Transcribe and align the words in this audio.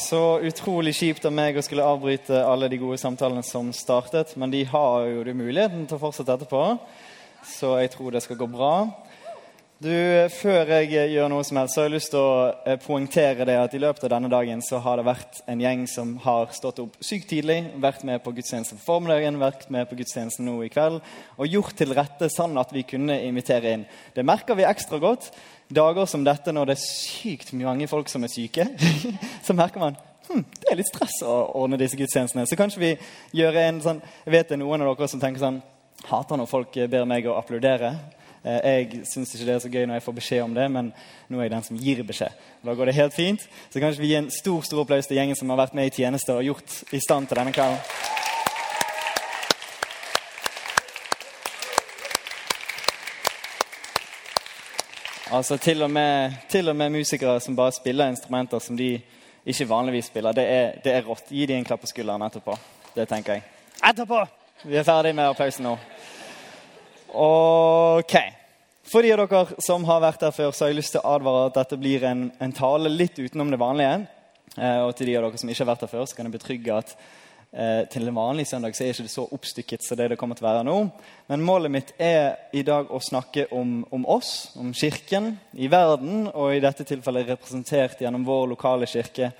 Så 0.00 0.40
utrolig 0.40 0.94
kjipt 0.96 1.26
av 1.28 1.32
meg 1.36 1.58
å 1.60 1.62
skulle 1.64 1.84
avbryte 1.84 2.38
alle 2.40 2.70
de 2.72 2.78
gode 2.80 2.96
samtalene 2.98 3.42
som 3.44 3.68
startet. 3.76 4.32
Men 4.40 4.52
de 4.52 4.62
har 4.70 5.04
jo 5.10 5.34
muligheten 5.36 5.84
til 5.84 5.98
å 5.98 6.00
fortsette 6.00 6.38
etterpå, 6.38 6.62
så 7.44 7.74
jeg 7.82 7.92
tror 7.92 8.14
det 8.14 8.22
skal 8.24 8.38
gå 8.40 8.48
bra. 8.48 8.72
Du, 9.80 9.92
Før 10.32 10.72
jeg 10.74 11.12
gjør 11.12 11.28
noe 11.32 11.44
som 11.44 11.56
helst, 11.60 11.76
så 11.76 11.82
har 11.82 11.86
jeg 11.90 11.94
lyst 11.94 12.10
til 12.12 12.20
å 12.20 12.32
eh, 12.68 12.80
poengtere 12.80 13.46
det 13.48 13.54
at 13.56 13.76
i 13.76 13.80
løpet 13.80 14.02
av 14.04 14.12
denne 14.12 14.28
dagen 14.32 14.60
så 14.64 14.80
har 14.84 15.00
det 15.00 15.06
vært 15.06 15.38
en 15.48 15.62
gjeng 15.64 15.86
som 15.88 16.16
har 16.24 16.52
stått 16.56 16.82
opp 16.84 16.98
sykt 17.04 17.30
tidlig, 17.32 17.62
vært 17.80 18.04
med 18.04 18.20
på 18.24 18.34
gudstjenesten 18.36 18.80
på 18.80 18.86
formiddagen, 18.90 19.40
vært 19.40 19.68
med 19.72 19.88
på 19.88 19.96
gudstjenesten 20.00 20.44
nå 20.48 20.58
i 20.66 20.72
kveld 20.72 21.00
og 21.00 21.48
gjort 21.48 21.76
til 21.80 21.96
rette 21.96 22.28
sånn 22.32 22.60
at 22.60 22.76
vi 22.76 22.84
kunne 22.88 23.16
invitere 23.24 23.72
inn. 23.76 23.86
Det 24.16 24.24
merker 24.28 24.56
vi 24.60 24.68
ekstra 24.68 25.00
godt 25.00 25.30
dager 25.70 26.06
som 26.10 26.24
dette, 26.26 26.52
når 26.52 26.70
det 26.70 26.76
er 26.76 26.84
sykt 26.84 27.52
mange 27.58 27.88
folk 27.90 28.08
som 28.10 28.24
er 28.26 28.32
syke, 28.32 28.66
så 29.46 29.56
merker 29.56 29.82
man 29.82 29.98
hm, 30.28 30.44
det 30.60 30.70
er 30.70 30.80
litt 30.80 30.90
stress 30.90 31.20
å 31.26 31.34
ordne 31.62 31.78
disse 31.80 31.98
gudstjenestene. 31.98 32.46
Så 32.46 32.58
kanskje 32.58 32.82
vi 32.82 32.94
gjør 33.40 33.60
en 33.64 33.82
sånn 33.84 34.00
Jeg 34.24 34.34
vet 34.34 34.48
det 34.48 34.58
er 34.58 34.64
noen 34.64 34.82
av 34.84 34.94
dere 34.94 35.10
som 35.10 35.22
tenker 35.22 35.42
sånn 35.42 35.60
Hater 36.08 36.40
når 36.40 36.48
folk 36.48 36.78
ber 36.88 37.04
meg 37.04 37.26
å 37.28 37.36
applaudere. 37.36 37.92
Eh, 38.42 38.60
Jeg 38.64 39.02
syns 39.04 39.34
ikke 39.34 39.46
det 39.46 39.54
er 39.54 39.62
så 39.66 39.72
gøy 39.72 39.84
når 39.84 39.98
jeg 39.98 40.06
får 40.06 40.16
beskjed 40.16 40.46
om 40.46 40.54
det, 40.56 40.64
men 40.72 40.92
nå 41.28 41.38
er 41.38 41.48
jeg 41.48 41.52
den 41.52 41.66
som 41.66 41.76
gir 41.76 42.00
beskjed. 42.08 42.46
Da 42.64 42.74
går 42.74 42.88
det 42.88 42.96
helt 42.96 43.16
fint. 43.16 43.44
Så 43.68 43.82
kanskje 43.82 44.00
vi 44.00 44.14
gir 44.14 44.22
en 44.22 44.32
stor 44.32 44.64
stor 44.64 44.80
applaus 44.84 45.10
til 45.10 45.20
gjengen 45.20 45.36
som 45.36 45.52
har 45.52 45.60
vært 45.60 45.76
med 45.76 45.90
i 45.90 45.94
tjeneste 46.00 46.32
og 46.32 46.46
gjort 46.46 46.80
i 46.96 47.02
stand 47.04 47.28
til 47.28 47.40
denne 47.40 47.52
kvelden. 47.52 48.29
Altså 55.30 55.56
til 55.62 55.82
og, 55.82 55.90
med, 55.90 56.32
til 56.50 56.68
og 56.68 56.74
med 56.76 56.90
musikere 56.90 57.40
som 57.40 57.54
bare 57.56 57.72
spiller 57.72 58.08
instrumenter 58.10 58.58
som 58.58 58.76
de 58.76 58.96
ikke 59.46 59.68
vanligvis 59.68 60.08
spiller. 60.10 60.34
Det 60.34 60.44
er, 60.44 60.72
det 60.82 60.92
er 60.92 61.06
rått. 61.06 61.30
Gi 61.30 61.46
dem 61.46 61.60
en 61.60 61.68
klapp 61.68 61.84
på 61.84 61.90
skulderen 61.90 62.24
etterpå. 62.26 62.56
Det 62.96 63.06
tenker 63.08 63.38
jeg. 63.38 63.44
Etterpå! 63.78 64.24
Vi 64.64 64.76
er 64.76 64.84
ferdig 64.84 65.12
med 65.14 65.30
applausen 65.30 65.68
nå. 65.68 65.76
Ok. 67.14 68.16
For 68.90 69.06
de 69.06 69.12
av 69.14 69.22
dere 69.22 69.62
som 69.62 69.86
har 69.86 70.02
vært 70.02 70.26
der 70.26 70.34
før, 70.34 70.50
så 70.50 70.66
har 70.66 70.72
jeg 70.72 70.80
lyst 70.80 70.96
til 70.96 71.04
å 71.04 71.14
advare 71.14 71.46
at 71.46 71.60
dette 71.60 71.78
blir 71.78 72.08
en, 72.10 72.26
en 72.42 72.56
tale 72.56 72.90
litt 72.90 73.22
utenom 73.22 73.54
det 73.54 73.62
vanlige. 73.62 74.00
Eh, 74.58 74.80
og 74.82 74.96
til 74.98 75.12
de 75.12 75.14
av 75.20 75.28
dere 75.28 75.38
som 75.38 75.54
ikke 75.54 75.62
har 75.62 75.70
vært 75.70 75.86
der 75.86 75.92
før, 75.94 76.08
så 76.10 76.18
kan 76.18 76.26
jeg 76.26 76.38
betrygge 76.40 76.80
at 76.82 76.96
eh, 77.52 77.82
til 77.90 78.08
en 78.08 78.16
vanlig 78.16 78.46
søndag 78.46 78.76
så 78.76 78.84
er 78.84 78.94
ikke 78.94 79.06
det 79.06 79.12
så 79.12 79.26
oppstykket 79.36 79.84
som 79.86 79.98
det 79.98 80.08
det 80.12 80.18
kommer 80.20 80.38
til 80.38 80.46
å 80.46 80.50
være 80.50 80.64
nå. 80.66 80.76
Men 81.30 81.44
målet 81.46 81.74
mitt 81.74 81.92
er 81.98 82.36
i 82.52 82.64
dag 82.66 82.90
å 82.90 83.02
snakke 83.02 83.48
om, 83.56 83.80
om 83.90 84.06
oss, 84.06 84.52
om 84.60 84.72
kirken 84.74 85.34
i 85.52 85.70
verden, 85.70 86.28
og 86.32 86.54
i 86.54 86.62
dette 86.62 86.86
tilfellet 86.88 87.28
representert 87.34 88.00
gjennom 88.02 88.26
vår 88.26 88.48
lokale 88.54 88.88
kirke 88.90 89.32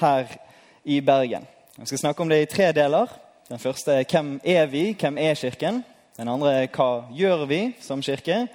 her 0.00 0.38
i 0.84 1.00
Bergen. 1.00 1.46
Jeg 1.78 1.90
skal 1.90 2.04
snakke 2.06 2.22
om 2.22 2.30
det 2.32 2.42
i 2.42 2.48
tre 2.48 2.70
deler. 2.72 3.10
Den 3.48 3.60
første 3.62 3.98
er 4.00 4.06
hvem 4.08 4.38
er 4.44 4.66
vi? 4.66 4.88
Hvem 4.98 5.18
er 5.22 5.34
Kirken? 5.38 5.82
Den 6.16 6.30
andre 6.32 6.54
er 6.62 6.70
hva 6.72 7.04
gjør 7.12 7.44
vi 7.46 7.60
som 7.84 8.00
kirke? 8.02 8.46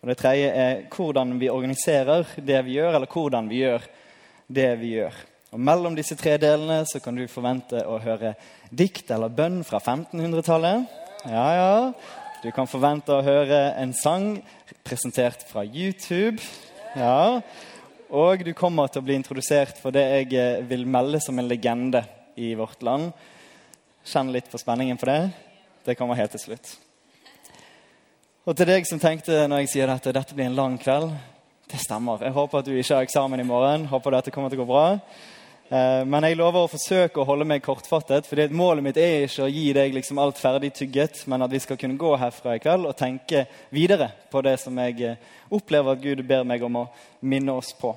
Og 0.00 0.08
det 0.08 0.16
tredje 0.18 0.48
er 0.50 0.80
hvordan 0.90 1.36
vi 1.38 1.50
organiserer 1.52 2.24
det 2.40 2.62
vi 2.66 2.78
gjør, 2.78 2.96
eller 2.96 3.12
hvordan 3.12 3.50
vi 3.50 3.60
gjør 3.60 3.84
det 4.48 4.70
vi 4.80 4.94
gjør. 4.96 5.20
Og 5.52 5.60
Mellom 5.60 5.92
disse 5.92 6.16
tre 6.16 6.38
delene 6.40 6.80
så 6.88 6.96
kan 7.04 7.16
du 7.16 7.26
forvente 7.28 7.82
å 7.84 7.98
høre 8.00 8.32
dikt 8.72 9.10
eller 9.12 9.28
bønn 9.28 9.60
fra 9.68 9.82
1500-tallet. 9.82 10.86
Ja, 11.28 11.48
ja. 11.52 11.74
Du 12.40 12.48
kan 12.56 12.66
forvente 12.66 13.12
å 13.12 13.22
høre 13.22 13.58
en 13.76 13.92
sang 13.92 14.38
presentert 14.82 15.44
fra 15.50 15.60
YouTube. 15.66 16.40
Ja. 16.96 17.42
Og 18.08 18.40
du 18.46 18.54
kommer 18.56 18.88
til 18.88 19.02
å 19.02 19.04
bli 19.04 19.18
introdusert 19.20 19.76
for 19.80 19.92
det 19.92 20.06
jeg 20.06 20.32
eh, 20.40 20.64
vil 20.68 20.86
melde 20.88 21.20
som 21.20 21.36
en 21.36 21.50
legende 21.50 22.00
i 22.40 22.54
vårt 22.56 22.80
land. 22.80 23.12
Kjenn 24.08 24.32
litt 24.32 24.48
på 24.48 24.60
spenningen 24.60 24.96
for 25.00 25.12
det. 25.12 25.20
Det 25.84 25.98
kommer 26.00 26.16
helt 26.16 26.32
til 26.32 26.46
slutt. 26.46 26.72
Og 28.48 28.56
til 28.56 28.72
deg 28.72 28.88
som 28.88 28.98
tenkte 28.98 29.44
når 29.46 29.66
jeg 29.66 29.74
sier 29.76 29.92
dette, 29.92 30.16
dette 30.16 30.34
blir 30.34 30.48
en 30.48 30.56
lang 30.56 30.80
kveld. 30.80 31.12
Det 31.68 31.84
stemmer. 31.84 32.24
Jeg 32.24 32.34
håper 32.40 32.64
at 32.64 32.66
du 32.66 32.72
ikke 32.72 32.96
har 32.96 33.04
eksamen 33.04 33.44
i 33.44 33.46
morgen. 33.46 33.86
Håper 33.92 34.16
dette 34.16 34.32
kommer 34.32 34.48
til 34.48 34.60
å 34.60 34.64
gå 34.64 34.72
bra. 34.72 34.86
Eh, 35.72 36.04
Men 36.04 36.26
jeg 36.26 36.36
lover 36.36 36.66
å 36.66 36.68
forsøke 36.68 37.22
å 37.22 37.24
holde 37.24 37.46
meg 37.48 37.62
kortfattet. 37.64 38.26
for 38.26 38.48
Målet 38.52 38.84
mitt 38.84 38.96
er 38.96 39.24
ikke 39.24 39.46
å 39.46 39.48
gi 39.48 39.72
deg 39.72 39.94
liksom 39.94 40.18
alt 40.18 40.36
ferdig 40.36 40.74
tygget, 40.74 41.26
men 41.26 41.42
at 41.42 41.50
vi 41.50 41.58
skal 41.58 41.78
kunne 41.78 41.96
gå 41.96 42.16
herfra 42.16 42.56
i 42.56 42.58
kveld 42.58 42.86
og 42.86 42.96
tenke 42.96 43.46
videre 43.70 44.10
på 44.30 44.42
det 44.42 44.60
som 44.60 44.76
jeg 44.76 45.00
eh, 45.00 45.16
opplever 45.50 45.92
at 45.92 46.02
Gud 46.02 46.22
ber 46.28 46.44
meg 46.44 46.62
om 46.62 46.76
å 46.76 46.90
minne 47.22 47.52
oss 47.52 47.72
på. 47.72 47.96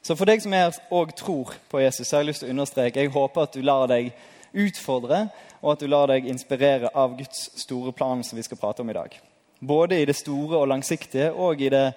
Så 0.00 0.14
for 0.14 0.26
deg 0.26 0.40
som 0.40 0.52
er 0.52 0.70
og 0.90 1.16
tror 1.16 1.56
på 1.68 1.80
Jesus, 1.80 2.06
så 2.06 2.16
har 2.16 2.22
jeg 2.22 2.28
lyst 2.28 2.44
til 2.44 2.52
å 2.52 2.54
understreke 2.54 3.00
jeg 3.00 3.10
håper 3.10 3.42
at 3.42 3.52
du 3.52 3.62
lar 3.62 3.88
deg 3.88 4.12
utfordre, 4.54 5.28
og 5.62 5.72
at 5.72 5.80
du 5.80 5.88
lar 5.90 6.06
deg 6.06 6.28
inspirere 6.30 6.94
av 6.94 7.16
Guds 7.18 7.50
store 7.58 7.90
plan 7.92 8.22
som 8.22 8.36
vi 8.36 8.46
skal 8.46 8.62
prate 8.62 8.86
om 8.86 8.90
i 8.90 8.94
dag. 8.94 9.10
Både 9.58 9.98
i 9.98 10.06
det 10.06 10.14
store 10.14 10.60
og 10.60 10.68
langsiktige 10.68 11.32
og 11.32 11.60
i 11.60 11.68
det 11.68 11.88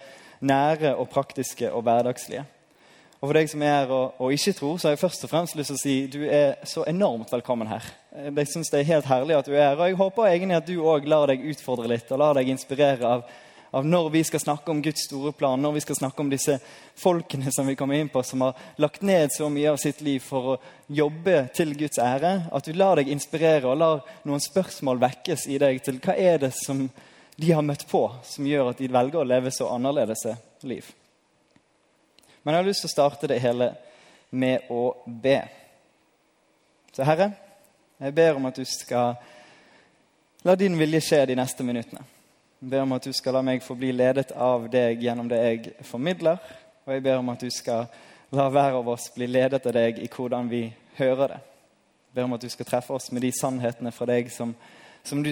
nære 0.42 0.96
og 0.96 1.12
praktiske 1.14 1.70
og 1.70 1.84
hverdagslige. 1.84 2.48
Og 3.20 3.28
for 3.28 3.36
deg 3.36 3.50
som 3.52 3.64
er 3.68 3.74
her 3.74 3.90
og, 3.92 4.14
og, 4.16 4.32
ikke 4.32 4.54
tror, 4.56 4.78
så 4.80 4.88
har 4.88 4.94
jeg 4.96 5.02
først 5.02 5.26
og 5.28 5.32
fremst 5.34 5.56
lyst 5.60 5.74
til 5.74 5.76
å 5.76 5.82
si 5.82 5.96
du 6.08 6.22
er 6.24 6.56
så 6.68 6.86
enormt 6.88 7.32
velkommen 7.34 7.68
her. 7.68 7.84
Jeg 8.16 8.48
synes 8.48 8.72
Det 8.72 8.80
er 8.80 8.92
helt 8.94 9.10
herlig 9.10 9.36
at 9.36 9.46
du 9.50 9.52
er 9.52 9.66
her, 9.66 9.76
og 9.76 9.90
jeg 9.90 10.00
håper 10.00 10.28
egentlig 10.30 10.56
at 10.58 10.68
du 10.70 10.78
òg 10.80 11.08
lar 11.08 11.28
deg 11.28 11.44
utfordre 11.52 11.90
litt 11.92 12.12
og 12.16 12.22
lar 12.22 12.40
deg 12.40 12.48
inspirere 12.48 13.10
av, 13.10 13.26
av, 13.76 13.84
når 13.84 14.08
vi 14.14 14.22
skal 14.24 14.40
snakke 14.40 14.72
om 14.72 14.80
Guds 14.82 15.04
store 15.10 15.34
plan, 15.36 15.60
når 15.60 15.76
vi 15.76 15.84
skal 15.84 16.00
snakke 16.00 16.24
om 16.24 16.32
disse 16.32 16.56
folkene 16.96 17.52
som 17.52 17.68
vi 17.68 17.76
kommer 17.76 18.00
inn 18.00 18.12
på, 18.14 18.24
som 18.24 18.46
har 18.48 18.64
lagt 18.80 19.04
ned 19.04 19.36
så 19.36 19.52
mye 19.52 19.74
av 19.74 19.82
sitt 19.84 20.00
liv 20.02 20.24
for 20.24 20.54
å 20.54 20.58
jobbe 20.88 21.50
til 21.60 21.76
Guds 21.76 22.00
ære. 22.00 22.34
At 22.56 22.72
du 22.72 22.72
lar 22.72 23.02
deg 23.02 23.12
inspirere 23.12 23.68
og 23.68 23.82
lar 23.84 24.08
noen 24.24 24.44
spørsmål 24.48 25.04
vekkes 25.04 25.50
i 25.52 25.60
deg 25.60 25.84
til 25.84 26.00
hva 26.00 26.16
er 26.16 26.40
det 26.48 26.54
som 26.56 26.88
de 27.36 27.52
har 27.52 27.68
møtt 27.68 27.84
på, 27.92 28.06
som 28.24 28.48
gjør 28.48 28.72
at 28.72 28.80
de 28.80 28.88
velger 28.92 29.20
å 29.20 29.28
leve 29.28 29.52
så 29.52 29.68
annerledes 29.76 30.24
liv. 30.64 30.88
Men 32.44 32.54
jeg 32.54 32.62
har 32.62 32.68
lyst 32.68 32.86
til 32.86 32.90
å 32.90 32.96
starte 32.96 33.28
det 33.28 33.40
hele 33.44 33.74
med 34.30 34.70
å 34.70 34.84
be. 35.06 35.40
Så 36.94 37.06
Herre, 37.08 37.32
jeg 38.00 38.16
ber 38.16 38.38
om 38.38 38.48
at 38.50 38.58
du 38.60 38.66
skal 38.66 39.18
la 40.48 40.56
din 40.56 40.78
vilje 40.80 41.02
skje 41.04 41.26
de 41.30 41.36
neste 41.40 41.66
minuttene. 41.68 42.06
Jeg 42.60 42.72
ber 42.72 42.84
om 42.84 42.96
at 42.96 43.06
du 43.08 43.14
skal 43.16 43.38
la 43.38 43.42
meg 43.46 43.64
få 43.64 43.76
bli 43.80 43.92
ledet 43.96 44.32
av 44.36 44.66
deg 44.72 45.04
gjennom 45.04 45.28
det 45.32 45.40
jeg 45.44 45.74
formidler. 45.88 46.40
Og 46.86 46.94
jeg 46.96 47.04
ber 47.04 47.20
om 47.20 47.30
at 47.32 47.44
du 47.44 47.50
skal 47.54 47.86
la 48.36 48.48
hver 48.52 48.80
av 48.80 48.90
oss 48.90 49.10
bli 49.16 49.28
ledet 49.28 49.66
av 49.66 49.76
deg 49.76 50.00
i 50.04 50.10
hvordan 50.12 50.50
vi 50.52 50.66
hører 51.00 51.36
det. 51.36 51.40
Jeg 52.10 52.16
ber 52.18 52.28
om 52.28 52.36
at 52.36 52.44
du 52.44 52.50
skal 52.50 52.68
treffe 52.68 52.94
oss 52.96 53.12
med 53.12 53.24
de 53.24 53.32
sannhetene 53.36 53.92
fra 53.94 54.08
deg 54.10 54.32
som, 54.34 54.56
som 55.04 55.22
du 55.24 55.32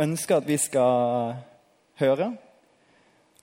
ønsker 0.00 0.38
at 0.38 0.48
vi 0.48 0.56
skal 0.58 1.34
høre. 2.00 2.32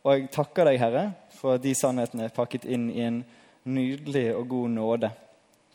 Og 0.01 0.16
jeg 0.16 0.31
takker 0.34 0.66
deg, 0.66 0.79
Herre, 0.81 1.03
for 1.38 1.57
at 1.57 1.63
de 1.63 1.73
sannhetene 1.78 2.25
er 2.25 2.35
pakket 2.35 2.66
inn 2.66 2.89
i 2.89 3.03
en 3.06 3.22
nydelig 3.69 4.31
og 4.34 4.47
god 4.50 4.73
nåde 4.73 5.12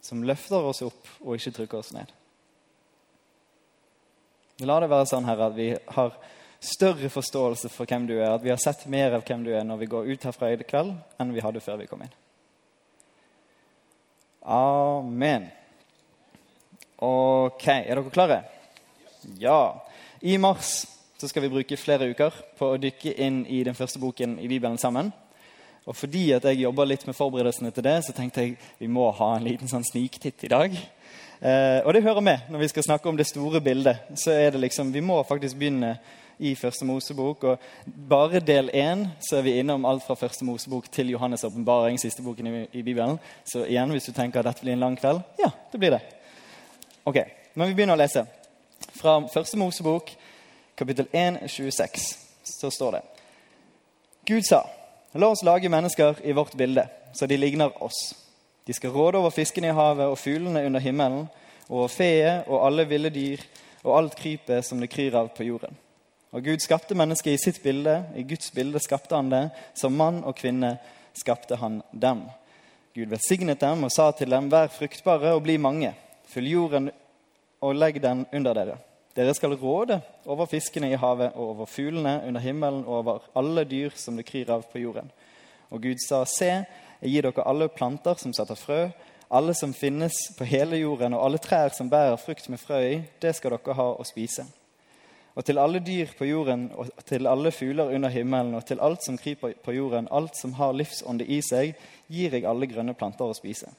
som 0.02 0.22
løfter 0.26 0.66
oss 0.66 0.82
opp 0.86 1.10
og 1.22 1.36
ikke 1.36 1.54
trykker 1.54 1.78
oss 1.78 1.92
ned. 1.94 2.10
La 4.66 4.78
det 4.80 4.88
være 4.90 5.08
sånn, 5.10 5.26
Herre, 5.28 5.50
at 5.50 5.56
vi 5.56 5.68
har 5.74 6.14
større 6.62 7.10
forståelse 7.12 7.70
for 7.70 7.88
hvem 7.88 8.06
du 8.08 8.14
er, 8.16 8.30
at 8.32 8.42
vi 8.42 8.50
har 8.50 8.60
sett 8.62 8.86
mer 8.90 9.14
av 9.18 9.26
hvem 9.26 9.44
du 9.44 9.52
er 9.54 9.66
når 9.66 9.82
vi 9.82 9.90
går 9.92 10.08
ut 10.08 10.26
herfra 10.26 10.50
i 10.54 10.62
kveld, 10.62 10.94
enn 11.20 11.34
vi 11.34 11.44
hadde 11.44 11.62
før 11.62 11.82
vi 11.82 11.88
kom 11.90 12.02
inn. 12.06 12.14
Amen. 14.46 15.48
Ok, 17.02 17.66
er 17.68 17.98
dere 17.98 18.14
klare? 18.14 18.40
Ja. 19.42 19.84
I 20.22 20.38
mars 20.40 20.86
så 21.18 21.28
skal 21.28 21.46
vi 21.46 21.52
bruke 21.52 21.78
flere 21.80 22.10
uker 22.12 22.34
på 22.58 22.72
å 22.72 22.80
dykke 22.80 23.14
inn 23.24 23.44
i 23.48 23.62
den 23.64 23.76
første 23.78 24.00
boken 24.02 24.36
i 24.42 24.48
Bibelen 24.50 24.78
sammen. 24.78 25.12
Og 25.86 25.96
fordi 25.96 26.32
at 26.34 26.44
jeg 26.44 26.64
jobba 26.64 26.84
litt 26.84 27.06
med 27.06 27.16
forberedelsene 27.16 27.70
til 27.72 27.86
det, 27.86 27.96
så 28.04 28.12
tenkte 28.12 28.42
jeg 28.42 28.56
vi 28.80 28.90
må 28.90 29.06
ha 29.14 29.36
en 29.36 29.46
liten 29.46 29.70
sånn 29.70 29.86
sniktitt 29.86 30.44
i 30.44 30.50
dag. 30.50 30.76
Eh, 31.40 31.80
og 31.84 31.92
det 31.94 32.02
hører 32.02 32.24
med 32.24 32.50
når 32.50 32.64
vi 32.64 32.68
skal 32.72 32.86
snakke 32.88 33.08
om 33.08 33.16
det 33.16 33.28
store 33.28 33.60
bildet. 33.60 34.08
så 34.14 34.30
er 34.34 34.50
det 34.50 34.60
liksom, 34.60 34.92
Vi 34.92 35.00
må 35.00 35.22
faktisk 35.22 35.56
begynne 35.56 35.98
i 36.38 36.54
Første 36.54 36.84
Mosebok. 36.84 37.44
Og 37.44 37.58
bare 38.08 38.40
del 38.40 38.70
én 38.74 39.06
så 39.20 39.38
er 39.38 39.42
vi 39.42 39.58
innom 39.58 39.84
alt 39.84 40.04
fra 40.04 40.14
Første 40.14 40.44
Mosebok 40.44 40.90
til 40.92 41.14
Johannes' 41.14 41.46
åpenbaring, 41.46 42.00
siste 42.00 42.22
boken 42.22 42.46
i, 42.46 42.66
i, 42.72 42.82
Bibelen. 42.82 43.18
Så 43.44 43.64
igjen, 43.64 43.90
hvis 43.90 44.04
du 44.04 44.12
tenker 44.12 44.40
at 44.40 44.50
dette 44.50 44.64
blir 44.64 44.72
en 44.72 44.84
lang 44.84 44.98
kveld, 44.98 45.22
ja, 45.38 45.50
det 45.72 45.80
blir 45.80 45.96
det. 45.96 46.02
Ok, 47.04 47.22
Men 47.54 47.68
vi 47.68 47.74
begynner 47.74 47.96
å 47.96 48.00
lese. 48.02 48.26
Fra 48.98 49.20
første 49.32 49.56
Mosebok, 49.56 50.10
kapittel 50.76 51.06
1, 51.12 51.38
26, 51.48 52.06
så 52.44 52.70
står 52.70 52.92
det 52.92 53.02
Gud 54.26 54.44
sa, 54.44 54.62
la 55.12 55.28
oss 55.32 55.44
lage 55.46 55.70
mennesker 55.70 56.20
i 56.24 56.32
vårt 56.32 56.54
bilde, 56.54 56.88
så 57.14 57.26
de 57.26 57.36
ligner 57.36 57.82
oss. 57.82 58.14
De 58.66 58.74
skal 58.74 58.90
råde 58.90 59.18
over 59.18 59.30
fiskene 59.30 59.70
i 59.70 59.76
havet 59.76 60.10
og 60.10 60.18
fuglene 60.18 60.64
under 60.66 60.82
himmelen, 60.82 61.28
over 61.68 61.88
feet 61.88 62.48
og 62.50 62.66
alle 62.66 62.86
ville 62.90 63.10
dyr 63.14 63.42
og 63.86 63.96
alt 63.98 64.16
krypet 64.18 64.66
som 64.66 64.80
det 64.82 64.90
kryr 64.90 65.14
av 65.14 65.30
på 65.34 65.46
jorden. 65.46 65.76
Og 66.34 66.42
Gud 66.44 66.60
skapte 66.60 66.96
mennesket 66.98 67.36
i 67.36 67.40
sitt 67.40 67.62
bilde. 67.62 68.00
I 68.18 68.26
Guds 68.26 68.50
bilde 68.52 68.82
skapte 68.82 69.14
han 69.16 69.30
det. 69.30 69.46
Som 69.78 69.94
mann 69.96 70.18
og 70.26 70.34
kvinne 70.36 70.74
skapte 71.16 71.56
han 71.56 71.78
dem. 71.92 72.26
Gud 72.96 73.08
velsignet 73.12 73.62
dem 73.62 73.86
og 73.86 73.92
sa 73.94 74.10
til 74.12 74.34
dem, 74.34 74.50
vær 74.52 74.68
fruktbare 74.74 75.32
og 75.36 75.44
bli 75.46 75.56
mange. 75.56 75.94
Fyll 76.28 76.50
jorden 76.50 76.90
og 77.62 77.78
legg 77.78 78.02
den 78.02 78.26
under 78.34 78.58
dere. 78.58 78.76
Dere 79.16 79.32
skal 79.34 79.56
råde 79.56 80.00
over 80.28 80.48
fiskene 80.50 80.90
i 80.92 80.98
havet 81.00 81.32
og 81.34 81.54
over 81.54 81.68
fuglene 81.70 82.18
under 82.26 82.42
himmelen 82.44 82.82
og 82.84 82.98
over 82.98 83.22
alle 83.38 83.64
dyr 83.64 83.94
som 83.96 84.18
det 84.18 84.26
kryr 84.28 84.50
av 84.52 84.66
på 84.68 84.82
jorden. 84.82 85.08
Og 85.72 85.80
Gud 85.82 86.02
sa, 86.04 86.20
se, 86.28 86.50
jeg 87.00 87.12
gir 87.14 87.24
dere 87.24 87.46
alle 87.48 87.70
planter 87.72 88.20
som 88.20 88.34
setter 88.36 88.58
frø, 88.60 88.82
alle 89.32 89.54
som 89.56 89.72
finnes 89.74 90.14
på 90.36 90.44
hele 90.46 90.78
jorden, 90.82 91.16
og 91.16 91.24
alle 91.24 91.40
trær 91.42 91.72
som 91.74 91.88
bærer 91.90 92.20
frukt 92.20 92.50
med 92.52 92.60
frø 92.60 92.82
i, 92.84 93.00
det 93.22 93.32
skal 93.34 93.56
dere 93.56 93.78
ha 93.78 93.88
å 93.96 94.04
spise. 94.06 94.44
Og 95.36 95.44
til 95.44 95.58
alle 95.60 95.80
dyr 95.84 96.12
på 96.16 96.28
jorden, 96.28 96.68
og 96.76 96.92
til 97.08 97.26
alle 97.28 97.50
fugler 97.52 97.96
under 97.96 98.12
himmelen, 98.12 98.54
og 98.54 98.64
til 98.68 98.80
alt 98.80 99.04
som 99.04 99.18
kryper 99.20 99.56
på 99.64 99.74
jorden, 99.76 100.08
alt 100.12 100.36
som 100.36 100.54
har 100.60 100.76
livsånde 100.76 101.24
i 101.24 101.40
seg, 101.44 101.74
gir 102.08 102.36
jeg 102.36 102.46
alle 102.48 102.68
grønne 102.68 102.94
planter 102.96 103.28
å 103.28 103.36
spise. 103.36 103.72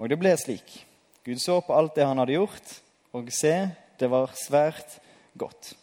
Og 0.00 0.10
det 0.10 0.18
ble 0.20 0.34
slik. 0.40 0.80
Gud 1.24 1.40
så 1.40 1.60
på 1.64 1.72
alt 1.72 1.94
det 1.96 2.04
han 2.04 2.20
hadde 2.20 2.36
gjort, 2.36 2.76
og 3.14 3.30
se, 3.32 3.54
det 3.98 4.10
var 4.10 4.34
svært 4.38 4.98
godt. 5.38 5.74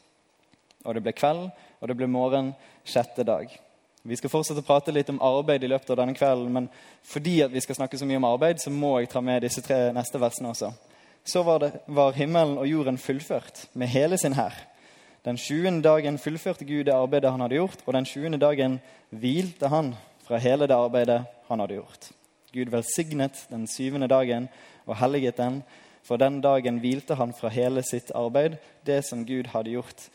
Og 0.86 0.96
det 0.96 1.04
ble 1.06 1.14
kveld, 1.16 1.50
og 1.80 1.90
det 1.90 1.98
ble 1.98 2.08
morgen 2.10 2.54
sjette 2.88 3.26
dag. 3.28 3.52
Vi 4.02 4.18
skal 4.18 4.32
fortsette 4.34 4.64
å 4.64 4.66
prate 4.66 4.94
litt 4.94 5.12
om 5.14 5.20
arbeid 5.22 5.62
i 5.64 5.70
løpet 5.70 5.92
av 5.94 6.00
denne 6.00 6.16
kvelden, 6.18 6.50
men 6.54 6.70
fordi 7.06 7.42
at 7.46 7.52
vi 7.54 7.62
skal 7.62 7.78
snakke 7.78 8.00
så 8.00 8.08
mye 8.10 8.18
om 8.18 8.26
arbeid, 8.32 8.62
så 8.62 8.74
må 8.74 8.96
jeg 9.00 9.12
ta 9.12 9.22
med 9.22 9.44
disse 9.46 9.62
tre 9.62 9.92
neste 9.94 10.22
versene 10.22 10.50
også. 10.50 10.72
Så 11.22 11.44
var, 11.46 11.62
det, 11.62 11.84
var 11.86 12.18
himmelen 12.18 12.58
og 12.58 12.66
jorden 12.66 12.98
fullført 12.98 13.68
med 13.78 13.92
hele 13.94 14.18
sin 14.18 14.34
hær. 14.34 14.56
Den 15.22 15.38
sjuende 15.38 15.86
dagen 15.86 16.18
fullførte 16.18 16.66
Gud 16.66 16.88
det 16.88 16.96
arbeidet 16.98 17.30
han 17.30 17.44
hadde 17.46 17.60
gjort, 17.60 17.84
og 17.86 17.94
den 17.94 18.10
sjuende 18.10 18.42
dagen 18.42 18.80
hvilte 19.14 19.70
han 19.70 19.94
fra 20.26 20.42
hele 20.42 20.66
det 20.66 20.74
arbeidet 20.74 21.20
han 21.52 21.62
hadde 21.62 21.78
gjort. 21.78 22.10
Gud 22.56 22.74
velsignet 22.74 23.46
den 23.52 23.68
syvende 23.70 24.10
dagen 24.10 24.50
og 24.88 24.98
helliget 24.98 25.38
den, 25.38 25.62
for 26.04 26.22
den 26.22 26.42
dagen 26.42 26.80
hvilte 26.82 27.16
han 27.20 27.34
fra 27.34 27.52
hele 27.54 27.84
sitt 27.86 28.12
arbeid, 28.18 28.58
det 28.86 29.04
som 29.06 29.26
Gud 29.26 29.52
hadde 29.54 29.76
gjort 29.76 30.08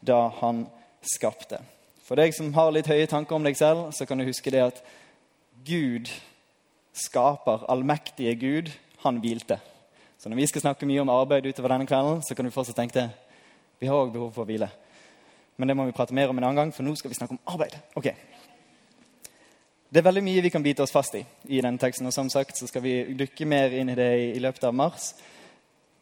da 0.00 0.28
han 0.40 0.66
skapte. 1.04 1.60
For 2.06 2.18
deg 2.18 2.34
som 2.36 2.52
har 2.54 2.72
litt 2.74 2.88
høye 2.90 3.08
tanker 3.10 3.36
om 3.36 3.46
deg 3.46 3.58
selv, 3.58 3.90
så 3.92 4.06
kan 4.06 4.18
du 4.18 4.26
huske 4.28 4.52
det 4.54 4.62
at 4.62 4.82
Gud 5.66 6.10
skaper, 6.96 7.66
allmektige 7.68 8.34
Gud, 8.38 8.70
han 9.02 9.20
hvilte. 9.20 9.58
Så 10.18 10.30
når 10.30 10.40
vi 10.40 10.46
skal 10.48 10.64
snakke 10.64 10.88
mye 10.88 11.02
om 11.02 11.12
arbeid 11.12 11.46
utover 11.46 11.74
denne 11.74 11.88
kvelden, 11.88 12.22
så 12.24 12.34
kan 12.34 12.46
du 12.46 12.54
fortsatt 12.54 12.78
tenke 12.78 12.96
det. 12.96 13.08
Vi 13.82 13.90
har 13.90 13.98
òg 13.98 14.14
behov 14.14 14.32
for 14.32 14.46
å 14.46 14.48
hvile. 14.48 14.70
Men 15.56 15.68
det 15.68 15.76
må 15.76 15.84
vi 15.88 15.94
prate 15.96 16.14
mer 16.16 16.30
om 16.30 16.38
en 16.38 16.46
annen 16.48 16.62
gang, 16.62 16.72
for 16.72 16.86
nå 16.86 16.94
skal 16.96 17.12
vi 17.12 17.18
snakke 17.18 17.36
om 17.36 17.52
arbeid. 17.52 17.76
Ok. 17.98 18.08
Det 19.86 20.00
er 20.00 20.06
veldig 20.08 20.22
mye 20.26 20.42
vi 20.42 20.50
kan 20.50 20.64
bite 20.64 20.82
oss 20.82 20.92
fast 20.94 21.14
i 21.14 21.22
i 21.46 21.60
denne 21.62 21.78
teksten. 21.78 22.06
og 22.06 22.12
som 22.12 22.30
sagt 22.30 22.58
så 22.58 22.66
skal 22.66 22.82
vi 22.82 23.14
dykke 23.14 23.46
mer 23.46 23.70
inn 23.70 23.90
i 23.90 23.94
det 23.94 24.10
i, 24.34 24.38
løpet 24.42 24.64
av 24.64 24.74
mars. 24.74 25.14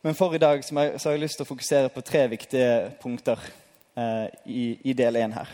Men 0.03 0.15
for 0.15 0.35
i 0.35 0.39
dag 0.39 0.65
så 0.65 0.75
har 0.75 1.13
jeg 1.13 1.21
lyst 1.21 1.37
til 1.37 1.45
å 1.45 1.53
fokusere 1.53 1.89
på 1.93 2.01
tre 2.01 2.27
viktige 2.29 2.93
punkter 3.03 3.41
eh, 3.97 4.29
i, 4.47 4.79
i, 4.85 4.93
del 4.93 5.17
én 5.17 5.33
her. 5.37 5.49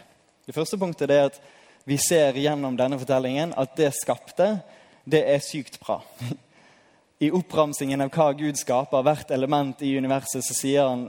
Det 0.47 0.55
første 0.55 0.79
punktet 0.79 1.11
er 1.11 1.27
at 1.27 1.41
vi 1.85 1.99
ser 1.99 2.38
gjennom 2.38 2.77
denne 2.79 2.99
fortellingen 2.99 3.55
at 3.56 3.75
det 3.77 3.93
skapte, 3.99 4.61
det 5.05 5.25
er 5.27 5.43
sykt 5.43 5.81
bra. 5.82 6.00
i 7.22 7.28
oppramsingen 7.31 8.00
av 8.00 8.08
hva 8.14 8.31
Gud 8.32 8.56
skaper, 8.56 9.02
hvert 9.05 9.32
element 9.37 9.82
i 9.84 9.90
universet, 10.00 10.40
så 10.40 10.55
sier 10.56 10.87
han, 10.88 11.02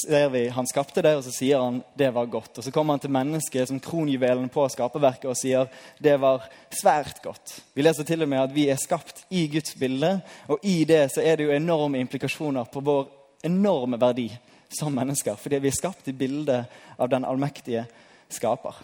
ser 0.00 0.30
vi, 0.32 0.46
han 0.48 0.66
skapte 0.66 1.02
det, 1.04 1.12
og 1.18 1.26
så 1.26 1.32
sier 1.34 1.60
han 1.60 1.82
det 1.92 2.08
var 2.16 2.30
godt. 2.32 2.56
Og 2.56 2.64
så 2.64 2.72
kommer 2.72 2.96
han 2.96 3.02
til 3.02 3.12
mennesket 3.12 3.68
som 3.68 3.80
kronjuvelen 3.84 4.48
på 4.54 4.64
skaperverket 4.72 5.28
og 5.28 5.36
sier 5.36 5.68
det 6.00 6.14
var 6.22 6.46
svært 6.72 7.20
godt. 7.20 7.58
Vi 7.76 7.84
leser 7.84 8.08
til 8.08 8.24
og 8.24 8.32
med 8.32 8.46
at 8.46 8.56
vi 8.56 8.64
er 8.72 8.80
skapt 8.80 9.26
i 9.28 9.44
Guds 9.52 9.76
bilde, 9.76 10.14
og 10.48 10.64
i 10.64 10.86
det 10.88 11.02
så 11.12 11.20
er 11.20 11.36
det 11.36 11.50
jo 11.50 11.54
enorme 11.58 12.00
implikasjoner 12.00 12.72
på 12.72 12.86
vår 12.88 13.04
enorme 13.44 14.00
verdi 14.00 14.30
som 14.72 14.96
mennesker. 14.96 15.36
Fordi 15.36 15.60
vi 15.60 15.68
er 15.68 15.80
skapt 15.82 16.08
i 16.08 16.16
bildet 16.16 16.80
av 16.96 17.12
den 17.12 17.28
allmektige 17.28 17.84
skaper. 18.32 18.80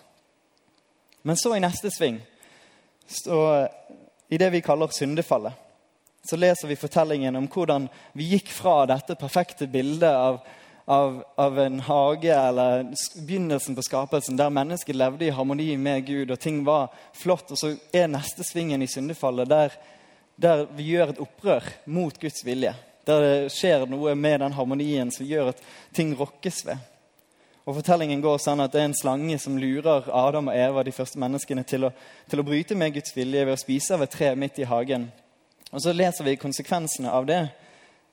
Men 1.24 1.40
så 1.40 1.56
i 1.56 1.64
neste 1.64 1.88
sving, 1.88 2.20
så, 3.08 3.68
i 4.28 4.36
det 4.36 4.52
vi 4.52 4.66
kaller 4.68 4.92
syndefallet 4.92 5.64
så 6.24 6.36
leser 6.36 6.68
vi 6.68 6.76
fortellingen 6.76 7.36
om 7.36 7.46
hvordan 7.52 7.88
vi 8.16 8.30
gikk 8.34 8.52
fra 8.52 8.84
dette 8.88 9.16
perfekte 9.20 9.66
bildet 9.68 10.08
av, 10.08 10.38
av, 10.84 11.18
av, 11.36 11.58
en 11.60 11.80
hage 11.84 12.32
eller 12.32 12.86
begynnelsen 13.26 13.76
på 13.76 13.84
skapelsen, 13.84 14.38
der 14.40 14.52
mennesket 14.52 14.96
levde 14.96 15.26
i 15.28 15.34
harmoni 15.36 15.74
med 15.76 16.06
Gud, 16.06 16.32
og 16.32 16.40
ting 16.40 16.62
var 16.64 16.88
flott. 17.12 17.52
Og 17.52 17.60
så 17.60 17.74
er 17.92 18.08
neste 18.08 18.46
svingen 18.46 18.82
i 18.82 18.88
syndefallet 18.88 19.50
der, 19.52 19.76
der 20.40 20.64
vi 20.72 20.88
gjør 20.94 21.12
et 21.12 21.20
opprør 21.22 21.68
mot 21.84 22.16
Guds 22.20 22.40
vilje. 22.46 22.72
Der 23.04 23.20
det 23.20 23.52
skjer 23.52 23.84
noe 23.88 24.14
med 24.16 24.40
den 24.40 24.56
harmonien 24.56 25.12
som 25.12 25.28
gjør 25.28 25.52
at 25.52 25.60
ting 25.92 26.14
rokkes 26.16 26.64
ved. 26.64 26.80
Og 27.64 27.78
Fortellingen 27.78 28.20
går 28.20 28.40
sånn 28.44 28.60
at 28.60 28.72
det 28.72 28.80
er 28.80 28.88
en 28.90 28.96
slange 28.96 29.36
som 29.40 29.56
lurer 29.60 30.08
Adam 30.12 30.50
og 30.52 30.56
Eva, 30.56 30.82
de 30.84 30.92
første 30.92 31.20
menneskene, 31.20 31.64
til 31.68 31.88
å, 31.88 31.92
til 32.28 32.40
å 32.40 32.44
bryte 32.44 32.76
med 32.76 32.96
Guds 32.96 33.12
vilje 33.16 33.44
ved 33.44 33.56
å 33.56 33.60
spise 33.60 33.96
av 33.96 34.04
et 34.04 34.12
tre 34.12 34.32
midt 34.36 34.60
i 34.60 34.68
hagen. 34.68 35.06
Og 35.74 35.82
så 35.82 35.92
leser 35.92 36.22
vi 36.22 36.36
konsekvensene 36.38 37.10
av 37.10 37.24
det 37.26 37.40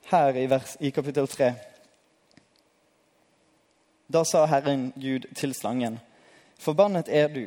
her 0.10 0.38
i, 0.38 0.48
vers, 0.50 0.74
i 0.82 0.90
kapittel 0.90 1.28
3. 1.30 1.52
Da 4.10 4.24
sa 4.26 4.48
Herren 4.50 4.88
Gud 4.98 5.28
til 5.38 5.54
slangen.: 5.54 6.00
Forbannet 6.58 7.10
er 7.10 7.30
du, 7.30 7.44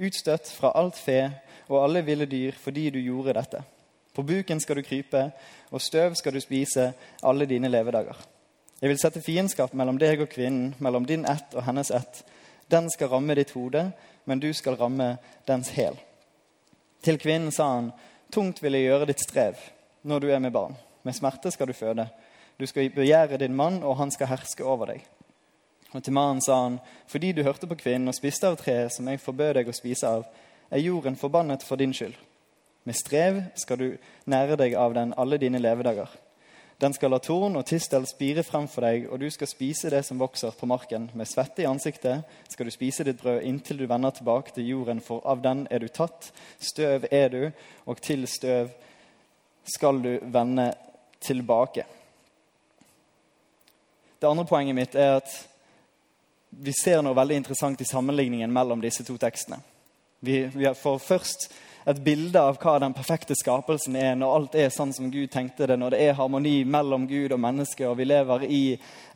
utstøtt 0.00 0.48
fra 0.48 0.72
alt 0.80 0.96
fe 0.96 1.28
og 1.68 1.84
alle 1.84 2.00
ville 2.08 2.26
dyr 2.26 2.56
fordi 2.56 2.88
du 2.90 2.98
gjorde 3.04 3.36
dette. 3.36 3.62
På 4.16 4.24
buken 4.24 4.60
skal 4.60 4.80
du 4.80 4.82
krype, 4.82 5.30
og 5.70 5.80
støv 5.80 6.14
skal 6.16 6.34
du 6.34 6.40
spise 6.40 6.92
alle 7.22 7.46
dine 7.46 7.68
levedager. 7.68 8.16
Jeg 8.80 8.88
vil 8.88 8.98
sette 8.98 9.20
fiendskap 9.22 9.74
mellom 9.76 10.00
deg 10.00 10.24
og 10.24 10.32
kvinnen, 10.32 10.74
mellom 10.78 11.04
din 11.04 11.28
ett 11.28 11.52
og 11.54 11.66
hennes 11.68 11.90
ett. 11.90 12.24
Den 12.70 12.88
skal 12.90 13.12
ramme 13.12 13.36
ditt 13.36 13.52
hode, 13.52 13.90
men 14.24 14.40
du 14.40 14.52
skal 14.52 14.80
ramme 14.80 15.18
dens 15.46 15.68
hæl. 15.76 16.00
Til 17.04 17.18
kvinnen 17.20 17.52
sa 17.52 17.74
han, 17.74 17.92
Tungt 18.30 18.62
vil 18.62 18.76
jeg 18.78 18.86
gjøre 18.86 19.06
ditt 19.10 19.22
strev 19.24 19.58
når 20.06 20.20
du 20.22 20.28
er 20.30 20.38
med 20.38 20.52
barn. 20.54 20.76
Med 21.02 21.16
smerte 21.16 21.50
skal 21.50 21.66
du 21.66 21.74
føde. 21.74 22.06
Du 22.60 22.66
skal 22.66 22.90
begjære 22.94 23.40
din 23.40 23.56
mann, 23.56 23.82
og 23.82 23.96
han 23.96 24.10
skal 24.10 24.30
herske 24.30 24.64
over 24.64 24.92
deg. 24.92 25.04
Og 25.92 26.04
til 26.04 26.14
mannen 26.14 26.42
sa 26.44 26.62
han, 26.62 26.78
fordi 27.10 27.32
du 27.32 27.42
hørte 27.42 27.66
på 27.66 27.74
kvinnen 27.74 28.08
og 28.08 28.14
spiste 28.14 28.46
av 28.46 28.58
treet 28.60 28.94
som 28.94 29.08
jeg 29.08 29.22
forbød 29.22 29.54
deg 29.58 29.70
å 29.70 29.74
spise 29.74 30.06
av, 30.06 30.26
er 30.70 30.84
jorden 30.84 31.16
forbannet 31.18 31.64
for 31.66 31.80
din 31.80 31.94
skyld. 31.96 32.14
Med 32.86 32.94
strev 32.94 33.42
skal 33.58 33.80
du 33.80 33.88
nære 34.30 34.56
deg 34.60 34.76
av 34.78 34.94
den 34.94 35.14
alle 35.18 35.40
dine 35.42 35.58
levedager. 35.58 36.08
Den 36.80 36.94
skal 36.96 37.10
la 37.12 37.18
torn 37.20 37.58
og 37.60 37.66
tistel 37.68 38.06
spire 38.08 38.40
frem 38.46 38.64
for 38.70 38.86
deg, 38.86 39.04
og 39.12 39.20
du 39.20 39.26
skal 39.28 39.48
spise 39.50 39.90
det 39.92 40.00
som 40.06 40.20
vokser 40.20 40.54
på 40.56 40.68
marken. 40.70 41.10
Med 41.12 41.28
svette 41.28 41.60
i 41.60 41.68
ansiktet 41.68 42.24
skal 42.48 42.70
du 42.70 42.72
spise 42.72 43.04
ditt 43.04 43.20
brød 43.20 43.44
inntil 43.44 43.82
du 43.82 43.84
vender 43.90 44.14
tilbake 44.16 44.54
til 44.56 44.70
jorden, 44.70 45.02
for 45.04 45.20
av 45.28 45.42
den 45.44 45.66
er 45.68 45.84
du 45.84 45.90
tatt. 45.92 46.30
Støv 46.56 47.04
er 47.10 47.28
du, 47.28 47.42
og 47.84 48.00
til 48.00 48.24
støv 48.24 48.72
skal 49.68 50.00
du 50.00 50.14
vende 50.32 50.70
tilbake. 51.20 51.84
Det 54.20 54.28
andre 54.28 54.48
poenget 54.48 54.76
mitt 54.76 54.96
er 54.96 55.18
at 55.20 55.36
vi 56.50 56.72
ser 56.72 57.04
noe 57.04 57.16
veldig 57.16 57.42
interessant 57.42 57.80
i 57.80 57.88
sammenligningen 57.88 58.52
mellom 58.52 58.80
disse 58.80 59.04
to 59.04 59.18
tekstene. 59.20 59.60
Vi, 60.20 60.46
vi 60.48 60.72
får 60.76 60.98
først 60.98 61.50
et 61.88 62.00
bilde 62.04 62.40
av 62.40 62.58
hva 62.60 62.76
den 62.82 62.92
perfekte 62.96 63.34
skapelsen 63.38 63.96
er 63.96 64.18
når 64.18 64.34
alt 64.36 64.58
er 64.58 64.72
sånn 64.74 64.92
som 64.92 65.08
Gud 65.12 65.30
tenkte 65.32 65.68
det, 65.70 65.78
når 65.80 65.94
det 65.94 66.02
er 66.04 66.18
harmoni 66.18 66.58
mellom 66.68 67.06
Gud 67.08 67.32
og 67.32 67.40
menneske, 67.40 67.86
og 67.88 67.96
vi 68.00 68.08
lever 68.10 68.44
i 68.44 68.62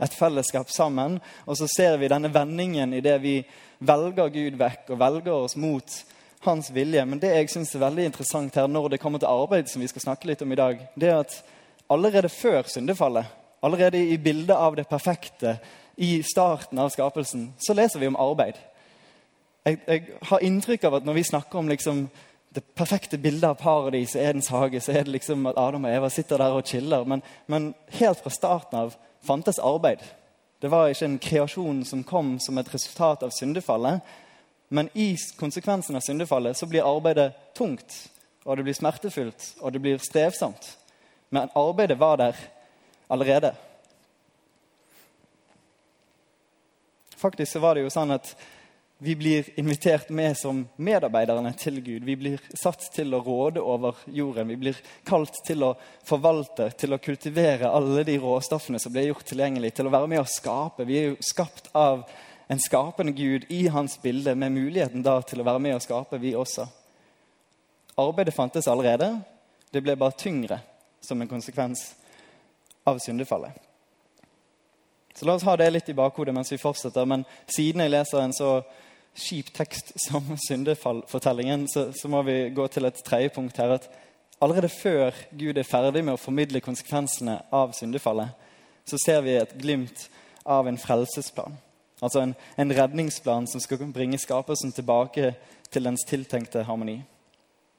et 0.02 0.16
fellesskap 0.16 0.72
sammen. 0.72 1.18
Og 1.44 1.58
så 1.60 1.68
ser 1.70 1.98
vi 2.00 2.10
denne 2.12 2.32
vendingen 2.32 2.96
i 2.96 3.04
det 3.04 3.18
vi 3.22 3.36
velger 3.84 4.32
Gud 4.32 4.58
vekk 4.60 4.94
og 4.94 5.00
velger 5.02 5.36
oss 5.36 5.58
mot 5.60 6.00
hans 6.44 6.72
vilje. 6.72 7.04
Men 7.04 7.20
det 7.20 7.34
jeg 7.34 7.52
syns 7.52 7.74
er 7.74 7.84
veldig 7.84 8.08
interessant 8.10 8.56
her 8.56 8.68
når 8.70 8.94
det 8.94 9.02
kommer 9.02 9.22
til 9.22 9.32
arbeid, 9.32 9.68
som 9.68 9.84
vi 9.84 9.90
skal 9.92 10.08
snakke 10.08 10.30
litt 10.30 10.44
om 10.44 10.52
i 10.52 10.60
dag, 10.60 10.84
det 10.96 11.10
er 11.10 11.22
at 11.22 11.38
allerede 11.92 12.32
før 12.32 12.64
syndefallet, 12.68 13.28
allerede 13.64 14.00
i 14.00 14.16
bildet 14.20 14.56
av 14.56 14.76
det 14.76 14.88
perfekte, 14.88 15.58
i 15.96 16.22
starten 16.26 16.78
av 16.82 16.88
skapelsen, 16.90 17.52
så 17.62 17.74
leser 17.76 18.00
vi 18.02 18.08
om 18.10 18.16
arbeid. 18.18 18.56
Jeg, 19.64 19.78
jeg 19.86 20.16
har 20.28 20.42
inntrykk 20.42 20.88
av 20.88 20.96
at 20.98 21.04
når 21.06 21.20
vi 21.20 21.28
snakker 21.28 21.60
om 21.60 21.68
liksom 21.70 22.00
det 22.54 22.74
perfekte 22.74 23.18
bildet 23.18 23.48
av 23.48 23.54
paradis, 23.54 24.16
Edens 24.16 24.48
hage, 24.48 24.80
så 24.80 24.92
er 24.92 25.06
det 25.06 25.16
liksom 25.16 25.46
at 25.50 25.58
Adam 25.58 25.88
og 25.88 25.90
Eva 25.90 26.10
sitter 26.10 26.38
der 26.38 26.54
og 26.54 26.66
chiller. 26.66 27.02
Men, 27.04 27.22
men 27.50 27.72
helt 27.98 28.20
fra 28.22 28.30
starten 28.30 28.78
av 28.78 28.94
fantes 29.26 29.58
arbeid. 29.58 30.04
Det 30.62 30.70
var 30.70 30.88
ikke 30.88 31.08
en 31.08 31.18
kreasjon 31.18 31.82
som 31.84 32.04
kom 32.06 32.36
som 32.40 32.58
et 32.58 32.70
resultat 32.70 33.26
av 33.26 33.34
syndefallet. 33.34 34.06
Men 34.70 34.88
i 34.94 35.16
konsekvensen 35.36 35.98
av 35.98 36.06
syndefallet 36.06 36.56
så 36.56 36.70
blir 36.70 36.86
arbeidet 36.86 37.34
tungt, 37.58 37.98
og 38.44 38.56
det 38.56 38.68
blir 38.68 38.78
smertefullt, 38.78 39.50
og 39.60 39.74
det 39.74 39.82
blir 39.82 39.98
strevsomt. 39.98 40.70
Men 41.34 41.50
arbeidet 41.58 41.98
var 41.98 42.22
der 42.22 42.38
allerede. 43.10 43.54
Faktisk 47.16 47.52
så 47.52 47.58
var 47.58 47.74
det 47.74 47.82
jo 47.82 47.92
sånn 47.92 48.14
at 48.14 48.36
vi 48.98 49.16
blir 49.16 49.58
invitert 49.58 50.08
med 50.08 50.36
som 50.38 50.68
medarbeiderne 50.76 51.52
til 51.58 51.80
Gud. 51.82 52.04
Vi 52.04 52.16
blir 52.16 52.44
satt 52.54 52.86
til 52.94 53.14
å 53.14 53.22
råde 53.24 53.60
over 53.60 53.98
jorden. 54.06 54.48
Vi 54.48 54.56
blir 54.56 54.78
kalt 55.04 55.40
til 55.46 55.64
å 55.66 55.72
forvalte, 56.06 56.70
til 56.78 56.94
å 56.94 57.00
kultivere 57.02 57.72
alle 57.74 58.04
de 58.06 58.14
råstoffene 58.22 58.78
som 58.80 58.94
blir 58.94 59.10
gjort 59.10 59.26
tilgjengelig, 59.28 59.74
til 59.74 59.90
å 59.90 59.94
være 59.94 60.10
med 60.14 60.22
å 60.22 60.30
skape. 60.30 60.86
Vi 60.86 61.00
er 61.00 61.10
jo 61.10 61.18
skapt 61.26 61.72
av 61.74 62.06
en 62.48 62.62
skapende 62.62 63.12
Gud 63.12 63.48
i 63.52 63.66
hans 63.66 63.98
bilde, 64.02 64.36
med 64.38 64.54
muligheten 64.54 65.02
da 65.02 65.18
til 65.26 65.42
å 65.42 65.48
være 65.48 65.64
med 65.66 65.76
å 65.76 65.82
skape, 65.82 66.20
vi 66.22 66.36
også. 66.38 66.68
Arbeidet 67.98 68.34
fantes 68.36 68.68
allerede. 68.70 69.10
Det 69.74 69.82
ble 69.82 69.98
bare 69.98 70.16
tyngre 70.18 70.60
som 71.02 71.20
en 71.20 71.30
konsekvens 71.30 71.90
av 72.86 73.02
syndefallet. 73.02 73.63
Så 75.14 75.26
la 75.26 75.34
oss 75.34 75.46
ha 75.46 75.56
det 75.56 75.70
litt 75.70 75.88
i 75.88 75.96
bakhodet 75.96 76.34
mens 76.34 76.50
vi 76.52 76.58
fortsetter. 76.58 77.06
Men 77.06 77.24
siden 77.46 77.84
jeg 77.84 77.92
leser 77.94 78.22
en 78.22 78.34
så 78.34 78.54
kjip 79.14 79.52
tekst 79.54 79.92
som 80.08 80.26
syndefallfortellingen, 80.48 81.68
så, 81.70 81.92
så 81.94 82.10
må 82.10 82.22
vi 82.26 82.50
gå 82.54 82.66
til 82.68 82.88
et 82.88 83.02
tredje 83.06 83.30
punkt 83.36 83.60
her. 83.62 83.76
at 83.76 83.86
Allerede 84.42 84.68
før 84.68 85.14
Gud 85.30 85.58
er 85.58 85.68
ferdig 85.68 86.02
med 86.04 86.16
å 86.16 86.20
formidle 86.20 86.62
konsekvensene 86.64 87.38
av 87.54 87.72
syndefallet, 87.78 88.34
så 88.84 88.98
ser 89.00 89.22
vi 89.24 89.38
et 89.38 89.54
glimt 89.56 90.08
av 90.44 90.66
en 90.68 90.78
frelsesplan. 90.78 91.54
Altså 92.02 92.20
en, 92.20 92.34
en 92.58 92.74
redningsplan 92.74 93.46
som 93.48 93.62
skal 93.62 93.86
bringe 93.94 94.18
skapelsen 94.18 94.74
tilbake 94.74 95.32
til 95.72 95.86
dens 95.86 96.04
tiltenkte 96.08 96.66
harmoni. 96.66 96.98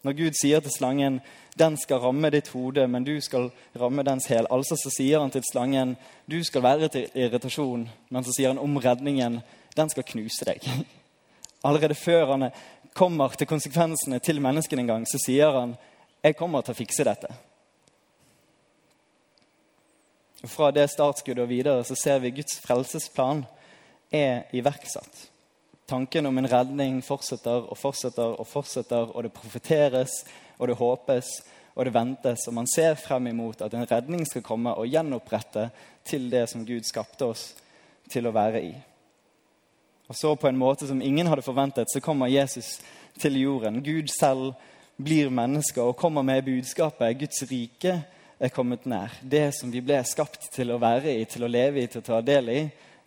Når 0.06 0.14
Gud 0.14 0.36
sier 0.38 0.60
til 0.62 0.72
slangen 0.72 1.22
'den 1.58 1.78
skal 1.78 1.98
ramme 1.98 2.30
ditt 2.30 2.48
hode, 2.48 2.88
men 2.88 3.04
du 3.04 3.22
skal 3.22 3.50
ramme 3.80 4.04
dens 4.04 4.26
hæl', 4.26 4.48
altså 4.52 4.76
så 4.76 4.92
sier 4.98 5.20
han 5.20 5.32
til 5.32 5.42
slangen 5.52 5.98
'du 6.30 6.44
skal 6.44 6.64
være 6.64 6.88
til 6.88 7.10
irritasjon', 7.16 7.90
men 8.10 8.24
så 8.24 8.32
sier 8.36 8.48
han 8.48 8.60
om 8.60 8.78
redningen 8.78 9.42
'den 9.76 9.90
skal 9.90 10.04
knuse 10.04 10.46
deg'. 10.46 10.86
Allerede 11.66 11.96
før 11.96 12.38
han 12.38 12.52
kommer 12.94 13.28
til 13.28 13.48
konsekvensene 13.48 14.20
til 14.20 14.42
menneskene 14.42 14.82
en 14.82 14.88
gang, 14.88 15.06
så 15.08 15.18
sier 15.26 15.60
han 15.60 15.76
'jeg 16.24 16.36
kommer 16.36 16.62
til 16.62 16.74
å 16.74 16.78
fikse 16.78 17.04
dette'. 17.04 17.34
Fra 20.48 20.72
det 20.72 20.90
startskuddet 20.90 21.44
og 21.44 21.50
videre 21.50 21.84
så 21.84 21.96
ser 21.96 22.20
vi 22.20 22.30
Guds 22.30 22.60
frelsesplan 22.60 23.46
er 24.12 24.44
iverksatt. 24.54 25.35
Tanken 25.86 26.26
om 26.26 26.38
en 26.38 26.50
redning 26.50 27.02
fortsetter 27.06 27.68
og 27.70 27.78
fortsetter 27.78 28.40
og 28.40 28.48
fortsetter, 28.50 29.12
og 29.14 29.24
det 29.24 29.34
profeteres, 29.36 30.24
og 30.58 30.72
det 30.72 30.80
håpes, 30.80 31.30
og 31.76 31.86
det 31.86 31.94
ventes. 31.94 32.48
Og 32.48 32.56
man 32.58 32.68
ser 32.68 32.96
frem 32.98 33.28
imot 33.30 33.62
at 33.62 33.74
en 33.74 33.86
redning 33.92 34.26
skal 34.26 34.44
komme 34.46 34.74
og 34.74 34.90
gjenopprette 34.90 35.70
til 36.08 36.30
det 36.32 36.48
som 36.50 36.66
Gud 36.66 36.88
skapte 36.88 37.30
oss 37.30 37.52
til 38.10 38.26
å 38.26 38.34
være 38.34 38.64
i. 38.66 38.74
Og 40.08 40.18
så 40.18 40.34
på 40.38 40.50
en 40.50 40.58
måte 40.58 40.88
som 40.90 41.02
ingen 41.02 41.28
hadde 41.30 41.46
forventet, 41.46 41.90
så 41.90 42.02
kommer 42.02 42.34
Jesus 42.34 42.80
til 43.22 43.38
jorden. 43.42 43.84
Gud 43.84 44.10
selv 44.14 44.54
blir 44.98 45.30
menneske 45.30 45.82
og 45.82 45.98
kommer 45.98 46.26
med 46.26 46.46
budskapet. 46.46 47.18
Guds 47.20 47.44
rike 47.50 48.00
er 48.40 48.54
kommet 48.54 48.86
nær. 48.86 49.14
Det 49.22 49.52
som 49.58 49.72
vi 49.74 49.82
ble 49.86 50.02
skapt 50.06 50.50
til 50.54 50.74
å 50.74 50.82
være 50.82 51.14
i, 51.14 51.26
til 51.30 51.46
å 51.46 51.52
leve 51.52 51.82
i, 51.82 51.88
til 51.88 52.02
å 52.02 52.10
ta 52.10 52.22
del 52.26 52.52
i, 52.54 52.62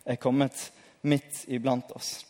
er 0.05 0.19
kommet 0.21 0.69
midt 1.07 1.45
iblant 1.47 1.91
oss. 1.95 2.28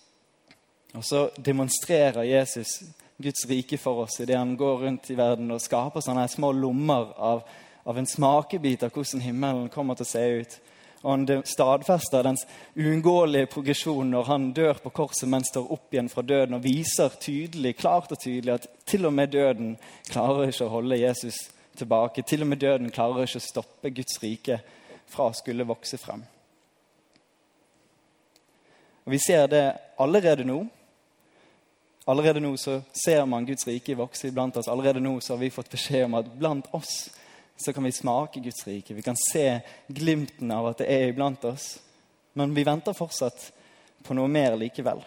Og 0.98 1.06
så 1.06 1.30
demonstrerer 1.38 2.24
Jesus 2.24 2.80
Guds 3.18 3.46
rike 3.50 3.78
for 3.78 4.06
oss 4.06 4.20
idet 4.20 4.38
han 4.38 4.56
går 4.58 4.78
rundt 4.78 5.10
i 5.12 5.18
verden 5.18 5.52
og 5.52 5.62
skaper 5.62 6.02
sånne 6.02 6.26
små 6.32 6.54
lommer 6.56 7.12
av, 7.20 7.44
av 7.84 7.98
en 8.00 8.08
smakebit 8.08 8.86
av 8.88 8.94
hvordan 8.96 9.22
himmelen 9.22 9.70
kommer 9.74 10.00
til 10.00 10.08
å 10.08 10.12
se 10.14 10.24
ut. 10.40 10.56
Og 11.02 11.12
han 11.12 11.44
stadfester 11.48 12.24
dens 12.24 12.46
uunngåelige 12.76 13.52
progresjon 13.54 14.10
når 14.12 14.26
han 14.28 14.50
dør 14.56 14.82
på 14.84 14.92
korset, 15.02 15.28
men 15.32 15.46
står 15.48 15.70
opp 15.72 15.94
igjen 15.94 16.10
fra 16.12 16.24
døden 16.24 16.58
og 16.58 16.66
viser 16.66 17.14
tydelig, 17.22 17.78
klart 17.80 18.12
og 18.16 18.20
tydelig 18.20 18.56
at 18.58 18.68
til 18.88 19.08
og 19.08 19.16
med 19.16 19.32
døden 19.36 19.78
klarer 20.10 20.50
ikke 20.50 20.68
å 20.68 20.74
holde 20.74 21.00
Jesus 21.00 21.38
tilbake. 21.80 22.26
Til 22.28 22.44
og 22.44 22.52
med 22.52 22.64
døden 22.64 22.92
klarer 22.92 23.28
ikke 23.28 23.40
å 23.40 23.48
stoppe 23.48 23.94
Guds 23.96 24.20
rike 24.24 24.60
fra 25.10 25.30
å 25.30 25.38
skulle 25.38 25.68
vokse 25.68 26.00
frem. 26.02 26.26
Og 29.06 29.16
Vi 29.16 29.20
ser 29.24 29.48
det 29.48 29.64
allerede 30.00 30.44
nå 30.46 30.66
Allerede 32.10 32.42
nå 32.42 32.56
så 32.58 32.80
ser 33.06 33.26
man 33.30 33.46
Guds 33.46 33.68
rike 33.68 33.94
vokse 33.96 34.28
iblant 34.28 34.56
oss. 34.58 34.68
Allerede 34.68 35.00
nå 35.00 35.20
så 35.22 35.36
har 35.36 35.44
vi 35.44 35.52
fått 35.54 35.70
beskjed 35.70 36.08
om 36.08 36.16
at 36.18 36.32
blant 36.40 36.66
oss 36.74 37.10
så 37.60 37.74
kan 37.74 37.86
vi 37.86 37.92
smake 37.92 38.40
Guds 38.40 38.68
rike. 38.68 38.94
Vi 38.94 39.02
kan 39.06 39.18
se 39.32 39.60
glimten 39.88 40.52
av 40.52 40.72
at 40.72 40.82
det 40.82 40.88
er 40.90 41.12
iblant 41.12 41.44
oss. 41.46 41.76
Men 42.34 42.56
vi 42.58 42.64
venter 42.66 42.98
fortsatt 42.98 43.52
på 44.04 44.18
noe 44.18 44.32
mer 44.32 44.56
likevel. 44.58 45.04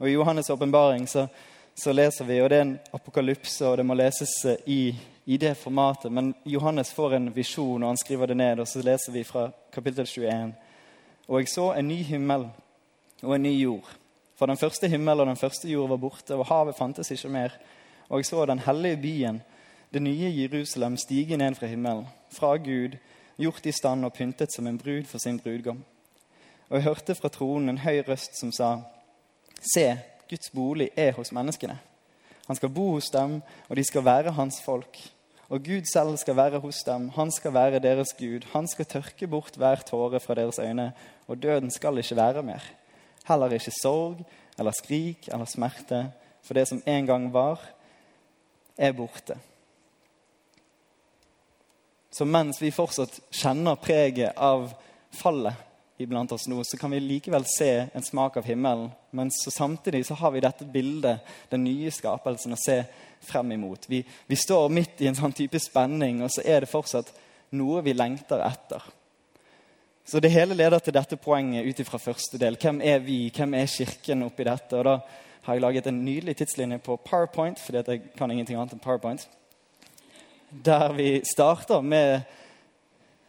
Og 0.00 0.08
I 0.08 0.12
Johannes' 0.18 0.52
åpenbaring 0.52 1.06
så, 1.08 1.26
så, 1.74 1.92
leser 1.96 2.28
vi, 2.28 2.42
og 2.42 2.50
det 2.50 2.58
er 2.58 2.66
en 2.66 2.76
apokalypse, 2.92 3.64
og 3.64 3.78
det 3.80 3.86
må 3.88 3.96
leses 3.96 4.34
eh, 4.44 4.60
i, 4.66 4.80
i, 5.24 5.38
det 5.40 5.54
formatet. 5.62 6.12
Men 6.12 6.34
Johannes 6.44 6.92
får 6.92 7.16
en 7.16 7.32
visjon, 7.32 7.82
og 7.82 7.88
han 7.88 8.00
skriver 8.04 8.34
det 8.34 8.36
ned, 8.36 8.60
og 8.60 8.68
så 8.68 8.84
leser 8.84 9.16
vi 9.16 9.24
fra 9.24 9.48
kapittel 9.72 10.04
21. 10.04 10.52
Og 11.28 11.40
jeg 11.40 11.52
så 11.54 11.70
en 11.72 11.88
ny 11.88 12.02
himmel 12.04 12.50
og 13.22 13.34
en 13.36 13.48
ny 13.48 13.54
jord. 13.62 13.96
For 14.40 14.48
den 14.48 14.56
første 14.56 14.88
himmel 14.88 15.20
og 15.20 15.26
den 15.28 15.36
første 15.36 15.68
jord 15.68 15.90
var 15.92 15.98
borte, 16.00 16.32
og 16.34 16.46
havet 16.48 16.76
fantes 16.78 17.10
ikke 17.12 17.28
mer. 17.28 17.56
Og 18.08 18.22
jeg 18.22 18.30
så 18.30 18.46
den 18.48 18.62
hellige 18.64 18.96
byen, 18.96 19.42
det 19.92 20.00
nye 20.02 20.30
Jerusalem, 20.32 20.96
stige 20.96 21.36
ned 21.36 21.58
fra 21.58 21.68
himmelen, 21.68 22.06
fra 22.32 22.54
Gud, 22.56 22.96
gjort 23.36 23.66
i 23.68 23.74
stand 23.76 24.08
og 24.08 24.14
pyntet 24.16 24.54
som 24.54 24.66
en 24.66 24.78
brud 24.80 25.04
for 25.04 25.20
sin 25.20 25.42
brudgom. 25.44 25.84
Og 26.70 26.78
jeg 26.78 26.86
hørte 26.88 27.18
fra 27.18 27.28
tronen 27.28 27.68
en 27.68 27.82
høy 27.84 28.00
røst 28.08 28.40
som 28.40 28.52
sa, 28.52 28.70
Se, 29.60 29.86
Guds 30.30 30.54
bolig 30.56 30.88
er 30.96 31.12
hos 31.20 31.34
menneskene. 31.36 31.76
Han 32.46 32.56
skal 32.56 32.72
bo 32.72 32.94
hos 32.94 33.12
dem, 33.12 33.42
og 33.68 33.76
de 33.76 33.84
skal 33.84 34.08
være 34.08 34.32
hans 34.40 34.62
folk. 34.64 35.02
Og 35.50 35.60
Gud 35.66 35.84
selv 35.92 36.16
skal 36.16 36.36
være 36.36 36.64
hos 36.64 36.80
dem, 36.86 37.10
han 37.12 37.28
skal 37.30 37.52
være 37.52 37.84
deres 37.84 38.16
Gud. 38.16 38.48
Han 38.54 38.68
skal 38.68 38.88
tørke 38.88 39.26
bort 39.28 39.60
hver 39.60 39.84
tåre 39.84 40.20
fra 40.20 40.34
deres 40.34 40.58
øyne, 40.58 40.92
og 41.28 41.42
døden 41.42 41.70
skal 41.70 41.98
ikke 41.98 42.16
være 42.16 42.42
mer. 42.42 42.79
Heller 43.28 43.56
ikke 43.56 43.74
sorg 43.74 44.24
eller 44.60 44.76
skrik 44.76 45.28
eller 45.32 45.48
smerte, 45.48 46.04
for 46.44 46.56
det 46.56 46.66
som 46.68 46.82
en 46.86 47.06
gang 47.06 47.28
var, 47.32 47.60
er 48.76 48.92
borte. 48.96 49.36
Så 52.10 52.26
mens 52.26 52.58
vi 52.62 52.72
fortsatt 52.74 53.20
kjenner 53.30 53.78
preget 53.80 54.36
av 54.36 54.72
fallet 55.14 55.66
iblant 56.00 56.32
oss 56.32 56.46
nå, 56.48 56.62
så 56.64 56.78
kan 56.80 56.90
vi 56.90 57.00
likevel 57.00 57.44
se 57.48 57.86
en 57.92 58.02
smak 58.02 58.38
av 58.40 58.46
himmelen. 58.48 58.88
Men 59.10 59.30
så 59.30 59.50
samtidig 59.52 60.06
så 60.06 60.16
har 60.16 60.32
vi 60.32 60.40
dette 60.40 60.64
bildet, 60.64 61.20
den 61.52 61.64
nye 61.64 61.92
skapelsen, 61.92 62.56
å 62.56 62.60
se 62.60 62.78
frem 63.28 63.52
imot. 63.52 63.84
Vi, 63.90 64.00
vi 64.26 64.38
står 64.38 64.72
midt 64.72 65.02
i 65.04 65.10
en 65.10 65.18
sånn 65.18 65.36
type 65.36 65.60
spenning, 65.60 66.22
og 66.24 66.32
så 66.32 66.44
er 66.46 66.64
det 66.64 66.72
fortsatt 66.72 67.12
noe 67.58 67.82
vi 67.84 67.94
lengter 67.94 68.40
etter. 68.46 68.86
Så 70.10 70.18
det 70.18 70.32
hele 70.34 70.56
leder 70.58 70.82
til 70.82 70.94
dette 70.96 71.14
poenget 71.22 71.68
ut 71.70 71.80
fra 71.86 71.98
første 72.02 72.38
del. 72.42 72.56
Hvem 72.58 72.80
er 72.82 72.98
vi? 72.98 73.28
Hvem 73.30 73.52
er 73.54 73.68
Kirken 73.70 74.24
oppi 74.26 74.42
dette? 74.42 74.74
Og 74.74 74.82
da 74.84 74.94
har 75.46 75.54
jeg 75.54 75.62
laget 75.62 75.86
en 75.86 76.00
nydelig 76.02 76.34
tidslinje 76.40 76.80
på 76.82 76.96
PowerPoint, 77.04 77.60
fordi 77.62 77.78
jeg 77.78 78.00
kan 78.18 78.30
ingenting 78.30 78.58
annet 78.58 78.74
enn 78.74 78.82
PowerPoint. 78.82 79.22
Der 80.50 80.90
vi 80.96 81.20
starter 81.22 81.80
med 81.80 82.24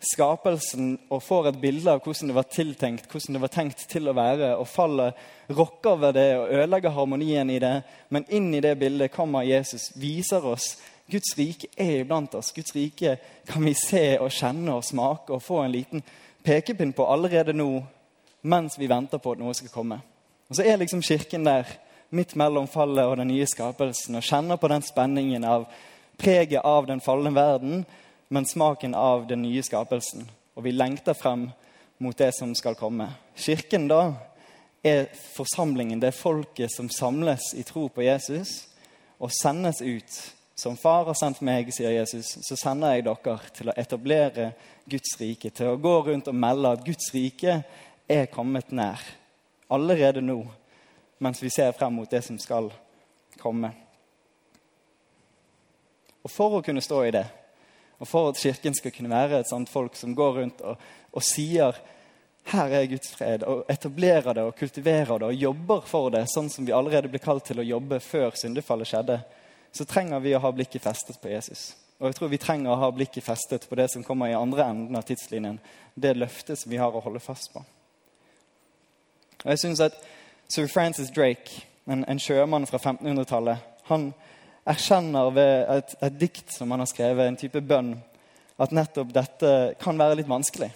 skapelsen 0.09 0.95
og 1.13 1.21
får 1.21 1.51
et 1.51 1.59
bilde 1.61 1.93
av 1.93 2.01
hvordan 2.01 2.31
det 2.31 2.37
var 2.39 2.49
tiltenkt, 2.49 3.05
hvordan 3.11 3.37
det 3.37 3.43
var 3.43 3.53
tenkt 3.53 3.85
til 3.91 4.09
å 4.09 4.17
være, 4.17 4.49
og 4.57 4.65
fallet 4.67 5.21
rokker 5.53 6.01
ved 6.01 6.17
det 6.17 6.27
og 6.39 6.55
ødelegger 6.55 6.97
harmonien 6.97 7.53
i 7.53 7.59
det. 7.61 7.75
Men 8.09 8.25
inn 8.33 8.49
i 8.57 8.63
det 8.65 8.73
bildet 8.81 9.13
kommer 9.13 9.45
Jesus, 9.45 9.91
viser 10.01 10.49
oss 10.49 10.79
Guds 11.11 11.33
rike 11.37 11.67
er 11.75 12.01
iblant 12.01 12.35
oss. 12.39 12.53
Guds 12.55 12.73
rike 12.75 13.17
kan 13.49 13.65
vi 13.65 13.73
se 13.75 14.15
og 14.21 14.31
kjenne 14.31 14.77
og 14.77 14.85
smake 14.87 15.33
og 15.35 15.43
få 15.43 15.61
en 15.65 15.73
liten 15.73 16.03
pekepinn 16.43 16.93
på 16.93 17.05
allerede 17.05 17.53
nå 17.53 17.83
mens 18.41 18.79
vi 18.79 18.89
venter 18.89 19.21
på 19.21 19.35
at 19.35 19.39
noe 19.39 19.53
skal 19.53 19.69
komme. 19.69 19.99
Og 20.49 20.55
Så 20.55 20.63
er 20.63 20.77
liksom 20.77 21.01
kirken 21.01 21.45
der 21.45 21.67
midt 22.09 22.35
mellom 22.35 22.67
fallet 22.67 23.05
og 23.05 23.17
den 23.17 23.27
nye 23.27 23.45
skapelsen 23.47 24.15
og 24.15 24.23
kjenner 24.23 24.55
på 24.55 24.67
den 24.67 24.81
spenningen 24.81 25.43
av 25.43 25.65
preget 26.17 26.61
av 26.63 26.87
den 26.87 27.01
falne 27.01 27.31
verden, 27.35 27.85
men 28.29 28.45
smaken 28.45 28.95
av 28.95 29.27
den 29.27 29.41
nye 29.41 29.63
skapelsen. 29.63 30.29
Og 30.55 30.63
vi 30.63 30.71
lengter 30.71 31.13
frem 31.13 31.49
mot 31.99 32.17
det 32.17 32.33
som 32.35 32.55
skal 32.55 32.75
komme. 32.75 33.07
Kirken 33.35 33.87
da 33.87 34.13
er 34.83 35.05
forsamlingen, 35.35 36.01
det 36.01 36.11
er 36.11 36.17
folket 36.17 36.73
som 36.73 36.89
samles 36.89 37.53
i 37.55 37.63
tro 37.63 37.87
på 37.87 38.01
Jesus. 38.01 38.67
og 39.21 39.29
sendes 39.31 39.81
ut. 39.81 40.15
Som 40.55 40.77
far 40.77 41.05
har 41.07 41.17
sendt 41.17 41.41
meg, 41.45 41.71
sier 41.73 41.93
Jesus, 41.95 42.35
så 42.43 42.57
sender 42.59 42.95
jeg 42.95 43.05
dere 43.07 43.37
til 43.55 43.71
å 43.71 43.77
etablere 43.79 44.51
Guds 44.89 45.15
rike. 45.19 45.49
Til 45.49 45.71
å 45.71 45.79
gå 45.81 45.93
rundt 46.07 46.29
og 46.29 46.37
melde 46.37 46.73
at 46.75 46.83
Guds 46.85 47.09
rike 47.15 47.61
er 48.11 48.27
kommet 48.33 48.73
nær. 48.75 49.01
Allerede 49.71 50.21
nå, 50.21 50.41
mens 51.23 51.41
vi 51.41 51.49
ser 51.53 51.71
frem 51.77 51.95
mot 51.95 52.11
det 52.11 52.23
som 52.25 52.37
skal 52.41 52.69
komme. 53.39 53.71
Og 56.21 56.29
for 56.29 56.59
å 56.59 56.65
kunne 56.65 56.83
stå 56.83 56.99
i 57.07 57.13
det, 57.15 57.25
og 58.01 58.09
for 58.09 58.31
at 58.31 58.41
Kirken 58.41 58.75
skal 58.77 58.93
kunne 58.93 59.13
være 59.13 59.41
et 59.41 59.49
sånt 59.49 59.69
folk 59.69 59.95
som 59.97 60.13
går 60.17 60.37
rundt 60.39 60.61
og, 60.65 60.77
og 61.13 61.25
sier 61.25 61.77
her 62.49 62.73
er 62.73 62.87
Guds 62.89 63.11
fred, 63.13 63.43
og 63.45 63.67
etablerer 63.69 64.33
det 64.33 64.43
og 64.47 64.55
kultiverer 64.57 65.21
det 65.21 65.27
og 65.27 65.43
jobber 65.43 65.83
for 65.85 66.09
det, 66.13 66.23
sånn 66.31 66.49
som 66.49 66.65
vi 66.65 66.73
allerede 66.73 67.11
ble 67.11 67.21
kalt 67.21 67.45
til 67.51 67.61
å 67.61 67.65
jobbe 67.65 67.99
før 68.01 68.33
syndefallet 68.37 68.89
skjedde, 68.89 69.19
så 69.71 69.85
trenger 69.85 70.19
vi 70.19 70.35
å 70.35 70.41
ha 70.43 70.51
blikket 70.51 70.83
festet 70.83 71.19
på 71.21 71.31
Jesus. 71.31 71.71
Og 72.01 72.09
jeg 72.09 72.17
tror 72.17 72.31
vi 72.31 72.39
trenger 72.41 72.73
å 72.73 72.79
ha 72.81 72.89
blikket 72.91 73.23
festet 73.23 73.67
på 73.69 73.77
det 73.77 73.87
som 73.93 74.03
kommer 74.03 74.31
i 74.31 74.37
andre 74.37 74.65
enden 74.65 74.97
av 74.97 75.05
tidslinjen. 75.05 75.59
Det 75.93 76.15
løftet 76.17 76.59
som 76.59 76.71
vi 76.71 76.79
har 76.81 76.95
å 76.95 77.03
holde 77.03 77.21
fast 77.21 77.51
på. 77.53 77.61
Og 79.43 79.51
jeg 79.53 79.61
synes 79.61 79.83
at 79.85 79.97
Sir 80.49 80.67
Francis 80.67 81.11
Drake, 81.13 81.61
en, 81.87 82.03
en 82.09 82.19
sjømann 82.19 82.65
fra 82.69 82.79
1500-tallet, 82.81 83.61
han 83.87 84.11
erkjenner 84.65 85.29
ved 85.33 85.53
et, 85.77 85.93
et, 86.01 86.17
dikt 86.19 86.53
som 86.53 86.71
han 86.73 86.81
har 86.83 86.89
skrevet, 86.89 87.27
en 87.27 87.39
type 87.39 87.61
bønn, 87.61 87.95
at 88.61 88.73
nettopp 88.75 89.13
dette 89.13 89.53
kan 89.81 89.97
være 89.97 90.19
litt 90.19 90.29
vanskelig. 90.29 90.69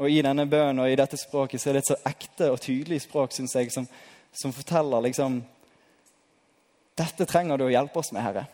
Og 0.00 0.08
i 0.10 0.22
denne 0.24 0.46
bønnen 0.48 0.82
og 0.82 0.90
i 0.90 0.98
dette 0.98 1.18
språket 1.20 1.60
så 1.60 1.70
er 1.70 1.76
det 1.76 1.82
et 1.82 1.90
så 1.92 1.98
ekte 2.08 2.48
og 2.50 2.62
tydelig 2.62 3.02
språk 3.04 3.34
synes 3.34 3.54
jeg, 3.58 3.70
som, 3.74 3.86
som 4.32 4.54
forteller 4.54 5.04
liksom 5.08 5.42
Dette 6.98 7.26
trenger 7.26 7.58
du 7.58 7.66
å 7.66 7.72
hjelpe 7.72 7.98
oss 8.02 8.12
med, 8.12 8.22
Herre. 8.22 8.44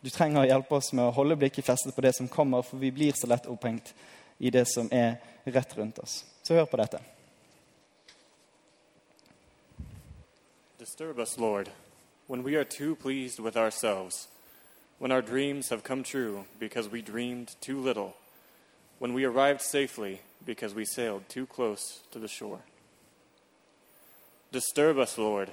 Du 0.00 0.10
trenger 0.14 0.44
å 0.44 0.48
hjelpe 0.48 0.78
oss 0.78 0.92
med 0.92 1.08
å 1.08 1.14
holde 1.16 1.36
blikket 1.40 1.66
festet 1.66 1.96
på 1.96 2.04
det 2.04 2.14
som 2.16 2.28
kommer, 2.28 2.62
for 2.62 2.78
vi 2.78 2.92
blir 2.94 3.16
så 3.16 3.26
lett 3.26 3.48
opphengt 3.50 3.94
i 4.38 4.52
det 4.54 4.66
som 4.70 4.86
er 4.94 5.18
rett 5.48 5.74
rundt 5.78 5.98
oss. 5.98 6.22
Så 6.46 6.54
hør 6.54 6.70
på 6.70 6.78
dette. 6.78 7.02
Disturb 10.78 11.18
us, 11.18 11.36
Lord. 11.38 11.68
when 12.28 12.42
we 12.42 12.54
are 12.54 12.64
too 12.64 12.94
pleased 12.94 13.40
with 13.40 13.56
ourselves, 13.56 14.28
when 14.98 15.10
our 15.10 15.22
dreams 15.22 15.70
have 15.70 15.82
come 15.82 16.02
true 16.02 16.44
because 16.60 16.88
we 16.88 17.02
dreamed 17.02 17.56
too 17.60 17.80
little, 17.80 18.14
when 18.98 19.14
we 19.14 19.24
arrived 19.24 19.62
safely 19.62 20.20
because 20.44 20.74
we 20.74 20.84
sailed 20.84 21.26
too 21.28 21.46
close 21.46 22.00
to 22.12 22.18
the 22.18 22.28
shore. 22.28 22.60
Disturb 24.52 24.98
us, 24.98 25.16
Lord, 25.18 25.50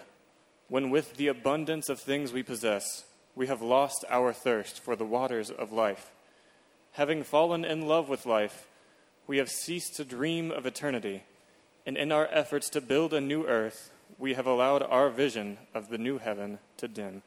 when 0.67 0.89
with 0.89 1.15
the 1.17 1.27
abundance 1.27 1.89
of 1.89 1.99
things 1.99 2.33
we 2.33 2.43
possess, 2.43 3.05
we 3.35 3.47
have 3.47 3.61
lost 3.61 4.05
our 4.09 4.33
thirst 4.33 4.79
for 4.79 4.95
the 4.95 5.05
waters 5.05 5.51
of 5.51 5.71
life. 5.71 6.11
Having 6.93 7.23
fallen 7.23 7.65
in 7.65 7.87
love 7.87 8.09
with 8.09 8.25
life, 8.25 8.67
we 9.27 9.37
have 9.37 9.49
ceased 9.49 9.95
to 9.95 10.05
dream 10.05 10.51
of 10.51 10.65
eternity, 10.65 11.23
and 11.85 11.97
in 11.97 12.11
our 12.11 12.27
efforts 12.31 12.69
to 12.69 12.81
build 12.81 13.13
a 13.13 13.21
new 13.21 13.45
earth, 13.45 13.91
we 14.17 14.33
have 14.33 14.47
allowed 14.47 14.81
our 14.83 15.09
vision 15.09 15.57
of 15.73 15.89
the 15.89 15.97
new 15.97 16.17
heaven 16.17 16.59
to 16.77 16.87
dim. 16.87 17.21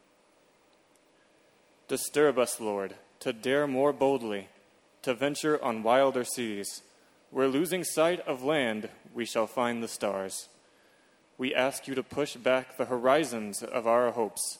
Disturb 1.86 2.38
us, 2.38 2.60
Lord, 2.60 2.94
to 3.20 3.32
dare 3.32 3.66
more 3.66 3.92
boldly, 3.92 4.48
to 5.02 5.14
venture 5.14 5.62
on 5.62 5.82
wilder 5.82 6.24
seas, 6.24 6.82
where 7.30 7.48
losing 7.48 7.84
sight 7.84 8.20
of 8.26 8.42
land 8.42 8.88
we 9.14 9.24
shall 9.24 9.46
find 9.46 9.82
the 9.82 9.88
stars. 9.88 10.48
We 11.38 11.54
ask 11.54 11.86
you 11.86 11.94
to 11.94 12.02
push 12.02 12.36
back 12.36 12.76
the 12.76 12.84
horizons 12.84 13.62
of 13.62 13.86
our 13.86 14.10
hopes 14.10 14.58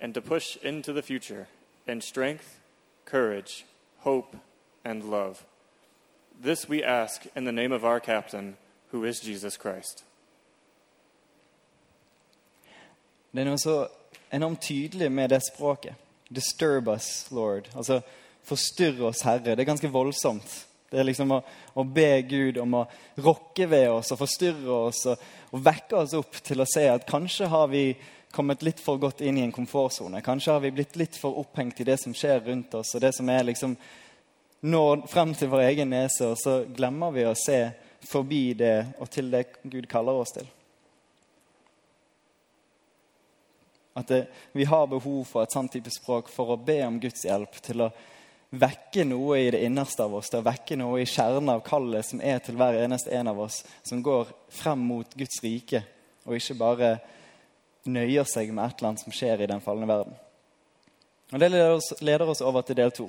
and 0.00 0.14
to 0.14 0.20
push 0.20 0.56
into 0.62 0.92
the 0.92 1.02
future 1.02 1.46
in 1.86 2.00
strength, 2.00 2.58
courage, 3.04 3.64
hope, 3.98 4.36
and 4.84 5.04
love. 5.04 5.44
This 6.42 6.68
we 6.68 6.82
ask 6.82 7.26
in 7.36 7.44
the 7.44 7.52
name 7.52 7.72
of 7.72 7.84
our 7.84 8.00
captain, 8.00 8.56
who 8.92 9.04
is 9.04 9.20
Jesus 9.20 9.56
Christ. 9.56 10.04
Det 13.32 13.40
er 13.40 13.44
noe 13.44 13.58
så 13.58 13.86
enormt 14.32 14.62
tydelig 14.62 15.12
med 15.12 15.28
det 15.28 15.42
språket. 15.54 15.94
Disturb 16.34 16.88
us, 16.88 17.30
Lord. 17.30 17.70
Altså 17.76 18.00
forstyrr 18.42 19.02
oss, 19.02 19.20
Herre. 19.22 19.54
Det 19.54 19.60
er 19.60 19.64
ganske 19.64 19.90
voldsomt. 19.90 20.66
Det 20.90 20.98
er 20.98 21.06
liksom 21.06 21.36
å, 21.36 21.40
å 21.78 21.84
be 21.86 22.22
Gud 22.26 22.58
om 22.58 22.80
å 22.80 22.86
rokke 23.22 23.68
ved 23.70 23.86
oss 23.92 24.10
og 24.10 24.18
forstyrre 24.24 24.78
oss 24.88 25.04
og, 25.12 25.20
og, 25.52 25.60
vekke 25.62 26.00
oss 26.00 26.16
opp 26.18 26.40
til 26.42 26.62
å 26.62 26.66
se 26.66 26.88
at 26.90 27.06
kanskje 27.06 27.46
har 27.52 27.70
vi 27.70 27.84
kommet 28.34 28.62
litt 28.66 28.82
for 28.82 28.98
godt 28.98 29.22
inn 29.22 29.38
i 29.38 29.44
en 29.44 29.54
komfortsone. 29.54 30.22
Kanskje 30.22 30.56
har 30.56 30.64
vi 30.64 30.74
blitt 30.74 30.98
litt 30.98 31.18
for 31.18 31.38
opphengt 31.38 31.80
i 31.80 31.86
det 31.86 31.98
som 32.02 32.14
skjer 32.14 32.42
rundt 32.46 32.74
oss, 32.78 32.94
og 32.94 33.02
det 33.02 33.12
som 33.14 33.30
er 33.30 33.46
liksom 33.46 33.76
når 34.66 35.06
frem 35.08 35.32
til 35.34 35.50
vår 35.50 35.64
egen 35.70 35.94
nese, 35.94 36.32
og 36.34 36.38
så 36.38 36.60
glemmer 36.68 37.14
vi 37.14 37.24
å 37.24 37.38
se 37.38 37.60
forbi 38.10 38.42
det 38.58 38.74
og 38.98 39.10
til 39.12 39.30
det 39.32 39.46
Gud 39.62 39.86
kaller 39.90 40.20
oss 40.20 40.34
til. 40.34 40.46
At 43.94 44.10
det, 44.10 44.24
vi 44.52 44.66
har 44.66 44.90
behov 44.90 45.24
for 45.28 45.42
et 45.42 45.54
sånt 45.54 45.72
type 45.74 45.90
språk 45.94 46.30
for 46.30 46.54
å 46.54 46.60
be 46.60 46.78
om 46.86 46.98
Guds 47.02 47.24
hjelp 47.26 47.58
til 47.64 47.86
å 47.86 47.90
vekke 48.50 49.04
noe 49.06 49.38
i 49.38 49.50
det 49.54 49.62
innerste 49.64 50.04
av 50.04 50.14
oss, 50.18 50.30
til 50.30 50.40
å 50.42 50.46
vekke 50.46 50.78
noe 50.80 51.02
i 51.02 51.08
kjernen 51.08 51.52
av 51.52 51.62
kallet 51.66 52.06
som 52.06 52.22
er 52.22 52.40
til 52.42 52.58
hver 52.58 52.80
eneste 52.82 53.12
en 53.14 53.30
av 53.30 53.38
oss, 53.46 53.62
som 53.86 54.02
går 54.02 54.32
frem 54.50 54.82
mot 54.90 55.14
Guds 55.14 55.42
rike, 55.44 55.84
og 56.26 56.36
ikke 56.36 56.58
bare 56.58 56.90
nøyer 57.86 58.26
seg 58.28 58.50
med 58.52 58.66
et 58.66 58.80
eller 58.80 58.90
annet 58.90 59.04
som 59.04 59.14
skjer 59.14 59.40
i 59.40 59.48
den 59.50 59.62
falne 59.64 59.88
verden. 59.88 60.18
Og 61.30 61.38
Det 61.38 61.48
leder 61.48 61.76
oss, 61.76 61.92
leder 62.00 62.28
oss 62.28 62.42
over 62.42 62.66
til 62.66 62.76
del 62.76 62.90
to. 62.90 63.08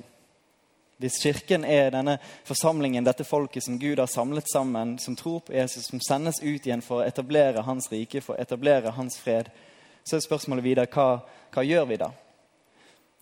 Hvis 1.02 1.18
Kirken 1.18 1.64
er 1.66 1.90
denne 1.90 2.18
forsamlingen, 2.46 3.02
dette 3.04 3.26
folket 3.26 3.64
som 3.64 3.78
Gud 3.78 3.98
har 3.98 4.06
samlet 4.06 4.46
sammen, 4.52 4.98
som 5.02 5.16
tror 5.18 5.40
på 5.42 5.56
Jesus, 5.56 5.88
som 5.90 6.00
sendes 6.00 6.38
ut 6.42 6.62
igjen 6.62 6.84
for 6.84 7.00
å 7.00 7.06
etablere 7.06 7.64
Hans 7.66 7.90
rike, 7.90 8.22
for 8.22 8.36
å 8.36 8.42
etablere 8.42 8.94
Hans 8.94 9.18
fred, 9.18 9.50
så 10.06 10.16
er 10.16 10.22
spørsmålet 10.22 10.64
videre 10.64 10.90
hva, 10.94 11.24
hva 11.50 11.64
gjør 11.66 11.88
vi 11.90 11.98
da? 11.98 12.12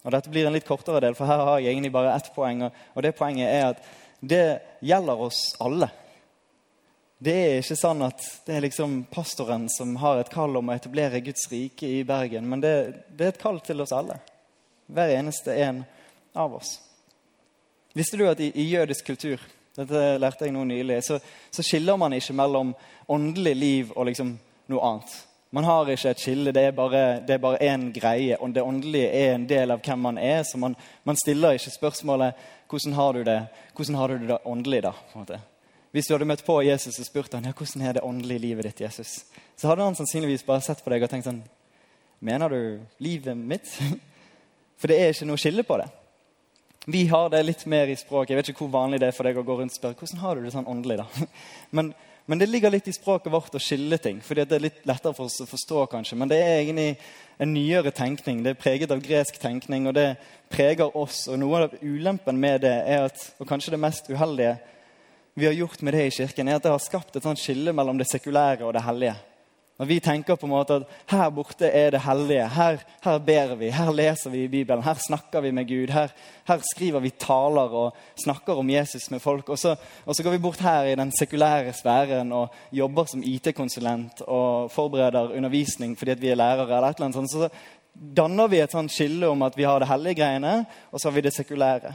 Og 0.03 0.13
Dette 0.15 0.33
blir 0.33 0.49
en 0.49 0.55
litt 0.57 0.69
kortere 0.69 1.03
del, 1.05 1.17
for 1.17 1.29
her 1.29 1.43
har 1.45 1.59
jeg 1.61 1.75
egentlig 1.75 1.93
bare 1.93 2.15
ett 2.17 2.31
poeng. 2.35 2.65
Og 2.95 3.03
det 3.05 3.17
poenget 3.19 3.51
er 3.51 3.67
at 3.75 3.83
det 4.21 4.45
gjelder 4.85 5.25
oss 5.27 5.43
alle. 5.61 5.91
Det 7.21 7.35
er 7.37 7.59
ikke 7.61 7.77
sånn 7.77 8.01
at 8.07 8.23
det 8.47 8.55
er 8.57 8.65
liksom 8.65 8.95
pastoren 9.13 9.67
som 9.69 9.93
har 10.01 10.23
et 10.23 10.33
kall 10.33 10.57
om 10.57 10.71
å 10.71 10.77
etablere 10.77 11.21
Guds 11.21 11.51
rike 11.53 11.85
i 11.85 12.05
Bergen, 12.09 12.47
men 12.49 12.63
det, 12.65 12.75
det 13.13 13.27
er 13.27 13.35
et 13.35 13.43
kall 13.43 13.61
til 13.65 13.85
oss 13.85 13.93
alle. 13.93 14.17
Hver 14.89 15.13
eneste 15.19 15.53
en 15.61 15.83
av 16.33 16.55
oss. 16.57 16.79
Visste 17.93 18.17
du 18.17 18.25
at 18.31 18.41
i, 18.41 18.49
i 18.57 18.71
jødisk 18.71 19.05
kultur 19.13 19.43
dette 19.77 20.01
lærte 20.19 20.47
jeg 20.47 20.55
nå 20.55 20.65
nylig, 20.67 20.99
så, 21.07 21.19
så 21.53 21.65
skiller 21.65 21.99
man 22.01 22.17
ikke 22.17 22.35
mellom 22.37 22.73
åndelig 23.11 23.53
liv 23.57 23.93
og 23.95 24.09
liksom 24.09 24.33
noe 24.73 24.89
annet. 24.89 25.13
Man 25.51 25.65
har 25.65 25.89
ikke 25.91 26.11
et 26.11 26.23
skille. 26.23 26.53
Det 26.55 26.63
er 26.65 27.39
bare 27.39 27.59
én 27.63 27.91
greie. 27.93 28.37
Og 28.41 28.55
det 28.55 28.63
åndelige 28.63 29.11
er 29.11 29.35
en 29.35 29.49
del 29.49 29.71
av 29.71 29.81
hvem 29.83 29.99
man 29.99 30.19
er. 30.19 30.43
Så 30.43 30.59
man, 30.59 30.77
man, 31.05 31.17
stiller 31.17 31.53
ikke 31.53 31.71
spørsmålet 31.71 32.35
'Hvordan 32.69 32.93
har 32.93 33.13
du 33.13 33.23
det 33.25 33.47
Hvordan 33.75 33.95
har 33.95 34.09
du 34.09 34.27
det 34.27 34.39
åndelig?' 34.45 34.83
da? 34.83 34.93
Hvis 35.93 36.07
du 36.07 36.15
hadde 36.15 36.25
møtt 36.25 36.45
på 36.45 36.63
Jesus 36.63 36.99
og 36.99 37.07
spurt 37.07 37.35
han, 37.35 37.45
ja, 37.45 37.53
'Hvordan 37.53 37.83
er 37.83 37.93
det 37.93 38.03
åndelige 38.03 38.39
livet 38.39 38.65
ditt, 38.65 38.81
Jesus?' 38.81 39.25
Så 39.57 39.69
hadde 39.69 39.83
han 39.83 39.95
sannsynligvis 39.95 40.43
bare 40.43 40.61
sett 40.61 40.85
på 40.85 40.91
deg 40.91 41.03
og 41.03 41.11
tenkt 41.11 41.27
sånn 41.27 41.43
'Mener 42.21 42.49
du 42.49 42.81
livet 42.99 43.37
mitt?' 43.37 43.83
For 44.79 44.87
det 44.87 45.01
er 45.01 45.09
ikke 45.09 45.27
noe 45.27 45.37
skille 45.37 45.63
på 45.63 45.77
det. 45.77 45.91
Vi 46.87 47.07
har 47.07 47.29
det 47.29 47.45
litt 47.45 47.67
mer 47.67 47.87
i 47.87 47.97
språket. 47.97 48.31
Jeg 48.31 48.37
vet 48.37 48.49
ikke 48.49 48.59
hvor 48.59 48.81
vanlig 48.81 49.01
det 49.01 49.09
er 49.09 49.13
for 49.13 49.25
deg 49.25 49.37
å 49.37 49.43
gå 49.43 49.59
rundt 49.59 49.73
og 49.73 49.77
spørre 49.77 49.95
'Hvordan 49.95 50.19
har 50.19 50.35
du 50.35 50.43
det 50.43 50.53
sånn 50.53 50.67
åndelig?' 50.67 50.97
da? 50.97 51.07
Men 51.71 51.95
men 52.31 52.39
det 52.39 52.47
ligger 52.47 52.71
litt 52.71 52.87
i 52.87 52.93
språket 52.95 53.33
vårt 53.33 53.55
å 53.59 53.59
skille 53.59 53.97
ting. 53.99 54.21
fordi 54.23 54.45
det 54.47 54.55
er 54.55 54.63
litt 54.63 54.85
lettere 54.87 55.17
for 55.17 55.27
oss 55.27 55.41
å 55.43 55.49
forstå, 55.51 55.87
kanskje. 55.91 56.17
Men 56.17 56.31
det 56.31 56.37
er 56.39 56.61
egentlig 56.61 56.93
en 57.43 57.51
nyere 57.51 57.91
tenkning. 57.91 58.45
Det 58.45 58.53
er 58.53 58.61
preget 58.61 58.93
av 58.95 59.03
gresk 59.03 59.41
tenkning, 59.43 59.89
og 59.91 59.97
det 59.99 60.13
preger 60.49 60.95
oss. 60.97 61.25
Og 61.27 61.41
noe 61.43 61.65
av 61.65 61.75
ulempen 61.83 62.39
med 62.39 62.63
det 62.63 62.77
er 62.87 63.09
at, 63.09 63.25
og 63.43 63.51
kanskje 63.51 63.75
det 63.75 63.83
mest 63.83 64.13
uheldige 64.15 64.61
vi 65.35 65.49
har 65.49 65.59
gjort 65.59 65.83
med 65.83 65.95
det 65.99 66.05
i 66.07 66.15
kirken, 66.21 66.47
er 66.47 66.61
at 66.61 66.69
det 66.69 66.71
har 66.71 66.87
skapt 66.87 67.19
et 67.19 67.27
sånt 67.27 67.43
skille 67.43 67.75
mellom 67.75 67.99
det 67.99 68.07
sekulære 68.07 68.63
og 68.63 68.79
det 68.79 68.87
hellige. 68.87 69.17
Når 69.81 69.89
vi 69.89 69.97
tenker 70.05 70.37
på 70.37 70.45
en 70.45 70.53
måte 70.53 70.77
at 70.77 70.91
her 71.09 71.31
borte 71.33 71.65
er 71.65 71.95
det 71.95 72.03
hellige, 72.05 72.49
her, 72.53 72.83
her 73.01 73.21
ber 73.25 73.55
vi, 73.57 73.71
her 73.73 73.89
leser 73.97 74.29
vi 74.29 74.43
i 74.45 74.51
Bibelen, 74.53 74.83
her 74.85 74.99
snakker 75.01 75.41
vi 75.41 75.55
med 75.57 75.65
Gud, 75.71 75.89
her, 75.95 76.13
her 76.51 76.67
skriver 76.69 77.01
vi 77.01 77.15
taler 77.17 77.73
og 77.81 77.97
snakker 78.21 78.61
om 78.61 78.69
Jesus 78.69 79.09
med 79.11 79.25
folk. 79.25 79.49
Og 79.49 79.59
så, 79.59 79.73
og 80.05 80.15
så, 80.15 80.23
går 80.23 80.37
vi 80.37 80.43
bort 80.45 80.61
her 80.61 80.91
i 80.91 80.99
den 81.01 81.13
sekulære 81.17 81.73
sfæren 81.73 82.33
og 82.37 82.53
jobber 82.77 83.09
som 83.09 83.25
IT-konsulent 83.25 84.21
og 84.27 84.69
forbereder 84.71 85.33
undervisning 85.33 85.97
fordi 85.99 86.19
vi 86.21 86.29
er 86.29 86.37
lærere. 86.37 86.69
eller 86.77 86.89
et 86.91 87.01
eller 87.01 87.07
annet 87.07 87.17
sånt. 87.17 87.33
Så 87.33 87.49
danner 88.17 88.53
vi 88.53 88.61
et 88.61 88.73
sånt 88.73 88.93
skille 88.93 89.33
om 89.33 89.49
at 89.49 89.57
vi 89.57 89.65
har 89.65 89.81
det 89.81 89.89
hellige 89.89 90.21
greiene, 90.21 90.67
og 90.93 91.01
så 91.01 91.09
har 91.09 91.15
vi 91.15 91.25
det 91.25 91.33
sekulære. 91.33 91.95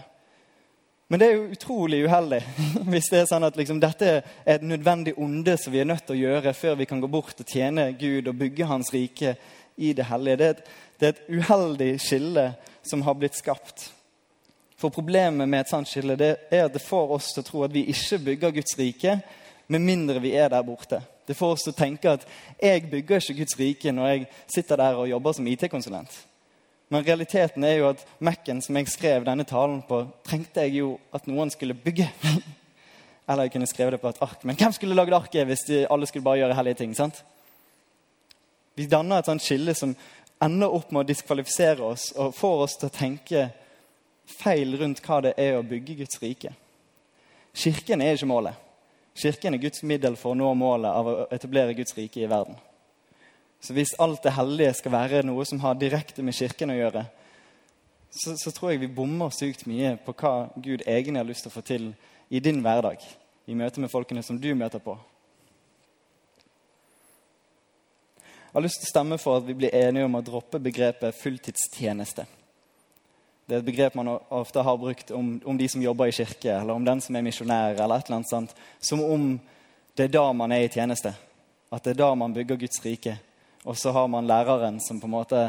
Men 1.07 1.21
det 1.21 1.27
er 1.27 1.35
jo 1.35 1.49
utrolig 1.53 1.99
uheldig 2.07 2.39
hvis 2.91 3.11
det 3.11 3.19
er 3.19 3.27
sånn 3.29 3.45
at 3.45 3.57
liksom, 3.59 3.81
dette 3.81 4.07
er 4.09 4.55
et 4.55 4.63
nødvendig 4.65 5.13
onde 5.21 5.53
som 5.61 5.73
vi 5.73 5.83
er 5.83 5.89
nødt 5.89 6.07
til 6.07 6.15
å 6.15 6.23
gjøre 6.23 6.55
før 6.57 6.79
vi 6.79 6.87
kan 6.89 7.03
gå 7.03 7.09
bort 7.11 7.41
og 7.41 7.51
tjene 7.51 7.91
Gud 7.99 8.31
og 8.31 8.39
bygge 8.39 8.69
Hans 8.69 8.89
rike 8.93 9.35
i 9.75 9.91
det 9.93 10.07
hellige. 10.09 10.39
Det 10.39 10.47
er, 10.47 10.55
et, 10.55 10.73
det 10.99 11.07
er 11.07 11.13
et 11.13 11.29
uheldig 11.29 11.91
skille 12.01 12.47
som 12.85 13.03
har 13.05 13.17
blitt 13.19 13.37
skapt. 13.37 13.89
For 14.79 14.93
Problemet 14.93 15.47
med 15.47 15.61
et 15.61 15.71
sånt 15.71 15.89
skille 15.89 16.17
det 16.19 16.31
er 16.49 16.65
at 16.65 16.73
det 16.73 16.83
får 16.83 17.17
oss 17.19 17.31
til 17.33 17.43
å 17.43 17.49
tro 17.49 17.65
at 17.67 17.75
vi 17.75 17.85
ikke 17.93 18.23
bygger 18.31 18.55
Guds 18.57 18.77
rike 18.79 19.19
med 19.67 19.85
mindre 19.85 20.21
vi 20.23 20.33
er 20.37 20.49
der 20.51 20.65
borte. 20.65 21.03
Det 21.25 21.37
får 21.37 21.53
oss 21.55 21.65
til 21.65 21.73
å 21.73 21.79
tenke 21.79 22.17
at 22.17 22.25
jeg 22.61 22.89
bygger 22.89 23.21
ikke 23.21 23.39
Guds 23.43 23.59
rike 23.59 23.93
når 23.93 24.11
jeg 24.11 24.25
sitter 24.57 24.81
der 24.81 24.99
og 24.99 25.09
jobber 25.09 25.37
som 25.37 25.47
IT-konsulent. 25.49 26.17
Men 26.89 27.05
realiteten 27.05 27.63
er 27.65 27.79
jo 27.79 27.87
at 27.89 28.03
Mac-en 28.19 28.61
som 28.61 28.77
jeg 28.77 28.91
skrev 28.93 29.25
denne 29.25 29.45
talen 29.47 29.81
på, 29.87 30.03
trengte 30.25 30.65
jeg 30.65 30.77
jo 30.81 30.91
at 31.15 31.25
noen 31.27 31.49
skulle 31.53 31.77
bygge. 31.77 32.07
Eller 33.29 33.47
jeg 33.47 33.55
kunne 33.55 33.69
skrevet 33.69 33.95
det 33.95 34.01
på 34.03 34.11
et 34.11 34.21
ark. 34.21 34.43
Men 34.45 34.57
hvem 34.59 34.75
skulle 34.75 34.97
lagd 34.97 35.15
arket 35.17 35.47
hvis 35.49 35.65
de, 35.69 35.79
alle 35.89 36.05
skulle 36.05 36.25
bare 36.25 36.43
gjøre 36.43 36.57
hellige 36.59 36.81
ting? 36.83 36.93
sant? 36.97 37.23
Vi 38.75 38.85
danner 38.91 39.19
et 39.21 39.29
sånt 39.29 39.41
skille 39.41 39.73
som 39.73 39.95
ender 40.43 40.73
opp 40.75 40.91
med 40.91 41.05
å 41.05 41.07
diskvalifisere 41.09 41.83
oss 41.85 42.09
og 42.19 42.35
får 42.35 42.61
oss 42.67 42.75
til 42.77 42.91
å 42.91 42.95
tenke 42.97 43.47
feil 44.29 44.75
rundt 44.77 45.01
hva 45.05 45.21
det 45.23 45.33
er 45.41 45.57
å 45.57 45.65
bygge 45.65 45.97
Guds 46.01 46.21
rike. 46.21 46.51
Kirken 47.55 48.03
er 48.03 48.17
ikke 48.17 48.29
målet. 48.29 48.61
Kirken 49.15 49.55
er 49.55 49.63
Guds 49.63 49.81
middel 49.87 50.17
for 50.19 50.33
å 50.33 50.37
nå 50.37 50.49
målet 50.59 50.91
av 50.91 51.07
å 51.07 51.13
etablere 51.31 51.75
Guds 51.77 51.95
rike 51.95 52.25
i 52.25 52.29
verden. 52.29 52.57
Så 53.65 53.73
hvis 53.73 53.95
alt 53.97 54.21
det 54.21 54.35
hellige 54.35 54.75
skal 54.77 54.93
være 54.93 55.23
noe 55.25 55.45
som 55.49 55.59
har 55.63 55.77
direkte 55.81 56.21
med 56.21 56.37
Kirken 56.37 56.69
å 56.69 56.77
gjøre, 56.77 57.01
så, 58.13 58.35
så 58.37 58.51
tror 58.53 58.71
jeg 58.71 58.83
vi 58.83 58.91
bommer 58.93 59.33
sykt 59.33 59.65
mye 59.65 59.95
på 60.05 60.13
hva 60.19 60.51
Gud 60.53 60.83
egentlig 60.85 61.17
har 61.17 61.27
lyst 61.27 61.47
til 61.47 61.51
å 61.51 61.55
få 61.55 61.63
til 61.65 61.87
i 62.29 62.41
din 62.45 62.61
hverdag, 62.61 63.01
i 63.49 63.57
møte 63.57 63.81
med 63.81 63.89
folkene 63.89 64.21
som 64.23 64.37
du 64.41 64.51
møter 64.53 64.83
på. 64.85 64.93
Jeg 68.21 68.53
har 68.53 68.63
lyst 68.63 68.83
til 68.83 68.87
å 68.87 68.93
stemme 68.93 69.19
for 69.19 69.41
at 69.41 69.49
vi 69.49 69.57
blir 69.57 69.73
enige 69.75 70.05
om 70.07 70.15
å 70.15 70.23
droppe 70.23 70.61
begrepet 70.63 71.17
fulltidstjeneste. 71.17 72.29
Det 73.45 73.57
er 73.57 73.59
et 73.61 73.67
begrep 73.67 73.97
man 73.97 74.13
ofte 74.13 74.61
har 74.63 74.77
brukt 74.79 75.11
om, 75.13 75.35
om 75.41 75.57
de 75.57 75.67
som 75.69 75.81
jobber 75.81 76.13
i 76.13 76.15
kirke, 76.15 76.53
eller 76.53 76.77
om 76.77 76.85
den 76.85 77.01
som 77.01 77.17
er 77.17 77.25
misjonær, 77.25 77.75
eller 77.75 77.97
et 77.97 78.07
eller 78.07 78.21
annet 78.21 78.31
sånt, 78.31 78.53
som 78.79 79.01
om 79.03 79.31
det 79.97 80.07
er 80.07 80.15
da 80.15 80.29
man 80.37 80.53
er 80.53 80.69
i 80.69 80.71
tjeneste. 80.71 81.17
At 81.73 81.83
det 81.83 81.97
er 81.97 82.05
da 82.05 82.13
man 82.15 82.33
bygger 82.33 82.61
Guds 82.61 82.79
rike. 82.85 83.17
Og 83.65 83.77
så 83.77 83.91
har 83.91 84.07
man 84.07 84.27
læreren 84.27 84.79
som 84.79 84.99
på 85.01 85.07
en 85.09 85.15
måte 85.15 85.39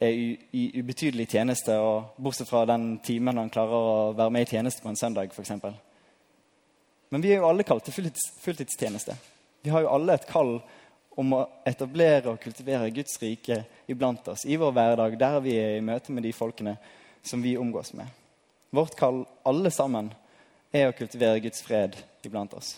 er 0.00 0.12
i, 0.12 0.80
ubetydelig 0.80 1.28
tjeneste, 1.28 1.76
og 1.80 2.16
bortsett 2.20 2.48
fra 2.48 2.64
den 2.68 2.98
timen 3.04 3.36
han 3.36 3.52
klarer 3.52 3.76
å 3.76 4.14
være 4.16 4.32
med 4.32 4.46
i 4.46 4.50
tjeneste 4.56 4.84
på 4.84 4.92
en 4.92 4.98
søndag, 4.98 5.32
f.eks. 5.32 5.52
Men 7.12 7.22
vi 7.22 7.32
er 7.32 7.40
jo 7.40 7.48
alle 7.48 7.64
kalt 7.68 7.84
til 7.86 7.94
fulltids, 7.96 8.30
fulltidstjeneste. 8.42 9.16
Vi 9.64 9.72
har 9.72 9.84
jo 9.84 9.92
alle 9.92 10.16
et 10.16 10.28
kall 10.28 10.58
om 11.16 11.32
å 11.32 11.44
etablere 11.68 12.32
og 12.32 12.40
kultivere 12.42 12.90
Guds 12.92 13.16
rike 13.22 13.62
iblant 13.88 14.28
oss 14.28 14.44
i 14.44 14.58
vår 14.60 14.74
hverdag, 14.76 15.16
der 15.20 15.38
vi 15.44 15.56
er 15.56 15.76
i 15.76 15.84
møte 15.84 16.12
med 16.12 16.26
de 16.26 16.32
folkene 16.36 16.76
som 17.24 17.42
vi 17.42 17.56
omgås 17.58 17.94
med. 17.96 18.08
Vårt 18.76 18.96
kall, 18.98 19.22
alle 19.48 19.72
sammen, 19.72 20.10
er 20.72 20.90
å 20.90 20.96
kultivere 20.96 21.40
Guds 21.40 21.62
fred 21.64 21.96
iblant 22.26 22.52
oss. 22.58 22.74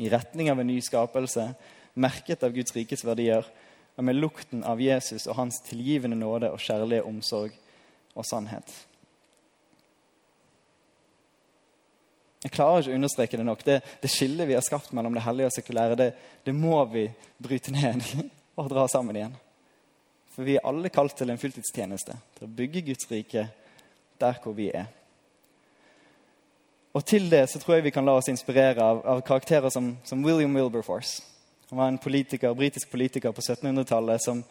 I 0.00 0.08
retning 0.08 0.48
av 0.48 0.62
en 0.62 0.70
ny 0.70 0.78
skapelse, 0.80 1.50
merket 1.94 2.42
av 2.46 2.54
Guds 2.54 2.74
rikes 2.76 3.04
verdier, 3.04 3.46
og 3.96 4.06
med 4.06 4.16
lukten 4.16 4.62
av 4.64 4.80
Jesus 4.80 5.26
og 5.26 5.36
hans 5.36 5.60
tilgivende 5.66 6.16
nåde 6.16 6.52
og 6.52 6.62
kjærlige 6.62 7.04
omsorg 7.04 7.56
og 8.14 8.24
sannhet. 8.26 8.70
Jeg 12.40 12.54
klarer 12.54 12.80
ikke 12.80 12.94
å 12.94 12.96
understreke 12.96 13.36
det 13.36 13.44
nok. 13.44 13.64
Det, 13.66 13.80
det 14.00 14.08
skillet 14.08 14.48
vi 14.48 14.56
har 14.56 14.64
skapt 14.64 14.94
mellom 14.96 15.16
det 15.16 15.26
hellige 15.26 15.50
og 15.50 15.56
sekulære, 15.58 15.98
det, 16.00 16.10
det, 16.46 16.54
må 16.56 16.78
vi 16.88 17.04
bryte 17.36 17.74
ned 17.74 18.00
og 18.58 18.70
dra 18.72 18.86
sammen 18.88 19.18
igjen. 19.18 19.34
For 20.32 20.46
vi 20.48 20.56
er 20.56 20.64
alle 20.64 20.88
kalt 20.94 21.18
til 21.18 21.32
en 21.32 21.40
fulltidstjeneste, 21.40 22.16
til 22.38 22.46
å 22.46 22.54
bygge 22.56 22.86
Guds 22.86 23.10
rike 23.10 23.44
der 24.20 24.40
hvor 24.40 24.56
vi 24.56 24.70
er. 24.72 24.88
Og 26.96 27.04
til 27.06 27.28
det 27.30 27.44
så 27.50 27.60
tror 27.60 27.76
jeg 27.76 27.90
vi 27.90 27.92
kan 27.94 28.08
la 28.08 28.16
oss 28.18 28.30
inspirere 28.32 28.82
av, 28.82 29.02
av 29.06 29.20
karakterer 29.26 29.70
som, 29.70 29.92
som 30.04 30.24
William 30.24 30.56
Wilberforce. 30.56 31.20
Han 31.70 31.78
var 31.78 31.88
en 31.88 31.98
politiker, 31.98 32.54
britisk 32.54 32.90
politiker 32.90 33.32
på 33.32 33.40
1700-tallet 33.40 34.22
som 34.24 34.42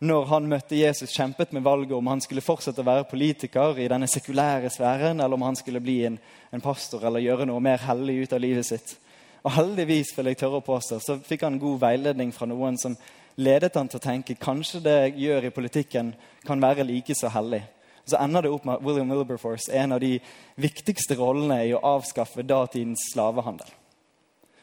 når 0.00 0.28
han 0.30 0.46
møtte 0.48 0.78
Jesus, 0.78 1.12
kjempet 1.12 1.50
med 1.52 1.64
valget 1.66 1.92
om 1.92 2.06
han 2.08 2.22
skulle 2.24 2.44
fortsette 2.44 2.80
å 2.80 2.86
være 2.86 3.08
politiker 3.10 3.76
i 3.76 3.88
denne 3.90 4.06
sekulære 4.08 4.70
sfæren, 4.72 5.20
eller 5.20 5.36
om 5.36 5.44
han 5.44 5.58
skulle 5.58 5.82
bli 5.84 5.98
en, 6.08 6.16
en 6.48 6.62
pastor 6.64 7.04
eller 7.04 7.20
gjøre 7.20 7.48
noe 7.50 7.60
mer 7.60 7.82
hellig 7.84 8.22
ut 8.22 8.32
av 8.32 8.40
livet 8.40 8.70
sitt. 8.70 8.94
Og 9.42 9.52
Heldigvis 9.58 10.14
vil 10.16 10.30
jeg 10.30 10.40
tørre 10.40 10.62
å 10.62 10.64
påstå, 10.64 11.00
så 11.04 11.18
fikk 11.26 11.44
han 11.44 11.60
god 11.60 11.82
veiledning 11.82 12.32
fra 12.32 12.48
noen 12.48 12.78
som 12.80 12.96
ledet 13.40 13.74
han 13.76 13.90
til 13.90 14.00
å 14.00 14.06
tenke 14.06 14.38
kanskje 14.40 14.80
det 14.86 14.96
jeg 14.96 15.18
gjør 15.26 15.50
i 15.50 15.54
politikken, 15.58 16.14
kan 16.46 16.62
være 16.62 16.86
like 16.88 17.18
så 17.18 17.34
hellig. 17.34 17.64
Så 18.08 18.16
ender 18.22 18.46
det 18.46 18.54
opp 18.54 18.64
med 18.64 18.80
William 18.86 19.10
Wilberforce 19.12 19.68
er 19.68 19.84
en 19.84 19.98
av 19.98 20.00
de 20.06 20.16
viktigste 20.56 21.18
rollene 21.18 21.64
i 21.66 21.74
å 21.76 21.84
avskaffe 21.96 22.46
datidens 22.46 23.10
slavehandel. 23.12 23.68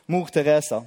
Mor 0.08 0.32
Teresa 0.34 0.82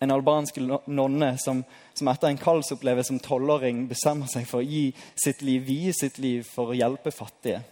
en 0.00 0.12
albansk 0.14 0.60
nonne 0.86 1.32
som, 1.42 1.64
som 1.94 2.10
etter 2.10 2.30
en 2.30 2.40
kallsopplevelse 2.40 3.10
som 3.10 3.22
tolvåring 3.22 3.86
bestemmer 3.90 4.30
seg 4.30 4.46
for 4.46 4.62
å 4.62 4.68
gi 4.68 4.92
sitt 5.18 5.42
liv, 5.42 5.64
vie 5.66 5.94
sitt 5.96 6.20
liv 6.22 6.46
for 6.46 6.70
å 6.70 6.78
hjelpe 6.78 7.12
fattige. 7.14 7.64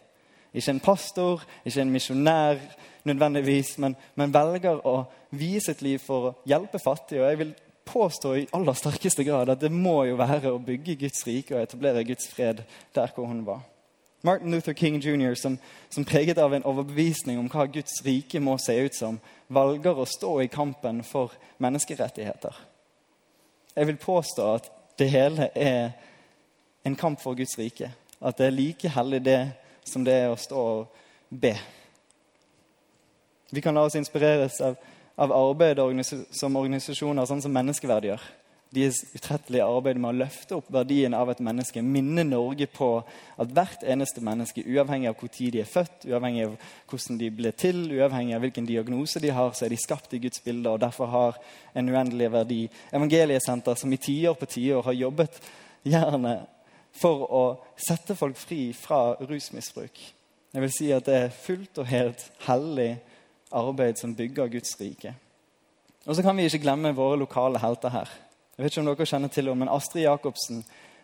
Ikke 0.57 0.73
en 0.73 0.83
pastor, 0.83 1.45
ikke 1.69 1.85
en 1.85 1.93
misjonær 1.93 2.61
nødvendigvis, 3.07 3.77
men, 3.83 3.95
men, 4.17 4.33
velger 4.35 4.81
å 4.89 4.97
vie 5.37 5.61
sitt 5.63 5.85
liv 5.85 6.03
for 6.03 6.31
å 6.31 6.35
hjelpe 6.49 6.81
fattige. 6.83 7.23
Og 7.23 7.31
jeg 7.31 7.41
vil 7.43 7.55
påstå 7.87 8.35
i 8.35 8.47
aller 8.57 8.79
sterkeste 8.79 9.27
grad 9.27 9.53
at 9.53 9.63
det 9.63 9.71
må 9.71 10.01
jo 10.09 10.19
være 10.19 10.51
å 10.51 10.63
bygge 10.63 10.99
Guds 11.05 11.23
rike 11.29 11.55
og 11.55 11.63
etablere 11.63 12.07
Guds 12.09 12.31
fred 12.33 12.65
der 12.97 13.13
hvor 13.15 13.29
hun 13.31 13.45
var. 13.47 13.63
Martin 14.27 14.51
Luther 14.51 14.75
King 14.75 14.99
jr., 14.99 15.35
som, 15.35 15.59
som, 15.89 16.05
preget 16.05 16.39
av 16.39 16.55
en 16.55 16.65
overbevisning 16.67 17.39
om 17.39 17.47
hva 17.53 17.69
Guds 17.71 18.01
rike 18.05 18.41
må 18.43 18.57
se 18.59 18.75
ut 18.75 18.95
som, 18.95 19.21
valger 19.47 19.95
å 19.95 20.07
stå 20.11 20.33
i 20.43 20.49
kampen 20.51 21.05
for 21.07 21.35
menneskerettigheter. 21.63 22.57
Jeg 23.77 23.87
vil 23.87 24.01
påstå 24.03 24.49
at 24.57 24.67
det 24.99 25.11
hele 25.13 25.51
er 25.55 25.93
en 26.85 26.97
kamp 26.99 27.23
for 27.23 27.39
Guds 27.39 27.55
rike. 27.59 27.93
At 28.21 28.39
det 28.39 28.49
er 28.49 28.57
like 28.57 28.91
hellig 28.97 29.23
det 29.25 29.41
som 29.87 30.05
det 30.05 30.17
er 30.25 30.33
å 30.33 30.41
stå 30.41 30.65
og 30.73 31.05
be. 31.31 31.55
Vi 33.55 33.63
kan 33.63 33.79
la 33.79 33.87
oss 33.87 33.95
inspireres 33.95 34.59
av, 34.65 34.75
av 35.15 35.37
arbeid 35.37 35.79
som 36.35 36.59
organisasjoner 36.59 37.31
sånn 37.31 37.45
som 37.45 37.55
Menneskeverd 37.55 38.11
gjør 38.11 38.27
deres 38.75 38.99
utrettelige 39.15 39.65
arbeid 39.65 39.99
med 40.01 40.11
å 40.11 40.19
løfte 40.25 40.57
opp 40.59 40.67
verdien 40.75 41.15
av 41.15 41.31
et 41.31 41.43
menneske, 41.45 41.83
minne 41.83 42.25
Norge 42.27 42.67
på 42.71 42.89
at 43.39 43.53
hvert 43.55 43.85
eneste 43.87 44.23
menneske, 44.25 44.65
uavhengig 44.67 45.11
av 45.11 45.21
hvor 45.21 45.31
tid 45.33 45.55
de 45.55 45.63
er 45.63 45.71
født, 45.71 46.09
uavhengig 46.11 46.49
av 46.49 46.57
hvordan 46.91 47.21
de 47.21 47.31
ble 47.39 47.53
til, 47.57 47.85
uavhengig 47.95 48.35
av 48.37 48.43
hvilken 48.45 48.67
diagnose 48.69 49.23
de 49.23 49.31
har, 49.37 49.55
så 49.55 49.67
er 49.67 49.73
de 49.75 49.81
skapt 49.81 50.17
i 50.19 50.21
Guds 50.27 50.43
bilde 50.45 50.73
og 50.73 50.83
derfor 50.83 51.13
har 51.13 51.39
en 51.79 51.93
uendelig 51.93 52.33
verdi. 52.35 52.61
Evangeliesenter 52.93 53.79
som 53.79 53.95
i 53.95 54.01
tiår 54.03 54.37
på 54.41 54.51
tiår 54.57 54.91
har 54.91 54.99
jobbet 54.99 55.41
gjerne 55.87 56.37
for 56.97 57.27
å 57.29 57.45
sette 57.79 58.17
folk 58.19 58.39
fri 58.41 58.71
fra 58.77 59.15
rusmisbruk. 59.21 60.01
Jeg 60.57 60.65
vil 60.65 60.73
si 60.73 60.91
at 60.95 61.07
det 61.07 61.17
er 61.21 61.35
fullt 61.35 61.83
og 61.83 61.91
helt 61.91 62.23
hellig 62.47 62.95
arbeid 63.55 64.01
som 64.01 64.15
bygger 64.17 64.51
Guds 64.57 64.75
rike. 64.81 65.13
Og 66.07 66.17
så 66.17 66.23
kan 66.23 66.39
vi 66.39 66.47
ikke 66.47 66.63
glemme 66.63 66.95
våre 66.97 67.19
lokale 67.21 67.61
helter 67.61 67.93
her. 67.93 68.11
Jeg 68.57 68.65
vet 68.65 68.73
ikke 68.73 68.81
om 68.81 68.87
dere 68.89 69.05
kjenner 69.05 69.29
til 69.29 69.45
henne, 69.51 69.61
men 69.61 69.69
Astrid 69.69 70.07
Jacobsen 70.07 70.63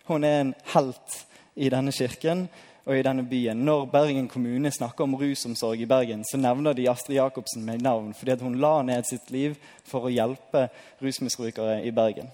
hun 0.09 0.25
er 0.25 0.39
en 0.41 0.55
helt 0.73 1.17
i 1.55 1.69
denne 1.69 1.93
kirken 1.93 2.47
og 2.87 2.97
i 2.97 3.03
denne 3.05 3.27
byen. 3.29 3.61
Når 3.61 3.91
Bergen 3.93 4.29
kommune 4.29 4.71
snakker 4.73 5.05
om 5.05 5.19
rusomsorg 5.21 5.81
i 5.81 5.87
Bergen, 5.87 6.25
så 6.25 6.41
nevner 6.41 6.73
de 6.73 6.89
Astrid 6.89 7.19
Jacobsen 7.19 7.67
med 7.67 7.85
navn 7.85 8.15
fordi 8.17 8.39
hun 8.41 8.57
la 8.57 8.79
ned 8.83 9.05
sitt 9.05 9.29
liv 9.31 9.59
for 9.85 10.09
å 10.09 10.13
hjelpe 10.13 10.71
rusmisbrukere 11.03 11.83
i 11.85 11.93
Bergen. 11.93 12.31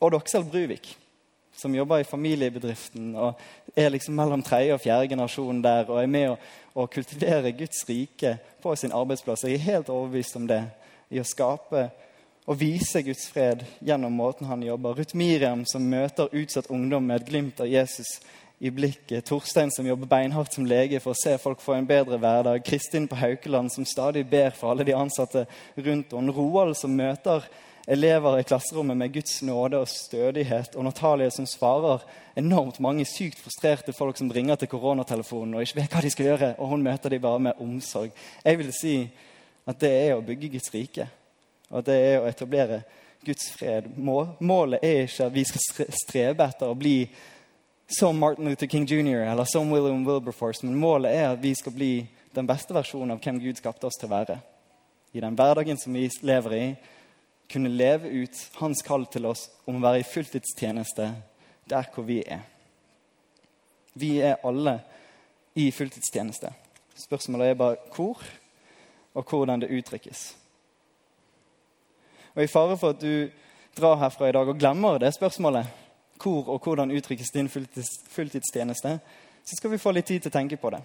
Og 0.00 0.12
Doksel 0.12 0.44
Bruvik, 0.44 0.90
som 1.56 1.74
jobber 1.74 2.02
i 2.02 2.06
familiebedriften 2.06 3.14
og 3.16 3.40
er 3.74 3.88
liksom 3.94 4.14
mellom 4.14 4.44
tredje 4.44 4.76
og 4.76 4.82
fjerde 4.84 5.08
generasjon 5.08 5.62
der 5.64 5.88
og 5.88 6.02
er 6.02 6.12
med 6.12 6.34
å, 6.34 6.36
å 6.76 6.84
kultivere 6.86 7.54
Guds 7.56 7.80
rike 7.88 8.36
på 8.60 8.76
sin 8.76 8.92
arbeidsplass. 8.92 9.46
Jeg 9.48 9.56
er 9.56 9.66
helt 9.70 9.88
overbevist 9.88 10.36
om 10.36 10.46
det. 10.46 10.60
I 11.08 11.22
å 11.22 11.24
skape 11.24 11.86
og 12.48 12.56
vise 12.56 13.02
Guds 13.04 13.26
fred 13.28 13.64
gjennom 13.84 14.14
måten 14.16 14.48
han 14.48 14.62
jobber. 14.64 14.96
Ruth 14.96 15.16
Miriam 15.16 15.66
som 15.68 15.84
møter 15.84 16.32
utsatt 16.32 16.70
ungdom 16.72 17.04
med 17.04 17.20
et 17.20 17.28
glimt 17.28 17.60
av 17.60 17.68
Jesus 17.68 18.14
i 18.58 18.70
blikket. 18.72 19.26
Torstein 19.28 19.70
som 19.70 19.86
jobber 19.86 20.08
beinhardt 20.08 20.56
som 20.56 20.66
lege 20.66 21.00
for 21.04 21.12
å 21.12 21.20
se 21.20 21.36
folk 21.38 21.60
få 21.60 21.76
en 21.76 21.88
bedre 21.88 22.16
hverdag. 22.18 22.64
Kristin 22.64 23.08
på 23.10 23.18
Haukeland 23.20 23.72
som 23.74 23.84
stadig 23.84 24.24
ber 24.30 24.56
for 24.56 24.72
alle 24.72 24.86
de 24.88 24.96
ansatte 24.96 25.44
rundt 25.76 26.16
henne. 26.16 26.34
Roald 26.34 26.78
som 26.80 26.96
møter 26.96 27.44
elever 27.88 28.40
i 28.40 28.48
klasserommet 28.48 28.96
med 28.96 29.12
Guds 29.12 29.42
nåde 29.44 29.84
og 29.84 29.92
stødighet. 29.92 30.72
Og 30.72 30.88
Natalie 30.88 31.28
som 31.34 31.46
svarer 31.46 32.00
enormt 32.36 32.80
mange 32.80 33.04
sykt 33.08 33.44
frustrerte 33.44 33.92
folk 33.92 34.16
som 34.16 34.32
ringer 34.32 34.56
til 34.56 34.72
koronatelefonen 34.72 35.58
og 35.58 35.68
ikke 35.68 35.82
vet 35.82 35.92
hva 35.92 36.04
de 36.04 36.16
skal 36.16 36.32
gjøre. 36.32 36.52
Og 36.56 36.72
hun 36.72 36.88
møter 36.88 37.12
dem 37.12 37.22
bare 37.28 37.44
med 37.50 37.60
omsorg. 37.60 38.16
Jeg 38.40 38.64
vil 38.64 38.72
si 38.72 38.98
at 39.68 39.84
det 39.84 39.92
er 39.92 40.16
å 40.16 40.24
bygge 40.24 40.56
Guds 40.56 40.72
rike. 40.72 41.10
Og 41.68 41.84
det 41.84 41.96
er 41.96 42.20
å 42.20 42.28
etablere 42.28 42.82
Guds 43.24 43.50
fred. 43.56 43.90
Målet 43.98 44.84
er 44.84 45.04
ikke 45.04 45.26
at 45.28 45.34
vi 45.34 45.44
skal 45.48 45.90
strebe 46.04 46.46
etter 46.46 46.70
å 46.70 46.78
bli 46.78 47.02
som 47.98 48.18
Martin 48.20 48.48
Luther 48.48 48.68
King 48.68 48.86
jr. 48.88 49.24
eller 49.24 49.44
som 49.44 49.70
William 49.72 50.04
Wilberforce, 50.04 50.66
men 50.66 50.76
målet 50.76 51.14
er 51.16 51.30
at 51.32 51.42
vi 51.42 51.54
skal 51.56 51.72
bli 51.72 51.92
den 52.36 52.46
beste 52.46 52.74
versjonen 52.76 53.14
av 53.14 53.22
hvem 53.24 53.40
Gud 53.40 53.56
skapte 53.56 53.88
oss 53.88 53.96
til 53.98 54.10
å 54.10 54.12
være. 54.12 54.38
I 55.16 55.22
den 55.24 55.36
hverdagen 55.36 55.80
som 55.80 55.96
vi 55.96 56.04
lever 56.20 56.56
i, 56.56 56.66
kunne 57.48 57.72
leve 57.72 58.10
ut 58.12 58.36
hans 58.60 58.82
kall 58.84 59.06
til 59.08 59.24
oss 59.30 59.46
om 59.64 59.78
å 59.78 59.84
være 59.86 60.02
i 60.02 60.08
fulltidstjeneste 60.08 61.08
der 61.68 61.88
hvor 61.94 62.04
vi 62.04 62.20
er. 62.28 62.44
Vi 63.98 64.18
er 64.20 64.44
alle 64.46 64.78
i 65.56 65.70
fulltidstjeneste. 65.72 66.52
Spørsmålet 66.98 67.54
er 67.54 67.58
bare 67.58 67.80
hvor, 67.94 68.20
og 69.14 69.24
hvordan 69.32 69.64
det 69.64 69.72
uttrykkes. 69.72 70.28
Og 72.38 72.44
I 72.44 72.50
fare 72.50 72.76
for 72.78 72.94
at 72.94 73.00
du 73.02 73.30
drar 73.74 73.96
herfra 73.98 74.28
i 74.28 74.32
dag 74.32 74.46
og 74.46 74.58
glemmer 74.60 75.00
det 75.02 75.10
spørsmålet, 75.14 75.66
hvor 76.22 76.46
og 76.54 76.60
hvordan 76.62 76.92
uttrykkes 76.94 77.32
din 77.34 77.48
fulltidstjeneste, 77.50 78.92
så 79.42 79.56
skal 79.56 79.72
vi 79.72 79.80
få 79.82 79.90
litt 79.90 80.06
tid 80.06 80.22
til 80.22 80.30
å 80.30 80.36
tenke 80.36 80.56
på 80.56 80.70
det. 80.70 80.78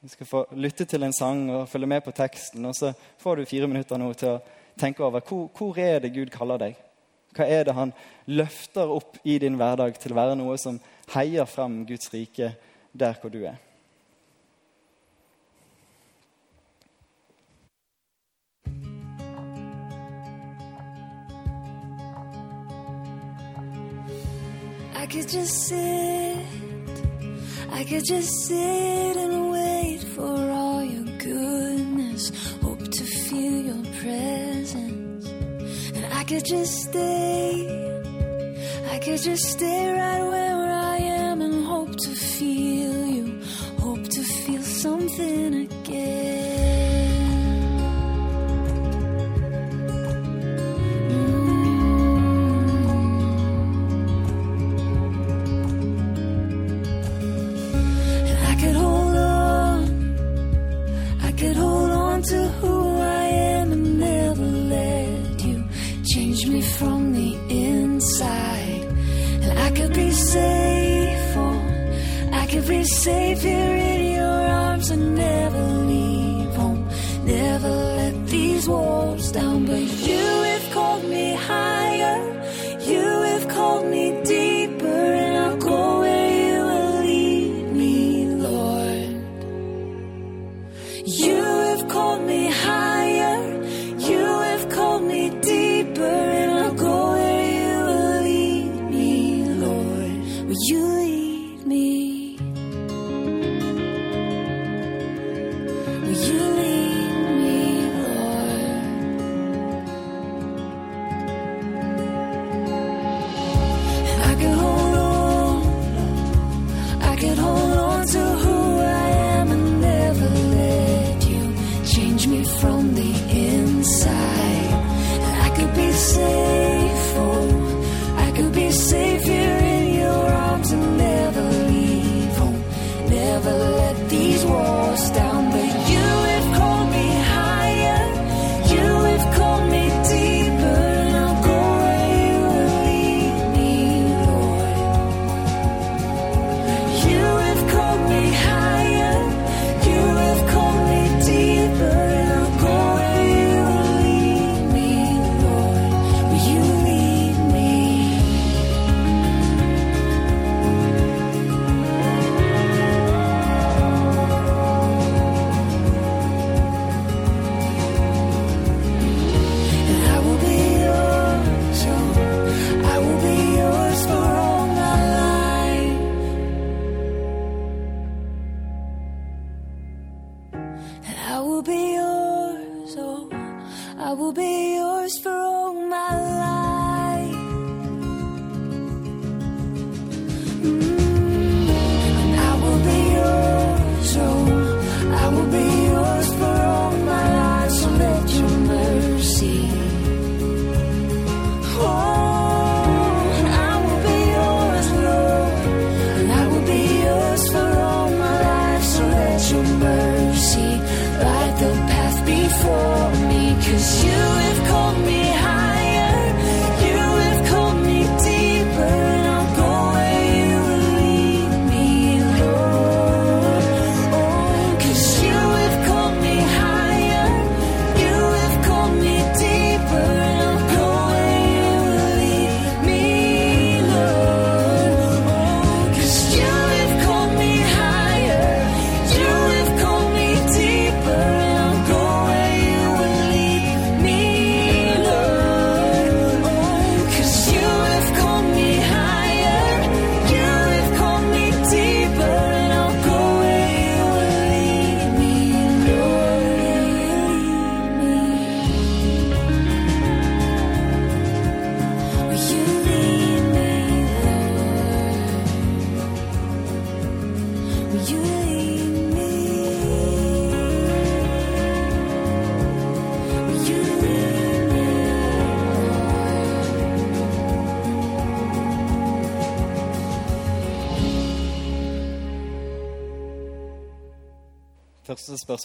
Vi 0.00 0.08
skal 0.12 0.26
få 0.26 0.44
lytte 0.54 0.86
til 0.86 1.02
en 1.02 1.12
sang 1.12 1.42
og 1.50 1.68
følge 1.68 1.88
med 1.90 2.04
på 2.04 2.14
teksten. 2.14 2.62
Og 2.64 2.76
så 2.78 2.92
får 3.18 3.36
du 3.36 3.50
fire 3.50 3.66
minutter 3.66 3.98
nå 3.98 4.12
til 4.14 4.36
å 4.36 4.42
tenke 4.78 5.02
over 5.02 5.24
hvor, 5.26 5.48
hvor 5.56 5.80
er 5.82 5.98
det 6.04 6.12
Gud 6.14 6.30
kaller 6.30 6.62
deg. 6.62 6.78
Hva 7.34 7.48
er 7.58 7.66
det 7.66 7.74
han 7.74 7.92
løfter 8.30 8.94
opp 8.94 9.18
i 9.24 9.38
din 9.42 9.58
hverdag 9.58 9.98
til 9.98 10.14
å 10.14 10.20
være 10.20 10.38
noe 10.38 10.54
som 10.62 10.78
heier 11.16 11.50
frem 11.50 11.82
Guds 11.90 12.14
rike 12.14 12.54
der 12.92 13.18
hvor 13.18 13.34
du 13.34 13.42
er? 13.42 13.58
I 25.00 25.06
could 25.06 25.28
just 25.28 25.54
sit, 25.66 26.36
I 27.70 27.84
could 27.84 28.04
just 28.04 28.30
sit 28.46 29.16
and 29.16 29.50
wait 29.50 30.00
for 30.14 30.36
all 30.50 30.84
your 30.84 31.04
goodness. 31.16 32.30
Hope 32.60 32.84
to 32.84 33.04
feel 33.04 33.62
your 33.62 33.82
presence. 34.02 35.26
And 35.94 36.04
I 36.12 36.22
could 36.24 36.44
just 36.44 36.74
stay, 36.82 37.66
I 38.90 38.98
could 38.98 39.22
just 39.22 39.44
stay 39.44 39.90
right 39.90 40.22
where 40.22 40.59
I 72.72 73.34
could 73.34 73.69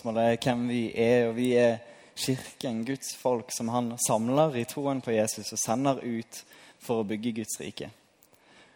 spørsmålet 0.06 0.44
hvem 0.44 0.68
vi 0.70 0.92
er. 0.96 1.30
og 1.30 1.36
Vi 1.36 1.54
er 1.54 1.78
kirken, 2.16 2.86
Guds 2.86 3.16
folk, 3.18 3.50
som 3.52 3.70
han 3.70 3.98
samler 4.08 4.56
i 4.56 4.66
troen 4.66 5.02
på 5.02 5.12
Jesus 5.12 5.52
og 5.52 5.58
sender 5.60 5.98
ut 6.04 6.44
for 6.80 7.02
å 7.02 7.08
bygge 7.08 7.32
Guds 7.42 7.58
rike. 7.60 7.90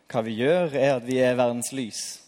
Hva 0.10 0.24
vi 0.26 0.40
gjør, 0.40 0.74
er 0.74 0.96
at 0.96 1.06
vi 1.06 1.20
er 1.22 1.38
verdens 1.38 1.72
lys. 1.72 2.22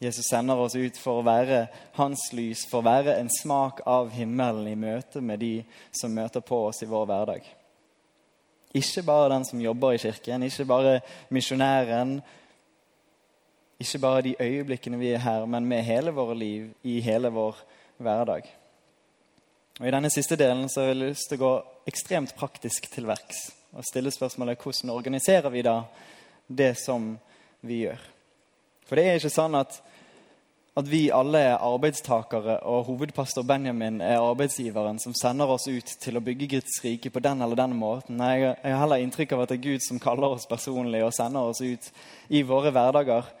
Jesus 0.00 0.24
sender 0.30 0.56
oss 0.56 0.74
ut 0.74 0.96
for 0.96 1.20
å 1.20 1.26
være 1.26 1.66
hans 1.98 2.32
lys, 2.32 2.64
for 2.64 2.80
å 2.80 2.88
være 2.88 3.18
en 3.18 3.28
smak 3.28 3.84
av 3.86 4.10
himmelen 4.10 4.72
i 4.72 4.74
møte 4.74 5.20
med 5.20 5.40
de 5.40 5.62
som 5.92 6.12
møter 6.12 6.40
på 6.40 6.64
oss 6.70 6.80
i 6.82 6.88
vår 6.88 7.04
hverdag. 7.06 7.44
Ikke 8.74 9.04
bare 9.04 9.34
den 9.34 9.44
som 9.44 9.60
jobber 9.60 9.94
i 9.94 10.00
kirken, 10.00 10.48
ikke 10.48 10.64
bare 10.64 10.96
misjonæren, 11.28 12.22
ikke 13.78 14.00
bare 14.00 14.26
de 14.30 14.36
øyeblikkene 14.40 14.98
vi 14.98 15.12
er 15.12 15.22
her, 15.22 15.44
men 15.44 15.68
med 15.68 15.84
hele 15.84 16.10
våre 16.16 16.34
liv, 16.34 16.70
i 16.82 17.00
hele 17.04 17.28
vår 17.28 17.60
hverdag. 18.02 18.48
Og 19.80 19.86
I 19.88 19.92
denne 19.94 20.10
siste 20.12 20.38
delen 20.38 20.68
så 20.70 20.84
har 20.84 20.92
jeg 20.92 21.02
lyst 21.02 21.28
til 21.30 21.40
å 21.40 21.44
gå 21.44 21.52
ekstremt 21.90 22.34
praktisk 22.38 22.86
til 22.92 23.08
verks 23.10 23.48
og 23.74 23.82
stille 23.88 24.12
spørsmålet 24.14 24.60
hvordan 24.62 24.92
organiserer 24.94 25.50
vi 25.50 25.64
da 25.66 25.80
det 26.46 26.74
som 26.78 27.14
vi 27.64 27.80
gjør. 27.84 28.00
For 28.86 29.00
det 29.00 29.08
er 29.08 29.18
ikke 29.18 29.32
sånn 29.32 29.56
at, 29.58 29.78
at 30.78 30.88
vi 30.90 31.08
alle 31.14 31.40
er 31.48 31.64
arbeidstakere, 31.64 32.58
og 32.68 32.84
hovedpastor 32.90 33.46
Benjamin 33.48 34.00
er 34.04 34.22
arbeidsgiveren 34.22 35.00
som 35.02 35.16
sender 35.16 35.50
oss 35.56 35.66
ut 35.66 35.94
til 36.02 36.20
å 36.20 36.22
bygge 36.24 36.50
Guds 36.58 36.78
rike 36.84 37.10
på 37.10 37.22
den 37.24 37.42
eller 37.42 37.58
den 37.58 37.74
måten. 37.80 38.20
Nei, 38.20 38.36
jeg, 38.44 38.58
har 38.62 38.82
heller 38.84 39.02
inntrykk 39.02 39.34
av 39.34 39.44
at 39.44 39.54
det 39.54 39.58
er 39.58 39.70
Gud 39.72 39.86
som 39.86 40.02
kaller 40.02 40.36
oss 40.36 40.46
personlig 40.50 41.02
og 41.06 41.14
sender 41.16 41.50
oss 41.50 41.64
ut 41.64 41.90
i 42.28 42.44
våre 42.46 42.70
hverdager. 42.74 43.32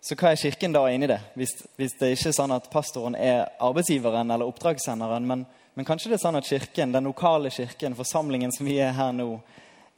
Så 0.00 0.16
hva 0.16 0.32
er 0.32 0.40
Kirken 0.40 0.72
da 0.72 0.86
inni 0.88 1.08
det? 1.10 1.20
Hvis, 1.36 1.52
hvis, 1.76 1.94
det 2.00 2.14
ikke 2.14 2.30
er 2.30 2.36
sånn 2.38 2.54
at 2.56 2.70
pastoren 2.72 3.16
er 3.20 3.50
arbeidsgiveren 3.60 4.32
eller 4.32 4.48
oppdragssenderen, 4.48 5.26
men, 5.28 5.44
men, 5.76 5.86
kanskje 5.86 6.12
det 6.12 6.16
er 6.16 6.22
sånn 6.22 6.40
at 6.40 6.48
kirken, 6.48 6.94
den 6.94 7.10
lokale 7.10 7.52
kirken, 7.52 7.98
forsamlingen 7.98 8.54
som 8.56 8.68
vi 8.68 8.78
er 8.80 8.96
her 8.96 9.12
nå, 9.12 9.34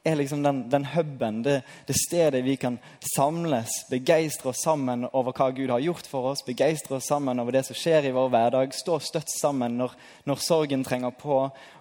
er 0.03 0.17
liksom 0.19 0.43
den, 0.43 0.57
den 0.67 0.83
huben, 0.91 1.37
det, 1.45 1.61
det, 1.87 1.95
stedet 1.95 2.41
vi 2.43 2.57
kan 2.59 2.75
samles, 3.15 3.71
begeistre 3.87 4.51
oss 4.51 4.65
sammen 4.65 5.05
over 5.15 5.31
hva 5.31 5.47
Gud 5.55 5.71
har 5.71 5.79
gjort 5.79 6.09
for 6.11 6.33
oss, 6.33 6.43
begeistre 6.43 6.97
oss 6.97 7.07
sammen 7.07 7.39
over 7.39 7.55
det 7.55 7.63
som 7.63 7.77
skjer 7.79 8.09
i 8.09 8.11
vår 8.11 8.27
hverdag, 8.33 8.75
stå 8.75 8.99
støtt 8.99 9.31
sammen 9.31 9.77
når, 9.79 9.95
når 10.27 10.43
sorgen 10.43 10.83
trenger 10.83 11.15
på, 11.15 11.37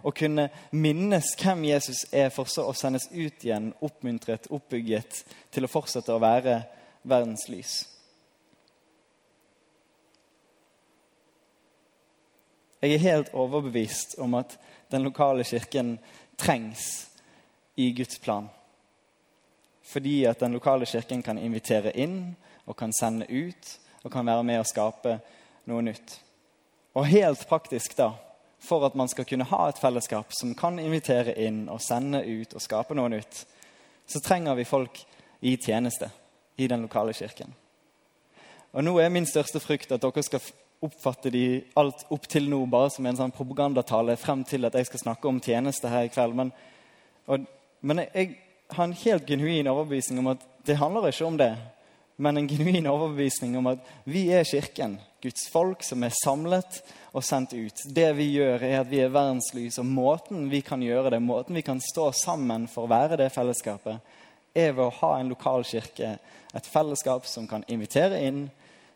og 0.06 0.14
kunne 0.14 0.46
minnes 0.70 1.34
hvem 1.42 1.66
Jesus 1.72 2.04
er, 2.14 2.30
for 2.30 2.46
så 2.46 2.68
å 2.70 2.76
sendes 2.78 3.10
ut 3.10 3.42
igjen, 3.42 3.72
oppmuntret, 3.82 4.46
oppbygget, 4.54 5.24
til 5.50 5.66
å 5.66 5.72
fortsette 5.74 6.14
å 6.14 6.22
være 6.22 6.60
verdens 7.02 7.48
lys. 7.50 7.80
Jeg 12.82 12.94
er 12.94 12.98
helt 12.98 13.34
overbevist 13.34 14.16
om 14.18 14.34
at 14.34 14.56
den 14.90 15.04
lokale 15.06 15.44
kirken 15.44 15.98
trengs 16.38 17.08
i 17.76 17.92
Guds 17.94 18.18
plan. 18.18 18.48
Fordi 19.82 20.24
at 20.24 20.40
den 20.40 20.52
lokale 20.52 20.86
kirken 20.86 21.22
kan 21.22 21.38
invitere 21.38 21.92
inn 21.94 22.34
og 22.66 22.76
kan 22.76 22.92
sende 22.92 23.26
ut 23.30 23.78
og 24.02 24.10
kan 24.10 24.26
være 24.26 24.42
med 24.42 24.60
å 24.60 24.66
skape 24.66 25.18
noe 25.70 25.82
nytt. 25.86 26.16
Og 26.98 27.06
helt 27.06 27.46
praktisk, 27.48 27.94
da, 27.96 28.10
for 28.58 28.86
at 28.86 28.98
man 28.98 29.08
skal 29.08 29.26
kunne 29.30 29.46
ha 29.46 29.68
et 29.68 29.78
fellesskap 29.78 30.34
som 30.34 30.54
kan 30.58 30.78
invitere 30.82 31.36
inn 31.38 31.68
og 31.70 31.80
sende 31.82 32.24
ut 32.26 32.54
og 32.54 32.62
skape 32.62 32.98
noe 32.98 33.12
nytt, 33.14 33.44
så 34.06 34.20
trenger 34.20 34.58
vi 34.58 34.66
folk 34.66 34.98
i 35.40 35.54
tjeneste 35.56 36.10
i 36.58 36.66
den 36.66 36.82
lokale 36.82 37.14
kirken. 37.14 37.54
Og 38.72 38.84
nå 38.84 38.96
er 38.98 39.12
min 39.12 39.26
største 39.28 39.60
frykt 39.62 39.94
at 39.94 40.02
dere 40.02 40.26
skal 40.26 40.42
oppfatter 40.82 41.34
de 41.34 41.46
alt 41.78 42.06
opp 42.12 42.28
til 42.30 42.48
nå 42.50 42.64
bare 42.70 42.90
som 42.92 43.06
en 43.06 43.18
sånn 43.18 43.34
propagandatale 43.34 44.16
frem 44.20 44.42
til 44.48 44.66
at 44.66 44.76
jeg 44.78 44.88
skal 44.90 45.04
snakke 45.04 45.30
om 45.30 45.40
tjeneste 45.42 45.90
her 45.90 46.08
i 46.08 46.12
kveld. 46.12 46.34
Men, 46.38 46.50
og, 47.30 47.46
men 47.86 48.04
jeg, 48.08 48.34
har 48.72 48.84
en 48.84 48.96
helt 48.96 49.28
genuin 49.28 49.68
overbevisning 49.68 50.22
om 50.22 50.32
at 50.32 50.44
det 50.66 50.78
handler 50.80 51.08
ikke 51.10 51.26
om 51.26 51.38
det. 51.38 51.52
Men 52.16 52.38
en 52.38 52.48
genuin 52.48 52.86
overbevisning 52.86 53.56
om 53.58 53.70
at 53.72 53.84
vi 54.04 54.26
er 54.34 54.46
Kirken, 54.48 54.98
Guds 55.22 55.48
folk 55.52 55.84
som 55.86 56.02
er 56.04 56.14
samlet 56.22 56.80
og 57.12 57.24
sendt 57.24 57.54
ut. 57.54 57.84
Det 57.94 58.08
vi 58.16 58.28
gjør, 58.36 58.62
er 58.62 58.80
at 58.80 58.90
vi 58.90 59.00
er 59.02 59.12
verdenslys, 59.12 59.78
og 59.82 59.88
måten 59.88 60.48
vi 60.52 60.62
kan 60.64 60.82
gjøre 60.82 61.14
det, 61.14 61.22
måten 61.22 61.56
vi 61.58 61.64
kan 61.66 61.80
stå 61.82 62.10
sammen 62.16 62.68
for 62.70 62.86
å 62.86 62.92
være 62.92 63.18
det 63.20 63.30
fellesskapet, 63.34 64.00
er 64.54 64.74
ved 64.76 64.84
å 64.86 64.96
ha 65.00 65.14
en 65.18 65.32
lokal 65.32 65.64
kirke. 65.66 66.16
Et 66.52 66.68
fellesskap 66.68 67.26
som 67.28 67.48
kan 67.48 67.64
invitere 67.72 68.20
inn, 68.26 68.44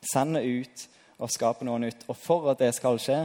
sende 0.05 0.43
ut 0.45 0.87
og 1.19 1.33
skape 1.33 1.67
noe 1.67 1.81
nytt. 1.83 2.05
Og 2.11 2.17
for 2.19 2.51
at 2.53 2.61
det 2.63 2.73
skal 2.77 3.01
skje, 3.03 3.21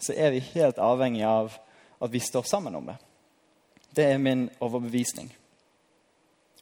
så 0.00 0.16
er 0.16 0.34
vi 0.34 0.44
helt 0.54 0.80
avhengig 0.80 1.24
av 1.26 1.52
at 2.00 2.12
vi 2.12 2.20
står 2.20 2.48
sammen 2.48 2.76
om 2.76 2.88
det. 2.88 2.96
Det 3.90 4.06
er 4.06 4.22
min 4.22 4.48
overbevisning. 4.60 5.30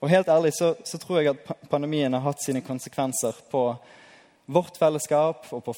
Og 0.00 0.10
helt 0.10 0.28
ærlig 0.30 0.52
så, 0.54 0.74
så 0.84 0.98
tror 0.98 1.20
jeg 1.20 1.34
at 1.34 1.68
pandemien 1.70 2.14
har 2.14 2.22
hatt 2.22 2.42
sine 2.42 2.62
konsekvenser 2.62 3.36
på 3.50 3.62
vårt 4.48 4.78
fellesskap 4.80 5.44
og 5.52 5.60
på 5.66 5.74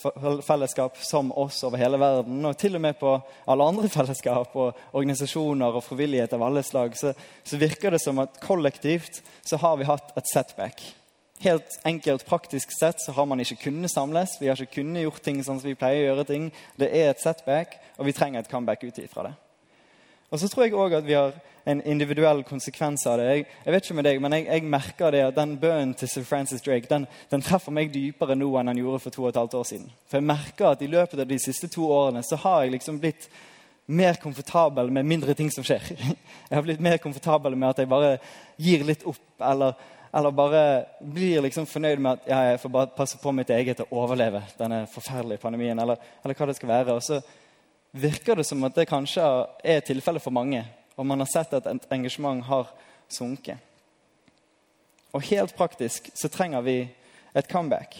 fellesskap 0.46 1.00
som 1.02 1.32
oss 1.34 1.58
over 1.66 1.80
hele 1.80 1.98
verden, 1.98 2.44
og 2.46 2.54
til 2.60 2.76
og 2.78 2.84
med 2.84 3.00
på 3.00 3.16
alle 3.50 3.66
andre 3.66 3.90
fellesskap 3.96 4.54
og 4.54 4.78
organisasjoner 4.92 5.74
og 5.74 5.84
frivillighet 5.84 6.36
av 6.36 6.44
alle 6.46 6.62
slag, 6.66 6.94
så, 6.98 7.14
så 7.42 7.58
virker 7.58 7.96
det 7.96 8.02
som 8.04 8.22
at 8.22 8.38
kollektivt 8.44 9.22
så 9.42 9.58
har 9.58 9.80
vi 9.80 9.88
hatt 9.88 10.14
et 10.20 10.30
setback. 10.30 10.84
Helt 11.40 11.78
enkelt 11.88 12.26
praktisk 12.28 12.72
sett 12.78 13.00
så 13.00 13.12
har 13.16 13.26
man 13.26 13.40
ikke 13.40 13.62
kunnet 13.62 13.92
samles. 13.92 14.36
Vi 14.40 14.48
har 14.50 14.60
ikke 14.60 14.82
kunnet 14.82 15.06
gjort 15.06 15.22
ting 15.24 15.38
sånn 15.40 15.60
som 15.60 15.70
vi 15.70 15.78
pleier 15.78 16.02
å 16.02 16.08
gjøre 16.10 16.26
ting. 16.28 16.50
Det 16.76 16.90
er 16.92 17.14
et 17.14 17.22
setback, 17.22 17.78
og 17.96 18.08
vi 18.08 18.12
trenger 18.16 18.42
et 18.42 18.50
comeback 18.50 18.84
ut 18.84 18.98
ifra 19.00 19.30
det. 19.30 19.36
Og 20.30 20.38
så 20.38 20.50
tror 20.50 20.66
jeg 20.66 20.76
òg 20.76 20.98
at 21.00 21.06
vi 21.06 21.16
har 21.16 21.32
en 21.64 21.80
individuell 21.88 22.42
konsekvens 22.44 23.06
av 23.08 23.18
det. 23.18 23.28
Jeg, 23.30 23.46
jeg 23.64 23.74
vet 23.74 23.86
ikke 23.86 23.96
med 23.98 24.06
deg, 24.06 24.20
men 24.22 24.36
jeg, 24.36 24.46
jeg, 24.46 24.66
merker 24.72 25.14
det 25.14 25.22
at 25.26 25.36
den 25.36 25.54
bønnen 25.60 25.94
til 25.98 26.10
Sir 26.12 26.26
Francis 26.28 26.64
Drake 26.64 26.88
den, 26.90 27.06
den, 27.32 27.44
treffer 27.44 27.74
meg 27.74 27.92
dypere 27.94 28.36
nå 28.38 28.50
enn 28.58 28.70
den 28.70 28.82
gjorde 28.82 29.02
for 29.04 29.14
to 29.14 29.24
og 29.24 29.30
et 29.32 29.40
halvt 29.40 29.56
år 29.60 29.68
siden. 29.72 29.88
For 30.08 30.20
jeg 30.20 30.28
merker 30.30 30.70
at 30.70 30.84
i 30.84 30.90
løpet 30.90 31.24
av 31.24 31.30
de 31.30 31.38
siste 31.42 31.70
to 31.72 31.88
årene 31.88 32.22
så 32.26 32.38
har 32.44 32.64
jeg 32.64 32.76
liksom 32.76 33.00
blitt 33.02 33.30
mer 33.90 34.20
komfortabel 34.22 34.92
med 34.94 35.08
mindre 35.08 35.34
ting 35.34 35.50
som 35.50 35.66
skjer. 35.66 35.82
Jeg 36.50 36.54
har 36.54 36.62
blitt 36.62 36.82
mer 36.82 36.98
komfortabel 37.02 37.56
med 37.58 37.68
at 37.72 37.78
jeg 37.78 37.88
bare 37.90 38.16
gir 38.58 38.82
litt 38.86 39.02
opp, 39.06 39.18
eller 39.38 39.74
eller 40.12 40.30
bare 40.30 40.86
blir 41.00 41.42
liksom 41.42 41.66
fornøyd 41.70 42.00
med 42.02 42.18
at 42.18 42.26
ja, 42.26 42.38
jeg 42.50 42.60
får 42.60 42.72
bare 42.74 42.90
passe 42.96 43.18
på 43.22 43.32
mitt 43.32 43.50
eget 43.54 43.80
og 43.84 43.92
overleve 43.94 44.42
denne 44.58 44.82
forferdelige 44.90 45.38
pandemien. 45.38 45.78
Eller, 45.78 46.00
eller, 46.24 46.34
hva 46.34 46.48
det 46.50 46.56
skal 46.58 46.72
være. 46.72 46.96
Og 46.96 47.02
så 47.02 47.20
virker 47.92 48.40
det 48.40 48.46
som 48.46 48.64
at 48.66 48.74
det 48.74 48.88
kanskje 48.90 49.22
er 49.62 49.84
tilfellet 49.86 50.22
for 50.22 50.34
mange. 50.34 50.64
Og 50.98 51.06
man 51.06 51.22
har 51.22 51.30
sett 51.30 51.54
at 51.54 51.68
et 51.70 51.86
engasjement 51.94 52.42
har 52.44 52.72
sunket. 53.08 53.62
Og 55.14 55.22
helt 55.30 55.54
praktisk 55.54 56.10
så 56.14 56.28
trenger 56.28 56.66
vi 56.66 56.76
et 57.34 57.50
comeback. 57.50 57.94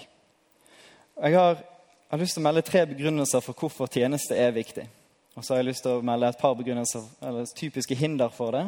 Jeg 1.22 1.38
har, 1.38 1.62
jeg 1.62 2.10
har 2.10 2.22
lyst 2.24 2.34
til 2.34 2.42
å 2.42 2.48
melde 2.48 2.66
tre 2.66 2.84
begrunnelser 2.90 3.42
for 3.44 3.54
hvorfor 3.54 3.90
tjeneste 3.90 4.34
er 4.34 4.54
viktig. 4.56 4.88
Og 5.38 5.44
så 5.44 5.54
har 5.54 5.62
jeg 5.62 5.70
lyst 5.70 5.86
til 5.86 5.98
å 5.98 6.04
melde 6.04 6.26
et 6.26 6.42
par 6.42 6.56
begrunnelser, 6.58 7.06
eller 7.22 7.50
typiske 7.56 7.94
hinder 7.94 8.32
for 8.34 8.56
det. 8.56 8.66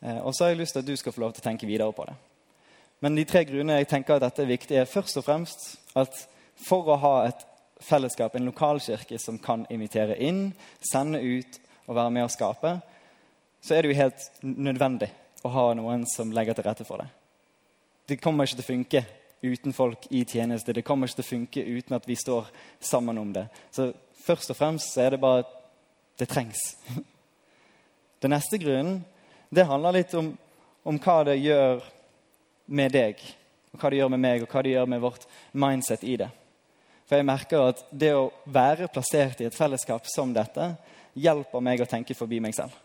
Eh, 0.00 0.18
og 0.22 0.34
så 0.34 0.44
har 0.44 0.52
jeg 0.52 0.62
lyst 0.62 0.76
til 0.76 0.84
at 0.84 0.90
du 0.90 0.94
skal 0.96 1.14
få 1.14 1.26
lov 1.26 1.34
til 1.34 1.42
å 1.42 1.48
tenke 1.50 1.66
videre 1.66 1.90
på 1.94 2.06
det. 2.06 2.14
Men 3.00 3.16
de 3.16 3.24
tre 3.24 3.44
grunnene 3.48 3.78
jeg 3.80 3.88
tenker 3.90 4.18
at 4.18 4.26
dette 4.26 4.44
er 4.44 4.50
viktig, 4.50 4.76
er 4.76 4.88
først 4.88 5.20
og 5.20 5.24
fremst 5.24 5.68
at 5.98 6.16
for 6.60 6.88
å 6.92 6.98
ha 7.00 7.14
et 7.30 7.46
fellesskap, 7.80 8.34
en 8.36 8.50
lokalkirke 8.50 9.18
som 9.18 9.38
kan 9.40 9.64
invitere 9.72 10.18
inn, 10.20 10.50
sende 10.84 11.20
ut 11.22 11.60
og 11.86 11.96
være 11.96 12.12
med 12.12 12.26
å 12.26 12.32
skape, 12.32 12.74
så 13.60 13.76
er 13.76 13.82
det 13.82 13.92
jo 13.92 14.00
helt 14.00 14.26
nødvendig 14.44 15.08
å 15.44 15.52
ha 15.52 15.64
noen 15.76 16.04
som 16.08 16.32
legger 16.32 16.56
til 16.56 16.66
rette 16.68 16.84
for 16.84 17.00
det. 17.00 17.08
Det 18.08 18.20
kommer 18.20 18.44
ikke 18.44 18.60
til 18.60 18.66
å 18.66 18.72
funke 18.72 19.02
uten 19.40 19.72
folk 19.72 20.06
i 20.10 20.24
tjeneste. 20.28 20.74
Det 20.76 20.84
kommer 20.84 21.08
ikke 21.08 21.22
til 21.22 21.26
å 21.26 21.30
funke 21.30 21.64
uten 21.64 21.96
at 21.96 22.08
vi 22.08 22.16
står 22.18 22.50
sammen 22.84 23.18
om 23.20 23.32
det. 23.32 23.46
Så 23.72 23.90
først 24.24 24.52
og 24.52 24.58
fremst 24.58 24.92
så 24.92 25.06
er 25.06 25.14
det 25.14 25.22
bare 25.22 25.44
at 25.44 25.54
det 26.20 26.28
trengs. 26.28 26.60
Den 28.20 28.34
neste 28.34 28.60
grunnen 28.60 29.00
det 29.50 29.66
handler 29.66 29.96
litt 29.96 30.12
om, 30.14 30.34
om 30.86 30.98
hva 31.00 31.22
det 31.26 31.40
gjør 31.40 31.80
med 32.70 32.94
deg, 32.94 33.22
og 33.74 33.80
hva 33.80 33.90
det 33.90 34.00
gjør 34.00 34.12
med 34.14 34.22
meg, 34.22 34.44
og 34.44 34.52
hva 34.52 34.62
det 34.64 34.74
gjør 34.74 34.90
med 34.90 35.02
vårt 35.02 35.26
mindset 35.52 36.04
i 36.06 36.16
det. 36.20 36.30
For 37.10 37.18
jeg 37.18 37.26
merker 37.26 37.72
at 37.72 37.82
det 37.90 38.12
å 38.14 38.28
være 38.46 38.86
plassert 38.94 39.42
i 39.42 39.48
et 39.48 39.56
fellesskap 39.56 40.06
som 40.06 40.30
dette 40.34 40.68
hjelper 41.18 41.64
meg 41.66 41.82
å 41.82 41.88
tenke 41.90 42.14
forbi 42.14 42.38
meg 42.42 42.54
selv. 42.54 42.76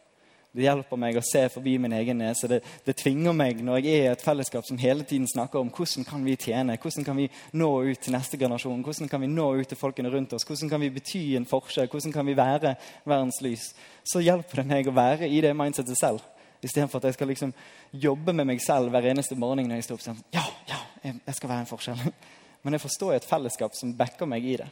Det 0.55 0.63
hjelper 0.63 0.97
meg 0.97 1.17
å 1.19 1.23
se 1.25 1.41
forbi 1.51 1.73
min 1.83 1.93
egen 1.97 2.21
nese. 2.23 2.47
Det, 2.47 2.61
det, 2.85 2.93
tvinger 2.95 3.35
meg 3.35 3.59
når 3.59 3.81
jeg 3.81 3.91
er 3.91 4.05
i 4.05 4.11
et 4.13 4.23
fellesskap 4.23 4.63
som 4.63 4.79
hele 4.79 5.03
tiden 5.03 5.27
snakker 5.27 5.59
om 5.59 5.67
hvordan 5.67 6.07
kan 6.07 6.23
vi 6.23 6.37
tjene, 6.39 6.77
hvordan 6.79 7.05
kan 7.05 7.19
vi 7.19 7.25
nå 7.59 7.69
ut 7.89 7.99
til 8.01 8.15
neste 8.15 8.39
generasjon, 8.39 8.85
hvordan 8.85 9.11
kan 9.11 9.21
vi 9.21 9.29
nå 9.29 9.49
ut 9.59 9.67
til 9.67 9.79
folkene 9.79 10.13
rundt 10.13 10.37
oss, 10.37 10.47
hvordan 10.47 10.71
kan 10.71 10.81
vi 10.81 10.93
bety 10.95 11.25
en 11.35 11.49
forskjell, 11.49 11.89
hvordan 11.91 12.15
kan 12.15 12.25
vi 12.29 12.37
være 12.39 12.77
verdens 13.03 13.41
lys. 13.43 13.67
Så 14.07 14.23
hjelper 14.23 14.63
det 14.63 14.67
meg 14.71 14.87
å 14.87 14.95
være 14.95 15.27
i 15.27 15.43
det 15.43 15.51
mindsetet 15.59 15.99
selv. 15.99 16.23
Istedenfor 16.65 17.01
at 17.01 17.09
jeg 17.09 17.17
skal 17.17 17.29
liksom 17.29 17.51
jobbe 17.93 18.33
med 18.33 18.49
meg 18.49 18.63
selv 18.63 18.89
hver 18.93 19.05
eneste 19.11 19.37
morgen 19.37 19.67
når 19.69 19.81
jeg 19.81 19.87
står 19.89 19.99
opp. 19.99 20.05
Sånn, 20.07 20.23
ja, 20.33 20.45
ja, 20.69 20.79
jeg 21.03 21.37
skal 21.37 21.51
være 21.51 21.65
en 21.65 21.69
forskjell. 21.69 22.01
Men 22.65 22.75
jeg 22.75 22.81
forstår 22.81 23.13
et 23.15 23.29
fellesskap 23.29 23.77
som 23.77 23.93
backer 23.97 24.29
meg 24.29 24.47
i 24.49 24.57
det. 24.57 24.67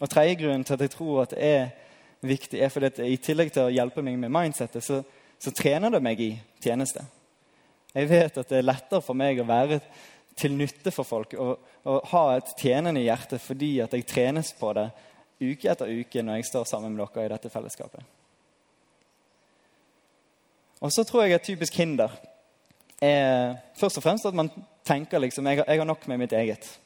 Og 0.00 0.08
tredje 0.08 0.38
grunnen 0.40 0.64
til 0.64 0.78
at 0.78 0.84
jeg 0.86 0.94
tror 0.94 1.22
at 1.26 1.34
det 1.34 1.44
er 1.44 1.68
viktig, 2.24 2.60
er 2.60 2.72
fordi 2.72 2.88
at 2.88 3.00
i 3.04 3.18
tillegg 3.22 3.52
til 3.54 3.68
å 3.68 3.74
hjelpe 3.74 4.02
meg 4.02 4.16
med 4.18 4.32
mindsettet, 4.32 4.84
så, 4.84 5.02
så 5.38 5.52
trener 5.54 5.92
det 5.92 6.00
meg 6.02 6.22
i 6.24 6.30
tjeneste. 6.64 7.04
Jeg 7.94 8.08
vet 8.10 8.40
at 8.40 8.48
det 8.48 8.60
er 8.60 8.66
lettere 8.66 9.04
for 9.04 9.18
meg 9.18 9.40
å 9.40 9.48
være 9.48 9.80
til 10.38 10.54
nytte 10.54 10.92
for 10.94 11.08
folk 11.08 11.34
og, 11.40 11.56
og 11.88 12.04
ha 12.12 12.24
et 12.36 12.52
tjenende 12.60 13.02
hjerte 13.02 13.40
fordi 13.42 13.72
at 13.82 13.94
jeg 13.96 14.06
trenes 14.06 14.52
på 14.54 14.70
det 14.76 14.86
uke 15.40 15.70
etter 15.72 15.90
uke 15.90 16.22
når 16.22 16.38
jeg 16.38 16.48
står 16.52 16.68
sammen 16.70 16.94
med 16.94 17.08
dere 17.14 17.26
i 17.26 17.32
dette 17.32 17.50
fellesskapet. 17.50 18.17
Og 20.80 20.92
så 20.94 21.04
tror 21.04 21.24
jeg 21.24 21.34
et 21.34 21.42
typisk 21.42 21.76
hinder 21.76 22.12
er 23.02 23.56
først 23.78 23.98
og 23.98 24.02
fremst 24.02 24.26
at 24.26 24.34
man 24.34 24.50
tenker 24.86 25.18
liksom 25.18 25.46
jeg 25.46 25.62
jeg 25.66 25.78
har 25.78 25.86
nok 25.86 26.08
med 26.08 26.18
mitt 26.18 26.32
eget. 26.32 26.78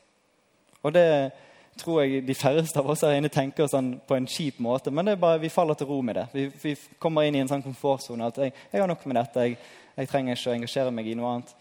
Og 0.82 0.94
det 0.94 1.32
tror 1.78 2.02
jeg 2.02 2.26
de 2.26 2.34
færreste 2.34 2.78
av 2.78 2.90
oss 2.90 3.04
her 3.04 3.16
inne 3.16 3.30
tenker 3.32 3.68
sånn 3.70 3.94
på 4.08 4.16
en 4.16 4.26
kjip 4.28 4.58
måte. 4.60 4.90
Men 4.90 5.06
det 5.06 5.12
er 5.16 5.22
bare, 5.22 5.40
vi 5.40 5.52
faller 5.52 5.74
til 5.78 5.88
ro 5.88 6.00
med 6.04 6.18
det. 6.18 6.26
Vi, 6.32 6.48
vi 6.62 6.74
kommer 6.98 7.24
inn 7.24 7.36
i 7.38 7.42
en 7.42 7.48
sånn 7.48 7.64
komfortsone 7.64 8.28
at 8.28 8.40
jeg, 8.42 8.52
jeg, 8.72 8.80
har 8.80 8.90
nok 8.90 9.06
med 9.06 9.16
dette. 9.16 9.46
Jeg, 9.46 9.56
jeg, 9.96 10.10
trenger 10.10 10.36
ikke 10.36 10.50
å 10.50 10.56
engasjere 10.58 10.92
meg 10.92 11.08
i 11.08 11.14
noe 11.16 11.30
annet. 11.30 11.54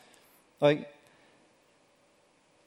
Og 0.60 0.68
jeg, 0.68 0.82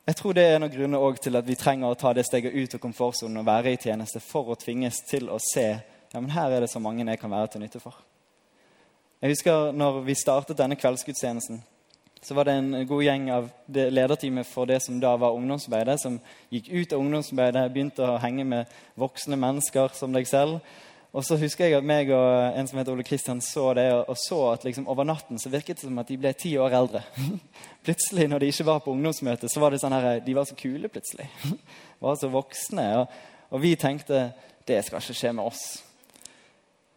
jeg 0.07 0.19
tror 0.21 0.37
det 0.37 0.47
er 0.47 0.57
en 0.57 0.67
av 0.67 0.73
grunnene 0.73 1.13
til 1.25 1.41
at 1.41 1.47
vi 1.49 1.59
trenger 1.59 1.93
å 1.93 2.01
ta 2.01 2.13
det 2.17 2.27
steget 2.29 2.57
ut 2.57 2.75
av 2.77 2.81
komfortsonen 2.81 3.41
og 3.41 3.47
være 3.49 3.73
i 3.73 3.81
tjeneste 3.81 4.21
for 4.25 4.53
å 4.53 4.59
tvinges 4.61 5.01
til 5.09 5.31
å 5.33 5.39
se 5.53 5.69
ja, 6.15 6.21
men 6.21 6.31
her 6.31 6.53
er 6.53 6.63
det 6.63 6.71
så 6.71 6.79
mange 6.79 7.07
jeg 7.09 7.19
kan 7.19 7.33
være 7.33 7.55
til 7.55 7.65
nytte 7.65 7.81
for. 7.83 7.97
Jeg 9.25 9.33
husker 9.39 9.71
når 9.73 10.03
vi 10.05 10.15
startet 10.21 10.59
denne 10.59 10.77
kveldsgudstjenesten, 10.77 11.63
så 12.21 12.35
var 12.37 12.45
det 12.45 12.59
en 12.59 12.83
god 12.85 13.03
gjeng 13.07 13.31
av 13.33 13.47
lederteamet 13.73 14.45
for 14.45 14.69
det 14.69 14.83
som 14.85 14.99
da 15.01 15.15
var 15.17 15.33
ungdomsarbeidet, 15.33 15.95
som 16.03 16.19
gikk 16.53 16.69
ut 16.69 16.93
av 16.93 17.01
ungdomsarbeidet, 17.01 17.63
begynte 17.73 18.05
å 18.05 18.19
henge 18.21 18.45
med 18.45 18.75
voksne 19.01 19.39
mennesker 19.41 19.97
som 19.97 20.13
deg 20.13 20.29
selv. 20.29 20.59
Og 21.17 21.25
så 21.25 21.39
husker 21.41 21.71
jeg 21.71 21.79
at 21.79 21.89
meg 21.89 22.13
og 22.13 22.59
en 22.61 22.69
som 22.69 22.83
heter 22.83 22.93
Ole 22.93 23.07
Kristian 23.09 23.41
så 23.41 23.71
det, 23.79 23.87
og 23.97 24.21
så 24.27 24.43
at 24.51 24.69
liksom 24.69 24.91
over 24.93 25.09
natten 25.09 25.41
så 25.41 25.49
virket 25.49 25.81
det 25.81 25.89
som 25.89 26.05
at 26.05 26.13
de 26.13 26.21
ble 26.21 26.35
ti 26.37 26.53
år 26.61 26.77
eldre. 26.83 27.01
Plutselig, 27.89 28.29
når 28.29 28.45
de 28.45 28.53
ikke 28.53 28.69
var 28.69 28.85
på 28.85 28.93
ungdomsmøte, 28.93 29.49
så 29.49 29.65
var 29.65 29.73
det 29.73 29.81
sånn 29.81 29.97
her, 29.97 30.21
de 30.21 30.37
var 30.37 30.45
så 30.45 30.59
kule 30.61 30.93
plutselig. 30.93 31.31
var 32.05 32.21
så 32.21 32.29
voksne. 32.29 32.87
Og, 33.01 33.19
og 33.57 33.65
vi 33.65 33.73
tenkte 33.81 34.27
det 34.69 34.85
skal 34.85 35.01
ikke 35.01 35.17
skje 35.17 35.33
med 35.41 35.49
oss. 35.49 35.65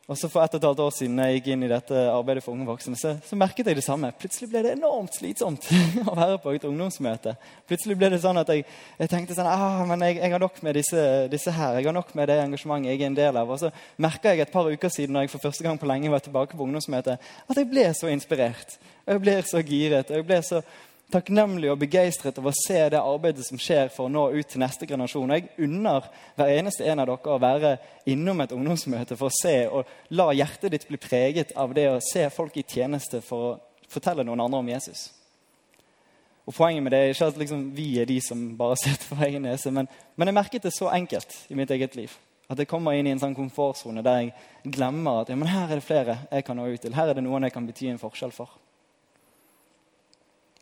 Og 0.08 0.16
så 0.16 0.30
For 0.32 0.40
ett 0.40 0.54
og 0.56 0.62
et 0.62 0.66
halvt 0.70 0.80
år 0.86 0.94
siden 0.96 1.18
jeg 1.20 1.36
gikk 1.36 1.48
inn 1.52 1.64
i 1.66 1.68
dette 1.68 2.02
arbeidet 2.08 2.40
for 2.46 2.56
unge 2.56 2.64
voksne, 2.70 2.96
så, 2.96 3.18
så, 3.28 3.36
merket 3.36 3.68
jeg 3.68 3.76
det 3.76 3.84
samme. 3.84 4.14
Plutselig 4.16 4.48
ble 4.54 4.62
det 4.64 4.72
enormt 4.78 5.18
slitsomt 5.18 5.68
å 6.08 6.14
være 6.16 6.38
på 6.40 6.54
et 6.56 6.68
ungdomsmøte. 6.70 7.34
Plutselig 7.68 7.98
ble 8.00 8.14
det 8.14 8.22
sånn 8.24 8.40
at 8.40 8.54
jeg, 8.54 8.64
jeg 9.02 9.12
tenkte 9.12 9.36
sånn, 9.36 9.50
ah, 9.52 9.82
men 9.90 10.06
jeg, 10.08 10.22
jeg, 10.22 10.32
har 10.32 10.40
nok 10.40 10.62
med 10.64 10.80
disse, 10.80 11.04
disse, 11.34 11.52
her. 11.52 11.82
Jeg 11.82 11.90
har 11.90 11.98
nok 11.98 12.16
med 12.16 12.32
det 12.32 12.40
engasjementet 12.46 12.94
jeg 12.94 13.02
er 13.02 13.12
en 13.12 13.20
del 13.20 13.42
av. 13.44 13.52
Og 13.52 13.60
så 13.60 13.74
merka 14.00 14.32
jeg 14.32 14.46
et 14.46 14.56
par 14.56 14.72
uker 14.72 14.96
siden 14.96 15.18
når 15.18 15.28
jeg 15.28 15.34
for 15.36 15.50
første 15.50 15.68
gang 15.68 15.82
på 15.82 15.92
lenge 15.92 16.14
var 16.14 16.24
tilbake 16.24 16.56
på 16.56 16.70
ungdomsmøtet, 16.70 17.28
at 17.44 17.60
jeg 17.60 17.68
ble 17.74 17.90
så 18.00 18.08
inspirert. 18.14 18.80
Og 19.04 19.18
jeg 19.18 19.26
ble 19.26 19.36
så 19.52 19.60
giret. 19.60 20.08
og 20.08 20.22
jeg 20.22 20.30
ble 20.32 20.40
så 20.44 20.64
takknemlig 21.12 21.70
og 21.72 21.80
begeistret 21.80 22.38
over 22.42 22.52
å 22.52 22.60
se 22.60 22.80
det 22.92 23.00
arbeidet 23.00 23.46
som 23.48 23.60
skjer 23.62 23.92
for 23.94 24.08
å 24.08 24.12
nå 24.12 24.26
ut 24.36 24.50
til 24.52 24.62
neste 24.62 24.88
generasjon. 24.90 25.32
Og 25.32 25.38
jeg 25.38 25.68
unner 25.68 26.10
hver 26.36 26.52
eneste 26.52 26.88
en 26.88 27.04
av 27.04 27.08
dere 27.08 27.36
å 27.36 27.42
være 27.42 27.76
innom 28.12 28.44
et 28.44 28.56
ungdomsmøte 28.56 29.16
for 29.20 29.32
å 29.32 29.38
se 29.38 29.56
og 29.72 29.88
la 30.20 30.32
hjertet 30.36 30.74
ditt 30.74 30.88
bli 30.90 31.00
preget 31.02 31.54
av 31.56 31.76
det 31.78 31.88
å 31.94 32.02
se 32.04 32.28
folk 32.34 32.60
i 32.60 32.66
tjeneste 32.68 33.22
for 33.24 33.52
å 33.52 33.56
fortelle 33.88 34.26
noen 34.28 34.44
andre 34.44 34.60
om 34.60 34.74
Jesus. 34.74 35.08
Og 36.48 36.56
Poenget 36.56 36.84
med 36.84 36.94
det 36.96 37.00
er 37.00 37.10
ikke 37.12 37.28
at 37.28 37.40
liksom 37.40 37.66
vi 37.76 37.88
er 38.00 38.08
de 38.08 38.20
som 38.24 38.44
bare 38.60 38.78
sitter 38.84 39.08
for 39.08 39.24
egen 39.24 39.48
nese, 39.48 39.72
men, 39.72 39.88
men, 40.16 40.28
jeg 40.28 40.40
merket 40.40 40.68
det 40.68 40.76
så 40.76 40.92
enkelt 40.92 41.36
i 41.52 41.60
mitt 41.60 41.72
eget 41.72 41.96
liv. 42.00 42.14
At 42.48 42.60
jeg 42.60 42.70
kommer 42.72 42.96
inn 42.96 43.08
i 43.08 43.12
en 43.12 43.20
sånn 43.20 43.36
komfortsone 43.36 44.04
der 44.04 44.22
jeg 44.22 44.72
glemmer 44.76 45.24
at 45.24 45.32
ja, 45.32 45.40
her 45.52 45.68
er 45.68 45.80
det 45.80 45.84
flere 45.84 46.22
jeg 46.32 46.46
kan 46.48 46.56
nå 46.56 46.68
ut 46.72 46.80
til. 46.84 46.96
Her 46.96 47.12
er 47.12 47.18
det 47.18 47.24
noen 47.26 47.44
jeg 47.48 47.56
kan 47.56 47.68
bety 47.68 47.92
en 47.92 48.00
forskjell 48.00 48.32
for. 48.36 48.56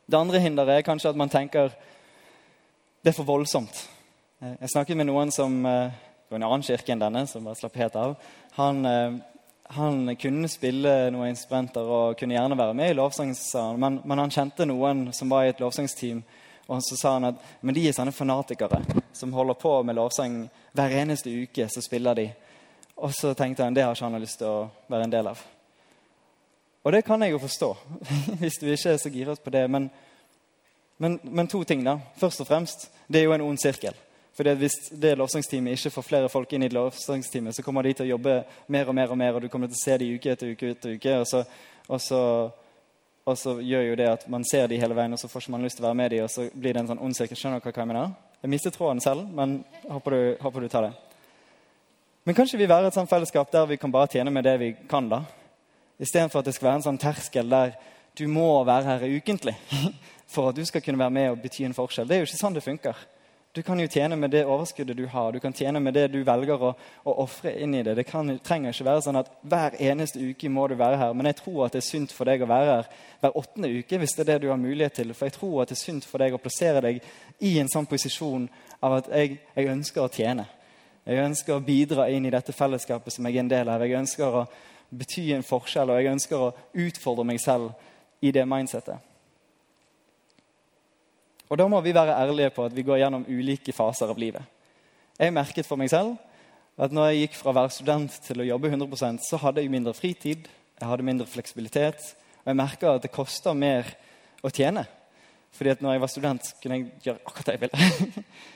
Det 0.06 0.18
andre 0.18 0.39
hinderet 0.39 0.80
er 0.80 0.88
kanskje 0.88 1.10
at 1.10 1.20
man 1.20 1.30
tenker 1.30 1.74
det 3.01 3.12
er 3.12 3.18
for 3.18 3.28
voldsomt. 3.28 3.88
Eh, 4.41 4.58
jeg 4.62 4.74
snakket 4.74 4.97
med 4.97 5.10
noen 5.10 5.32
som 5.34 5.64
det 6.26 6.34
var 6.34 6.39
en 6.39 6.43
annen 6.47 6.64
kirke 6.66 6.89
enn 6.89 7.01
denne, 7.03 7.28
som 7.30 7.45
bare 7.45 7.58
slapp 7.60 7.76
helt 7.78 7.95
av. 8.01 8.16
Han, 8.56 8.86
eh, 8.86 9.18
han 9.78 10.16
kunne 10.18 10.49
spille 10.49 11.12
noen 11.14 11.30
instrumenter 11.36 11.86
og 11.86 12.18
kunne 12.18 12.34
gjerne 12.34 12.58
være 12.58 12.74
med 12.74 12.89
i 12.89 12.95
lovsangssalen, 12.97 13.80
men, 13.80 13.99
men, 14.03 14.22
han 14.24 14.34
kjente 14.34 14.66
noen 14.66 15.12
som 15.14 15.30
var 15.30 15.45
i 15.45 15.51
et 15.53 15.62
lovsangsteam, 15.62 16.24
og 16.66 16.82
så 16.82 16.97
sa 16.97 17.14
han 17.20 17.30
at 17.30 17.43
men 17.62 17.78
de 17.78 17.84
er 17.86 17.93
sånne 17.93 18.14
fanatikere 18.16 18.82
som 19.14 19.34
holder 19.38 19.53
på 19.62 19.76
med 19.86 19.99
lovsang 19.99 20.39
hver 20.74 20.97
eneste 21.03 21.30
uke. 21.30 21.70
så 21.70 21.82
spiller 21.82 22.16
de. 22.18 22.30
Og 22.95 23.14
så 23.14 23.36
tenkte 23.38 23.64
han 23.64 23.74
det 23.76 23.84
har 23.86 23.93
ikke 23.93 24.10
han 24.10 24.22
lyst 24.22 24.41
til 24.41 24.49
å 24.49 24.70
være 24.89 25.06
en 25.06 25.14
del 25.14 25.30
av. 25.30 25.45
Og 26.86 26.93
det 26.93 27.01
kan 27.05 27.21
jeg 27.21 27.33
jo 27.33 27.41
forstå, 27.41 27.75
hvis 28.39 28.59
du 28.61 28.67
ikke 28.69 28.89
er 28.93 28.97
så 29.01 29.09
giret 29.09 29.41
på 29.41 29.49
det. 29.49 29.63
Men, 29.71 29.89
men, 30.97 31.19
men, 31.23 31.47
to 31.47 31.63
ting, 31.63 31.81
da. 31.86 31.97
Først 32.17 32.41
og 32.41 32.47
fremst, 32.47 32.91
det 33.07 33.21
er 33.21 33.25
jo 33.25 33.33
en 33.33 33.41
ond 33.41 33.57
sirkel. 33.57 33.95
For 34.36 34.53
Hvis 34.53 34.75
det 34.91 35.17
lovsangsteamet 35.17 35.71
ikke 35.71 35.89
får 35.95 36.05
flere 36.05 36.29
folk 36.29 36.53
inn 36.53 36.63
i 36.63 36.69
lovsangsteamet, 36.69 37.55
så 37.55 37.63
kommer 37.63 37.81
de 37.81 37.93
til 37.93 38.05
å 38.05 38.09
jobbe 38.09 38.36
mer 38.67 38.91
og 38.91 38.95
mer, 38.95 39.09
og 39.09 39.17
mer, 39.17 39.33
og 39.33 39.41
du 39.41 39.47
kommer 39.47 39.71
til 39.71 39.79
å 39.79 39.83
se 39.83 39.97
dem 39.97 40.13
uke 40.13 40.31
etter 40.36 40.51
uke 40.51 40.69
etter 40.75 40.97
uke. 40.97 41.15
Og 41.23 41.27
så, 41.27 41.41
og, 41.88 42.01
så, 42.03 42.19
og 43.25 43.38
så, 43.39 43.55
gjør 43.63 43.88
jo 43.89 43.95
det 44.01 44.09
at 44.11 44.27
man 44.29 44.45
ser 44.45 44.67
dem 44.67 44.81
hele 44.81 44.97
veien, 44.97 45.15
og 45.15 45.21
så 45.21 45.29
får 45.31 45.45
ikke 45.45 45.55
man 45.55 45.65
lyst 45.65 45.79
til 45.79 45.86
å 45.86 45.88
være 45.88 45.99
med 46.01 46.13
dem, 46.13 46.27
og 46.27 46.29
så 46.36 46.49
blir 46.53 46.75
det 46.75 46.83
en 46.83 46.91
sånn 46.91 47.01
ond 47.07 47.17
sirkel. 47.17 47.39
Skjønner 47.39 47.63
du 47.63 47.69
hva 47.71 47.73
jeg 47.79 47.91
mener? 47.93 48.13
Jeg 48.43 48.51
mistet 48.51 48.77
tråden 48.77 49.01
selv, 49.01 49.25
men 49.33 49.63
håper 49.88 50.17
du, 50.17 50.21
håper 50.43 50.67
du 50.67 50.69
tar 50.69 50.89
det. 50.89 50.93
Men 52.27 52.38
kanskje 52.38 52.59
vi 52.61 52.69
være 52.69 52.91
et 52.91 52.97
sånt 52.97 53.09
fellesskap 53.09 53.49
der 53.53 53.65
vi 53.71 53.79
kan 53.81 53.93
bare 53.93 54.11
tjene 54.11 54.33
med 54.33 54.45
det 54.45 54.59
vi 54.61 54.69
kan, 54.89 55.09
da? 55.09 55.23
Istedenfor 56.00 56.39
at 56.39 56.50
det 56.50 56.56
skal 56.56 56.70
være 56.70 56.82
en 56.82 56.88
sånn 56.89 57.02
terskel 57.02 57.50
der 57.52 57.76
du 58.16 58.28
må 58.32 58.64
være 58.68 58.96
her 58.96 59.18
ukentlig 59.18 59.56
for 60.34 60.50
at 60.50 60.58
du 60.58 60.64
skal 60.66 60.84
kunne 60.84 61.00
være 61.00 61.14
med 61.18 61.30
og 61.34 61.43
bety 61.43 61.66
en 61.68 61.76
forskjell. 61.76 62.08
Det 62.08 62.16
er 62.16 62.24
jo 62.24 62.30
ikke 62.30 62.41
sånn 62.41 62.56
det 62.58 62.64
funker. 62.66 63.04
Du 63.56 63.62
kan 63.64 63.80
jo 63.80 63.88
tjene 63.88 64.18
med 64.20 64.34
det 64.36 64.41
overskuddet 64.43 64.98
du 64.98 65.06
har. 65.08 65.32
Du 65.32 65.39
kan 65.39 65.54
tjene 65.56 65.80
med 65.80 65.93
det 65.96 66.10
du 66.12 66.18
velger 66.28 66.60
å, 66.60 66.74
ofre 67.06 67.54
inn 67.64 67.78
i 67.78 67.84
det. 67.88 67.93
Det 67.96 68.04
kan, 68.04 68.28
trenger 68.43 68.76
ikke 68.76 68.88
være 68.89 69.04
sånn 69.06 69.20
at 69.22 69.30
hver 69.48 69.78
eneste 69.80 70.20
uke 70.20 70.50
må 70.52 70.66
du 70.68 70.74
være 70.76 70.98
her. 71.00 71.14
Men 71.16 71.30
jeg 71.30 71.38
tror 71.39 71.62
at 71.64 71.78
det 71.78 71.80
er 71.80 71.88
sunt 71.88 72.12
for 72.12 72.28
deg 72.28 72.43
å 72.43 72.50
være 72.52 72.74
her 72.74 72.89
hver 73.22 73.38
åttende 73.39 73.70
uke 73.72 74.02
hvis 74.02 74.18
det 74.18 74.26
er 74.26 74.30
det 74.34 74.41
du 74.43 74.50
har 74.52 74.60
mulighet 74.60 75.00
til. 75.00 75.16
For 75.16 75.30
jeg 75.30 75.38
tror 75.38 75.62
at 75.64 75.72
det 75.72 75.78
er 75.78 75.84
sunt 75.86 76.08
for 76.10 76.20
deg 76.20 76.36
å 76.36 76.41
plassere 76.43 76.84
deg 76.84 77.00
i 77.48 77.54
en 77.62 77.72
sånn 77.72 77.88
posisjon 77.88 78.50
av 78.84 78.98
at 78.98 79.08
jeg, 79.16 79.39
jeg 79.56 79.72
ønsker 79.72 80.04
å 80.04 80.12
tjene. 80.12 80.50
Jeg 81.08 81.24
ønsker 81.24 81.56
å 81.56 81.64
bidra 81.64 82.10
inn 82.12 82.28
i 82.28 82.36
dette 82.36 82.52
fellesskapet 82.52 83.16
som 83.16 83.30
jeg 83.30 83.38
er 83.38 83.46
en 83.46 83.56
del 83.56 83.72
av. 83.72 83.88
Jeg 83.88 84.02
ønsker 84.02 84.36
å 84.41 84.48
bety 84.89 85.29
en 85.36 85.45
forskjell, 85.45 85.89
og 85.89 85.99
jeg 85.99 86.11
ønsker 86.13 86.41
å 86.41 86.53
utfordre 86.86 87.25
meg 87.27 87.41
selv 87.43 87.71
i 88.21 88.31
det 88.36 88.45
mindsettet. 88.47 88.97
Og 91.49 91.57
Da 91.57 91.67
må 91.69 91.79
vi 91.81 91.93
være 91.93 92.17
ærlige 92.17 92.49
på 92.55 92.65
at 92.65 92.75
vi 92.75 92.83
går 92.83 93.03
gjennom 93.03 93.25
ulike 93.29 93.73
faser 93.73 94.09
av 94.09 94.17
livet. 94.17 94.41
Jeg 95.19 95.33
merket 95.33 95.65
for 95.65 95.77
meg 95.77 95.89
selv 95.89 96.17
at 96.77 96.91
når 96.91 97.11
jeg 97.11 97.19
gikk 97.21 97.38
fra 97.39 97.51
å 97.51 97.55
være 97.55 97.71
student 97.71 98.17
til 98.25 98.41
å 98.41 98.47
jobbe 98.49 98.71
100% 98.73 99.23
så 99.23 99.39
hadde 99.39 99.61
jeg 99.61 99.71
mindre 99.71 99.93
fritid, 99.95 100.49
jeg 100.75 100.89
hadde 100.89 101.05
mindre 101.07 101.27
fleksibilitet, 101.29 102.01
og 102.43 102.51
jeg 102.51 102.59
merka 102.59 102.95
at 102.95 103.05
det 103.05 103.13
koster 103.15 103.55
mer 103.55 103.88
å 104.43 104.51
tjene. 104.51 104.83
Fordi 105.55 105.71
at 105.71 105.81
når 105.81 105.95
jeg 105.95 106.01
var 106.03 106.11
student, 106.11 106.49
kunne 106.61 106.77
jeg 106.77 106.89
gjøre 107.05 107.23
akkurat 107.23 107.47
det 107.47 107.55
jeg 107.55 107.63
ville. 107.63 108.25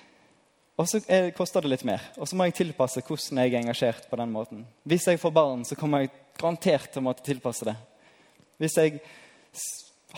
Og 0.79 0.87
så 0.87 1.01
koster 1.35 1.65
det 1.65 1.73
litt 1.73 1.83
mer. 1.87 2.03
Og 2.15 2.27
så 2.29 2.37
må 2.39 2.47
jeg 2.47 2.55
tilpasse 2.61 3.03
hvordan 3.03 3.41
jeg 3.43 3.51
er 3.51 3.59
engasjert 3.59 4.05
på 4.07 4.19
den 4.19 4.31
måten. 4.31 4.63
Hvis 4.87 5.09
jeg 5.09 5.19
får 5.19 5.33
barn, 5.35 5.65
så 5.67 5.75
kommer 5.75 6.05
jeg 6.05 6.13
garantert 6.39 6.87
til 6.93 7.01
å 7.01 7.07
måtte 7.09 7.25
tilpasse 7.25 7.67
det. 7.67 7.75
Hvis 8.63 8.77
jeg 8.79 9.01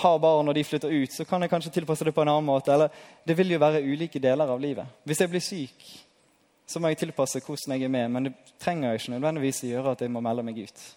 har 0.03 0.21
barn 0.21 0.51
og 0.51 0.55
de 0.55 0.63
flytter 0.63 0.93
ut, 0.93 1.15
så 1.15 1.25
kan 1.25 1.41
jeg 1.41 1.49
kanskje 1.49 1.73
tilpasse 1.79 2.05
det 2.05 2.13
på 2.13 2.21
en 2.21 2.33
annen 2.35 2.45
måte. 2.45 2.73
Eller 2.73 2.93
det 3.25 3.37
vil 3.39 3.55
jo 3.55 3.59
være 3.63 3.81
ulike 3.81 4.21
deler 4.21 4.53
av 4.53 4.61
livet. 4.61 5.01
Hvis 5.03 5.25
jeg 5.25 5.33
blir 5.33 5.45
syk, 5.45 5.89
så 6.69 6.79
må 6.79 6.93
jeg 6.93 7.01
tilpasse 7.01 7.41
hvordan 7.41 7.75
jeg 7.75 7.89
er 7.89 7.95
med. 7.97 8.07
Men 8.13 8.29
det 8.29 8.55
trenger 8.61 8.95
ikke 8.95 9.17
nødvendigvis 9.17 9.65
å 9.65 9.73
gjøre 9.73 9.97
at 9.97 10.05
jeg 10.05 10.13
må 10.13 10.21
melde 10.21 10.45
meg 10.45 10.61
ut. 10.61 10.87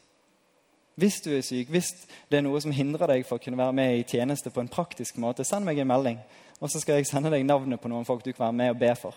Hvis 1.01 1.23
du 1.25 1.33
er 1.35 1.43
syk, 1.43 1.73
hvis 1.73 1.89
det 2.31 2.39
er 2.39 2.45
noe 2.45 2.61
som 2.63 2.73
hindrer 2.75 3.17
deg 3.17 3.25
for 3.27 3.41
å 3.41 3.43
kunne 3.43 3.59
være 3.59 3.75
med 3.75 3.97
i 3.97 4.05
tjeneste 4.07 4.53
på 4.53 4.61
en 4.63 4.71
praktisk 4.71 5.17
måte, 5.19 5.43
send 5.49 5.67
meg 5.67 5.81
en 5.81 5.91
melding. 5.91 6.21
Og 6.61 6.69
så 6.71 6.85
skal 6.85 7.01
jeg 7.01 7.09
sende 7.09 7.33
deg 7.33 7.49
navnet 7.49 7.81
på 7.83 7.91
noen 7.91 8.07
folk 8.07 8.23
du 8.23 8.35
kan 8.35 8.51
være 8.51 8.61
med 8.61 8.77
og 8.77 8.85
be 8.85 8.93
for. 9.01 9.17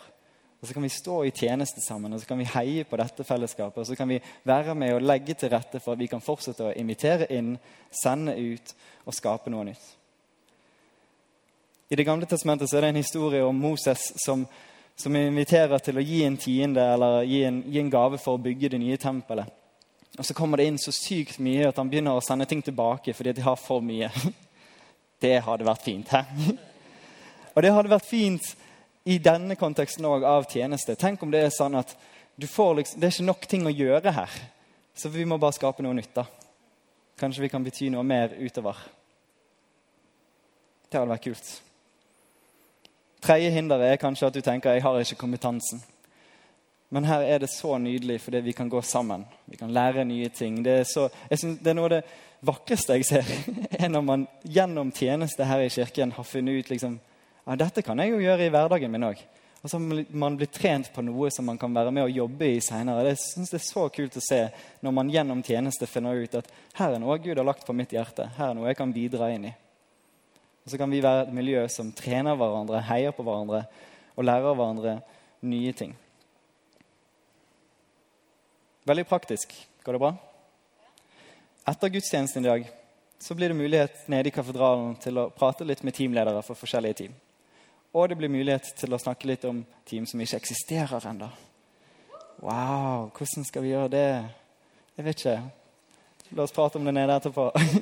Og 0.61 0.67
Så 0.67 0.73
kan 0.73 0.83
vi 0.83 0.89
stå 0.89 1.23
i 1.25 1.31
tjeneste 1.31 1.81
sammen 1.81 2.13
og 2.13 2.19
så 2.19 2.27
kan 2.27 2.39
vi 2.39 2.49
heie 2.49 2.83
på 2.83 2.97
dette 2.97 3.23
fellesskapet. 3.23 3.77
Og 3.77 3.87
så 3.87 3.95
kan 3.95 4.09
vi 4.09 4.21
være 4.43 4.75
med 4.75 4.95
og 4.95 5.01
legge 5.01 5.33
til 5.33 5.49
rette 5.49 5.79
for 5.79 5.93
at 5.93 5.99
vi 5.99 6.07
kan 6.07 6.21
fortsette 6.21 6.65
å 6.65 6.73
invitere 6.73 7.27
inn, 7.29 7.57
sende 7.91 8.33
ut 8.33 8.73
og 9.05 9.13
skape 9.13 9.53
noe 9.53 9.67
nytt. 9.69 9.85
I 11.89 11.95
Det 11.95 12.05
gamle 12.05 12.25
testamentet 12.25 12.69
så 12.69 12.77
er 12.77 12.81
det 12.81 12.89
en 12.89 13.03
historie 13.03 13.43
om 13.45 13.55
Moses 13.55 14.11
som, 14.25 14.47
som 14.95 15.15
inviterer 15.15 15.79
til 15.79 15.97
å 15.97 16.03
gi 16.03 16.23
en 16.25 16.37
tiende 16.37 16.83
eller 16.93 17.21
gi 17.23 17.43
en, 17.47 17.61
gi 17.63 17.79
en 17.79 17.93
gave 17.93 18.17
for 18.17 18.35
å 18.35 18.41
bygge 18.43 18.73
det 18.73 18.81
nye 18.81 18.97
tempelet. 18.97 19.53
Og 20.17 20.25
Så 20.25 20.33
kommer 20.33 20.57
det 20.57 20.65
inn 20.65 20.79
så 20.81 20.91
sykt 20.91 21.37
mye 21.39 21.69
at 21.69 21.77
han 21.77 21.89
begynner 21.89 22.17
å 22.17 22.23
sende 22.25 22.47
ting 22.49 22.63
tilbake 22.65 23.13
fordi 23.13 23.37
de 23.37 23.45
har 23.45 23.55
for 23.61 23.85
mye. 23.85 24.09
Det 25.21 25.39
hadde 25.41 25.65
vært 25.65 25.81
fint. 25.81 26.09
Hæ? 26.13 26.25
Og 27.55 27.63
det 27.63 27.71
hadde 27.73 27.89
vært 27.89 28.05
fint 28.05 28.51
i 29.07 29.17
denne 29.23 29.55
konteksten 29.55 30.05
òg 30.05 30.25
av 30.27 30.49
tjeneste. 30.51 30.97
Tenk 30.99 31.21
om 31.23 31.31
det 31.31 31.45
er 31.45 31.53
sånn 31.53 31.77
at 31.79 31.93
liksom, 32.37 32.99
det 32.99 33.07
er 33.07 33.13
ikke 33.13 33.27
nok 33.29 33.47
ting 33.47 33.63
å 33.67 33.71
gjøre 33.71 34.11
her. 34.11 34.33
Så 34.97 35.09
vi 35.13 35.23
må 35.25 35.37
bare 35.39 35.55
skape 35.55 35.85
noe 35.85 35.95
nytt. 35.95 36.13
da. 36.15 36.25
Kanskje 37.17 37.45
vi 37.45 37.49
kan 37.49 37.63
bety 37.63 37.89
noe 37.93 38.03
mer 38.03 38.35
utover. 38.35 38.75
Det 40.89 40.99
hadde 40.99 41.11
vært 41.13 41.23
kult. 41.23 41.53
Tredje 43.23 43.53
hinderet 43.55 43.93
er 43.93 44.01
kanskje 44.01 44.27
at 44.27 44.35
du 44.35 44.41
tenker 44.43 44.75
jeg 44.75 44.83
har 44.83 44.99
ikke 44.99 45.21
kompetansen. 45.23 45.81
Men 46.89 47.07
her 47.07 47.23
er 47.23 47.39
det 47.43 47.51
så 47.51 47.77
nydelig 47.79 48.21
fordi 48.23 48.43
vi 48.45 48.55
kan 48.55 48.69
gå 48.69 48.81
sammen. 48.81 49.25
Vi 49.45 49.57
kan 49.57 49.73
lære 49.73 50.05
nye 50.05 50.29
ting. 50.29 50.63
Det 50.63 50.79
er, 50.81 50.87
så, 50.87 51.09
synes, 51.31 51.59
det 51.59 51.71
er 51.71 51.79
noe 51.79 51.89
av 51.89 51.95
det 51.97 52.03
vakreste 52.47 52.99
jeg 52.99 53.07
ser, 53.07 53.35
er 53.81 53.89
når 53.89 54.03
man 54.05 54.27
gjennom 54.43 54.91
tjeneste 54.91 55.47
her 55.47 55.63
i 55.63 55.71
kirken 55.73 56.11
har 56.15 56.27
funnet 56.27 56.59
ut 56.59 56.69
liksom, 56.75 56.99
ja, 57.47 57.55
dette 57.55 57.83
kan 57.85 57.99
jeg 58.03 58.11
jo 58.11 58.19
gjøre 58.19 58.47
i 58.47 58.51
hverdagen 58.51 58.91
min 58.91 59.07
òg. 59.07 59.19
Og 59.63 59.71
så 59.71 59.79
man 59.81 60.35
blitt 60.37 60.53
trent 60.53 60.89
på 60.93 61.01
noe 61.01 61.29
som 61.33 61.47
man 61.49 61.57
kan 61.59 61.73
være 61.73 61.91
med 61.95 62.05
og 62.05 62.13
jobbe 62.13 62.49
i 62.53 62.59
seinere. 62.63 63.07
Jeg 63.09 63.19
synes 63.23 63.53
det 63.53 63.57
er 63.57 63.65
så 63.65 63.85
kult 63.93 64.17
å 64.19 64.23
se 64.23 64.41
når 64.85 64.93
man 64.95 65.09
gjennom 65.11 65.41
tjeneste 65.43 65.89
finner 65.89 66.19
ut 66.19 66.37
at 66.39 66.51
her 66.77 66.93
er 66.93 67.01
noe 67.01 67.17
Gud 67.23 67.39
har 67.39 67.47
lagt 67.47 67.65
på 67.67 67.75
mitt 67.75 67.95
hjerte. 67.95 68.29
Her 68.37 68.51
er 68.51 68.57
noe 68.57 68.69
jeg 68.69 68.79
kan 68.79 68.93
bidra 68.93 69.31
inn 69.33 69.49
i. 69.49 69.53
Og 70.63 70.71
så 70.71 70.79
kan 70.79 70.91
vi 70.91 71.01
være 71.03 71.25
et 71.25 71.35
miljø 71.35 71.63
som 71.71 71.93
trener 71.95 72.37
hverandre, 72.37 72.83
heier 72.89 73.15
på 73.15 73.23
hverandre 73.23 73.63
og 74.17 74.27
lærer 74.27 74.55
hverandre 74.55 74.97
nye 75.47 75.73
ting. 75.75 75.95
Veldig 78.87 79.07
praktisk. 79.07 79.55
Går 79.83 79.95
det 79.95 80.03
bra? 80.03 80.13
Etter 81.67 81.91
gudstjenesten 81.91 82.45
i 82.45 82.51
dag 82.51 82.67
så 83.19 83.35
blir 83.35 83.51
det 83.51 83.59
mulighet 83.59 84.03
nede 84.11 84.29
i 84.29 84.35
katedralen 84.35 84.93
til 85.01 85.17
å 85.19 85.29
prate 85.33 85.65
litt 85.67 85.83
med 85.83 85.95
teamledere 85.97 86.43
for 86.45 86.59
forskjellige 86.59 86.99
team. 87.01 87.15
Og 87.97 88.09
det 88.09 88.17
blir 88.19 88.29
mulighet 88.29 88.75
til 88.77 88.93
å 88.93 88.99
snakke 89.01 89.25
litt 89.25 89.45
om 89.49 89.63
team 89.89 90.05
som 90.05 90.21
ikke 90.21 90.37
eksisterer 90.37 91.05
ennå. 91.09 91.31
Wow, 92.45 93.07
hvordan 93.17 93.45
skal 93.47 93.63
vi 93.65 93.71
gjøre 93.71 93.89
det? 93.89 94.09
Jeg 94.99 95.05
vet 95.07 95.23
ikke. 95.23 95.37
La 96.37 96.45
oss 96.45 96.53
prate 96.53 96.77
om 96.77 96.85
det 96.85 96.93
nede 96.93 97.15
etterpå. 97.17 97.47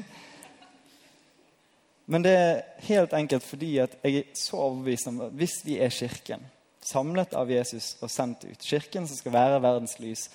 Men 2.11 2.23
det 2.23 2.33
er 2.37 2.61
helt 2.87 3.15
enkelt 3.17 3.43
fordi 3.43 3.73
at 3.83 3.97
jeg 4.05 4.21
er 4.21 4.39
så 4.39 4.61
overbevist 4.69 5.09
om 5.11 5.19
at 5.25 5.35
hvis 5.35 5.57
vi 5.67 5.75
er 5.83 5.91
Kirken, 5.91 6.47
samlet 6.85 7.35
av 7.35 7.51
Jesus 7.51 7.97
og 8.05 8.13
sendt 8.13 8.45
ut, 8.45 8.63
Kirken 8.63 9.09
som 9.09 9.19
skal 9.19 9.35
være 9.35 9.61
verdens 9.67 9.97
lys, 9.99 10.29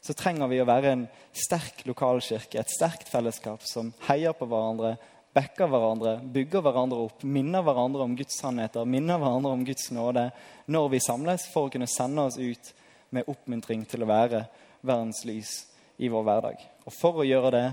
så 0.00 0.16
trenger 0.16 0.48
vi 0.48 0.62
å 0.62 0.68
være 0.68 0.94
en 0.94 1.04
sterk 1.36 1.82
lokalkirke, 1.90 2.62
et 2.62 2.72
sterkt 2.72 3.10
fellesskap 3.10 3.66
som 3.68 3.90
heier 4.06 4.32
på 4.38 4.48
hverandre, 4.48 4.94
backer 5.34 5.68
hverandre, 5.70 6.18
bygger 6.22 6.62
hverandre 6.64 6.98
opp, 7.08 7.22
minner 7.22 7.64
hverandre 7.66 8.04
om 8.04 8.14
Guds 8.16 8.38
sannheter, 8.40 8.84
minner 8.88 9.20
hverandre 9.20 9.52
om 9.54 9.64
Guds 9.66 9.90
nåde 9.94 10.28
når 10.66 10.88
vi 10.94 11.00
samles, 11.04 11.48
for 11.52 11.68
å 11.68 11.72
kunne 11.72 11.88
sende 11.90 12.24
oss 12.28 12.38
ut 12.38 12.72
med 13.14 13.28
oppmuntring 13.28 13.84
til 13.88 14.04
å 14.04 14.10
være 14.10 14.44
verdens 14.80 15.24
lys 15.28 15.52
i 15.98 16.10
vår 16.12 16.24
hverdag. 16.26 16.64
Og 16.86 16.94
for 16.94 17.20
å 17.20 17.26
gjøre 17.26 17.52
det 17.54 17.66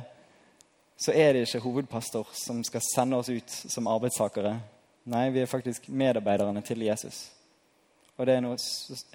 så 0.97 1.11
er 1.11 1.33
det 1.33 1.43
ikke 1.43 1.63
hovedpastor 1.65 2.29
som 2.37 2.61
skal 2.63 2.83
sende 2.83 3.19
oss 3.19 3.29
ut 3.29 3.51
som 3.51 3.87
arbeidstakere. 3.91 4.55
Nei, 5.11 5.27
vi 5.35 5.43
er 5.43 5.49
faktisk 5.51 5.89
medarbeiderne 5.91 6.63
til 6.65 6.85
Jesus. 6.87 7.25
Og 8.15 8.25
det 8.25 8.37
er 8.37 8.45
noe 8.45 8.57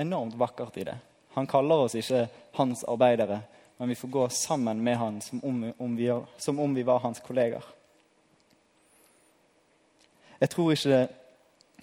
enormt 0.03 0.37
vakkert 0.39 0.77
i 0.77 0.85
det. 0.91 0.99
Han 1.35 1.49
kaller 1.49 1.87
oss 1.87 1.97
ikke 1.97 2.27
hans 2.59 2.83
arbeidere, 2.85 3.41
men 3.79 3.89
vi 3.89 3.97
får 3.97 4.13
gå 4.13 4.29
sammen 4.35 4.83
med 4.85 4.99
han 5.01 5.21
som 5.25 5.41
om, 5.45 5.97
vi, 5.97 6.11
som 6.37 6.61
om 6.61 6.75
vi 6.75 6.85
var 6.85 7.01
hans 7.01 7.23
kolleger. 7.25 7.65
Jeg 10.41 10.51
tror 10.51 10.73
ikke 10.73 10.91
det 10.95 11.03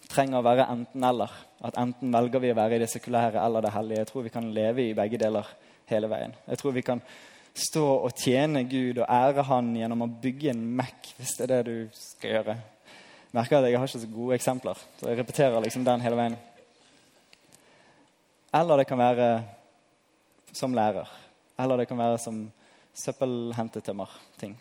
trenger 0.09 0.39
å 0.39 0.45
være 0.45 0.67
enten-eller. 0.73 1.33
At 1.67 1.77
enten 1.81 2.13
velger 2.13 2.41
vi 2.41 2.51
å 2.53 2.57
være 2.57 2.77
i 2.77 2.81
det 2.81 2.89
sekulære 2.91 3.41
eller 3.41 3.65
det 3.65 3.73
hellige. 3.73 4.03
Jeg 4.03 4.09
tror 4.11 4.25
vi 4.25 4.33
kan 4.33 4.51
leve 4.53 4.83
i 4.83 4.95
begge 4.97 5.19
deler 5.21 5.49
hele 5.89 6.09
veien. 6.11 6.35
Jeg 6.47 6.61
tror 6.61 6.75
vi 6.75 6.85
kan 6.85 7.01
stå 7.57 7.85
og 8.05 8.11
tjene 8.17 8.63
Gud 8.69 9.01
og 9.01 9.09
ære 9.09 9.45
Han 9.49 9.71
gjennom 9.77 10.05
å 10.05 10.09
bygge 10.23 10.51
en 10.53 10.65
Mac, 10.77 11.13
hvis 11.17 11.37
det 11.37 11.47
er 11.47 11.53
det 11.55 11.61
du 11.69 11.95
skal 11.97 12.35
gjøre. 12.35 12.57
Jeg 13.27 13.37
merker 13.37 13.59
at 13.59 13.69
jeg 13.69 13.79
har 13.79 13.89
ikke 13.89 14.03
så 14.03 14.11
gode 14.13 14.37
eksempler, 14.37 14.83
så 14.99 15.09
jeg 15.09 15.19
repeterer 15.19 15.63
liksom 15.65 15.85
den 15.85 16.05
hele 16.05 16.19
veien. 16.19 16.37
Eller 18.57 18.81
det 18.81 18.87
kan 18.89 19.01
være 19.01 19.31
som 20.55 20.73
lærer. 20.73 21.09
Eller 21.59 21.81
det 21.81 21.89
kan 21.89 21.99
være 21.99 22.21
som 22.21 22.45
søppelhentetømmer-ting. 22.97 24.55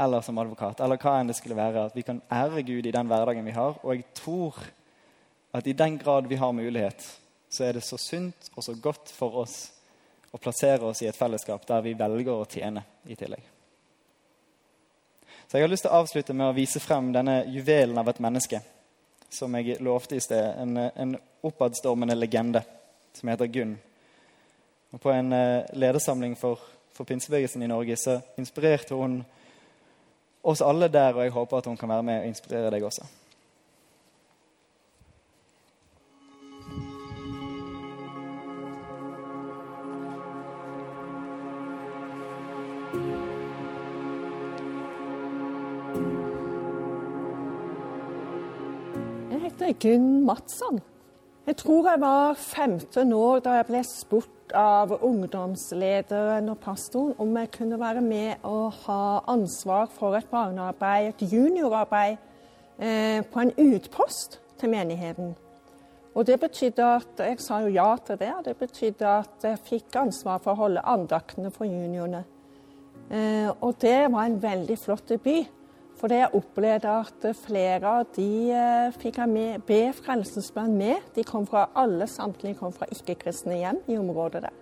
Eller 0.00 0.20
som 0.20 0.38
advokat. 0.38 0.80
Eller 0.80 1.00
hva 1.00 1.18
enn 1.20 1.30
det 1.30 1.36
skulle 1.36 1.58
være. 1.58 1.86
At 1.86 1.96
vi 1.96 2.04
kan 2.06 2.22
ære 2.32 2.62
Gud 2.62 2.86
i 2.86 2.94
den 2.94 3.10
hverdagen 3.10 3.44
vi 3.44 3.56
har. 3.56 3.76
Og 3.82 3.94
jeg 3.96 4.06
tror 4.14 4.58
at 5.52 5.66
i 5.66 5.76
den 5.76 5.98
grad 5.98 6.28
vi 6.28 6.40
har 6.40 6.52
mulighet, 6.52 7.04
så 7.48 7.64
er 7.64 7.72
det 7.72 7.84
så 7.84 7.98
sunt 8.00 8.50
og 8.56 8.64
så 8.64 8.74
godt 8.80 9.12
for 9.12 9.42
oss 9.44 9.56
å 10.32 10.40
plassere 10.40 10.88
oss 10.88 11.02
i 11.02 11.08
et 11.10 11.16
fellesskap 11.16 11.66
der 11.68 11.82
vi 11.84 11.92
velger 11.98 12.32
å 12.32 12.48
tjene 12.48 12.82
i 13.04 13.16
tillegg. 13.16 13.42
Så 15.46 15.58
Jeg 15.58 15.66
har 15.66 15.68
lyst 15.68 15.84
til 15.84 15.92
å 15.92 16.00
avslutte 16.00 16.32
med 16.32 16.48
å 16.48 16.56
vise 16.56 16.80
frem 16.80 17.10
denne 17.12 17.42
juvelen 17.52 17.98
av 18.00 18.08
et 18.08 18.20
menneske 18.24 18.62
som 19.32 19.52
jeg 19.56 19.80
lovte 19.84 20.16
i 20.16 20.24
sted. 20.24 20.54
En, 20.62 20.78
en 20.78 21.16
oppadstormende 21.44 22.16
legende 22.16 22.62
som 23.12 23.28
heter 23.28 23.50
Gunn. 23.52 23.74
Og 24.92 25.00
På 25.00 25.12
en 25.12 25.32
eh, 25.32 25.68
ledersamling 25.76 26.38
for, 26.40 26.60
for 26.92 27.08
pinsebevegelsen 27.08 27.62
i 27.64 27.68
Norge 27.68 27.96
så 28.00 28.18
inspirerte 28.40 28.96
hun 28.96 29.20
oss 30.42 30.60
alle 30.60 30.88
der, 30.88 31.14
og 31.14 31.22
jeg 31.22 31.30
håper 31.30 31.56
at 31.56 31.66
hun 31.66 31.76
kan 31.76 31.88
være 31.88 32.02
med 32.02 32.20
og 32.20 32.26
inspirere 32.26 32.70
deg 32.70 32.84
også. 32.84 33.06
Jeg 49.30 49.40
heter 49.40 49.72
Gunn 49.80 50.24
Madsson. 50.26 50.82
Jeg 51.46 51.56
tror 51.56 51.90
jeg 51.90 52.00
var 52.00 52.34
15 52.34 53.12
år 53.12 53.40
da 53.42 53.56
jeg 53.56 53.66
ble 53.66 53.80
spurt 53.82 54.52
av 54.54 54.92
ungdomslederen 55.02 56.52
og 56.52 56.60
pastoren 56.62 57.16
om 57.18 57.32
jeg 57.34 57.50
kunne 57.56 57.80
være 57.80 58.02
med 58.04 58.44
og 58.46 58.76
ha 58.84 59.24
ansvar 59.32 59.88
for 59.90 60.14
et 60.14 60.28
barnearbeid, 60.30 61.08
et 61.08 61.32
juniorarbeid, 61.32 62.20
eh, 62.78 63.24
på 63.26 63.42
en 63.42 63.50
utpost 63.58 64.38
til 64.60 64.70
menigheten. 64.70 65.34
Og 66.14 66.26
det 66.26 66.38
betydde 66.40 66.84
at 66.84 67.18
Jeg 67.18 67.40
sa 67.40 67.58
jo 67.58 67.74
ja 67.74 67.96
til 68.06 68.18
det, 68.18 68.32
det 68.44 68.56
betydde 68.56 69.06
at 69.06 69.42
jeg 69.42 69.58
fikk 69.58 69.96
ansvar 69.96 70.38
for 70.38 70.52
å 70.52 70.62
holde 70.62 70.86
andaktene 70.86 71.50
for 71.50 71.64
juniorene. 71.64 72.24
Eh, 73.10 73.50
og 73.60 73.74
det 73.80 74.12
var 74.12 74.24
en 74.24 74.42
veldig 74.42 74.78
flott 74.78 75.08
debut. 75.08 75.50
For 76.02 76.10
jeg 76.10 76.34
opplevde 76.34 76.90
at 76.90 77.24
flere 77.38 77.86
av 77.86 78.08
de 78.16 78.50
eh, 78.50 78.94
fikk 78.98 79.20
jeg 79.22 79.60
be 79.68 79.76
frelsesbønn 79.94 80.72
med. 80.74 81.04
De 81.14 81.22
kom 81.22 81.44
fra 81.46 81.68
alle 81.78 82.08
samtlige 82.10 82.58
kom 82.58 82.72
fra 82.74 82.88
ikke-kristne 82.90 83.60
hjem 83.60 83.78
i 83.86 83.98
området 84.00 84.42
der. 84.48 84.56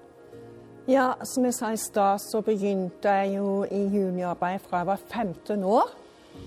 Ja, 0.91 1.15
som 1.25 1.47
jeg 1.49 1.57
sa 1.57 1.71
i 1.73 1.79
stad, 1.81 2.21
så 2.21 2.43
begynte 2.45 3.15
jeg 3.23 3.39
jo 3.39 3.63
i 3.65 3.81
juniarbeid 3.89 4.61
fra 4.67 4.83
jeg 4.83 4.91
var 4.91 5.01
15 5.09 5.65
år. 5.65 5.95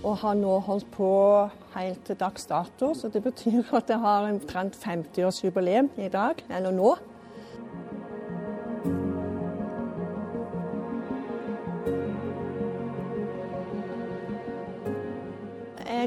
Og 0.04 0.20
har 0.22 0.38
nå 0.38 0.60
holdt 0.68 0.92
på 0.94 1.10
helt 1.74 2.06
til 2.06 2.20
dags 2.22 2.46
dato, 2.50 2.92
så 2.94 3.10
det 3.10 3.24
betyr 3.26 3.74
at 3.74 3.90
jeg 3.90 3.98
har 4.04 4.30
omtrent 4.30 4.78
50-årsjubileum 4.78 5.90
i 6.06 6.12
dag, 6.14 6.46
eller 6.54 6.76
nå. 6.76 6.94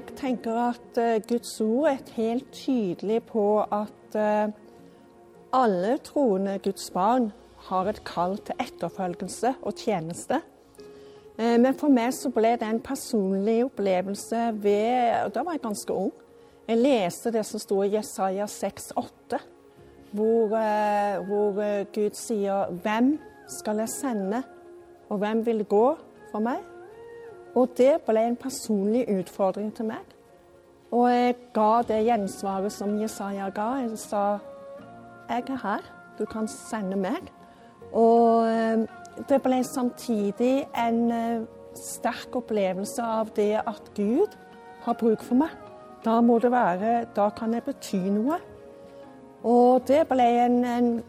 Jeg 0.06 0.14
tenker 0.20 0.58
at 0.70 0.98
eh, 1.02 1.22
Guds 1.28 1.60
ord 1.60 1.88
er 1.90 2.12
helt 2.14 2.46
tydelig 2.54 3.18
på 3.26 3.58
at 3.60 4.14
eh, 4.14 4.52
alle 5.52 5.96
troende 6.06 6.60
Guds 6.62 6.90
barn 6.94 7.32
har 7.66 7.90
et 7.90 7.98
kall 8.06 8.36
til 8.46 8.54
etterfølgelse 8.62 9.56
og 9.66 9.74
tjeneste. 9.74 10.38
Eh, 11.38 11.56
Men 11.58 11.74
for 11.74 11.90
meg 11.90 12.14
så 12.14 12.30
ble 12.30 12.54
det 12.54 12.68
en 12.68 12.80
personlig 12.80 13.64
opplevelse 13.66 14.44
ved 14.62 15.34
Da 15.34 15.42
var 15.42 15.58
jeg 15.58 15.64
ganske 15.66 15.98
ung. 15.98 16.14
Jeg 16.68 16.82
leste 16.84 17.34
det 17.34 17.42
som 17.46 17.62
sto 17.62 17.82
i 17.82 17.90
Jesaja 17.96 18.46
6,8, 18.46 19.42
hvor, 20.12 20.54
hvor 21.28 21.60
Gud 21.94 22.14
sier 22.14 22.70
'Hvem 22.70 23.18
skal 23.48 23.76
jeg 23.78 23.88
sende, 23.88 24.42
og 25.08 25.18
hvem 25.18 25.46
vil 25.46 25.64
gå 25.64 25.96
for 26.32 26.38
meg?' 26.38 26.75
Og 27.56 27.72
det 27.76 27.94
ble 28.04 28.26
en 28.28 28.36
personlig 28.36 29.06
utfordring 29.08 29.72
til 29.74 29.88
meg. 29.88 30.04
Og 30.92 31.08
jeg 31.10 31.36
ga 31.56 31.82
det 31.88 32.04
gjensvaret 32.06 32.72
som 32.72 32.98
Jesaja 33.00 33.48
ga. 33.50 33.68
Jeg 33.82 33.98
sa 33.98 34.38
'Jeg 35.28 35.50
er 35.50 35.56
her. 35.62 35.82
Du 36.18 36.24
kan 36.24 36.48
sende 36.48 36.96
meg'. 36.96 37.32
Og 37.92 38.48
eh, 38.48 38.86
det 39.28 39.42
ble 39.42 39.64
samtidig 39.64 40.66
en 40.88 41.10
eh, 41.10 41.42
sterk 41.74 42.36
opplevelse 42.36 43.02
av 43.02 43.30
det 43.36 43.60
at 43.66 43.82
Gud 43.96 44.36
har 44.82 44.92
bruk 44.92 45.22
for 45.22 45.34
meg. 45.34 45.50
Da 46.04 46.20
må 46.20 46.38
det 46.38 46.50
være 46.50 47.06
Da 47.16 47.30
kan 47.30 47.54
jeg 47.54 47.64
bety 47.64 47.96
noe 47.96 48.36
Og 49.42 49.82
det 49.88 50.08
ble 50.08 50.26
en, 50.44 50.64
en, 50.64 51.02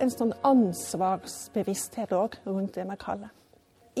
en 0.00 0.10
sånn 0.10 0.32
ansvarsbevissthet 0.44 2.12
òg 2.12 2.36
rundt 2.46 2.74
det 2.74 2.86
vi 2.88 2.96
kaller. 2.98 3.30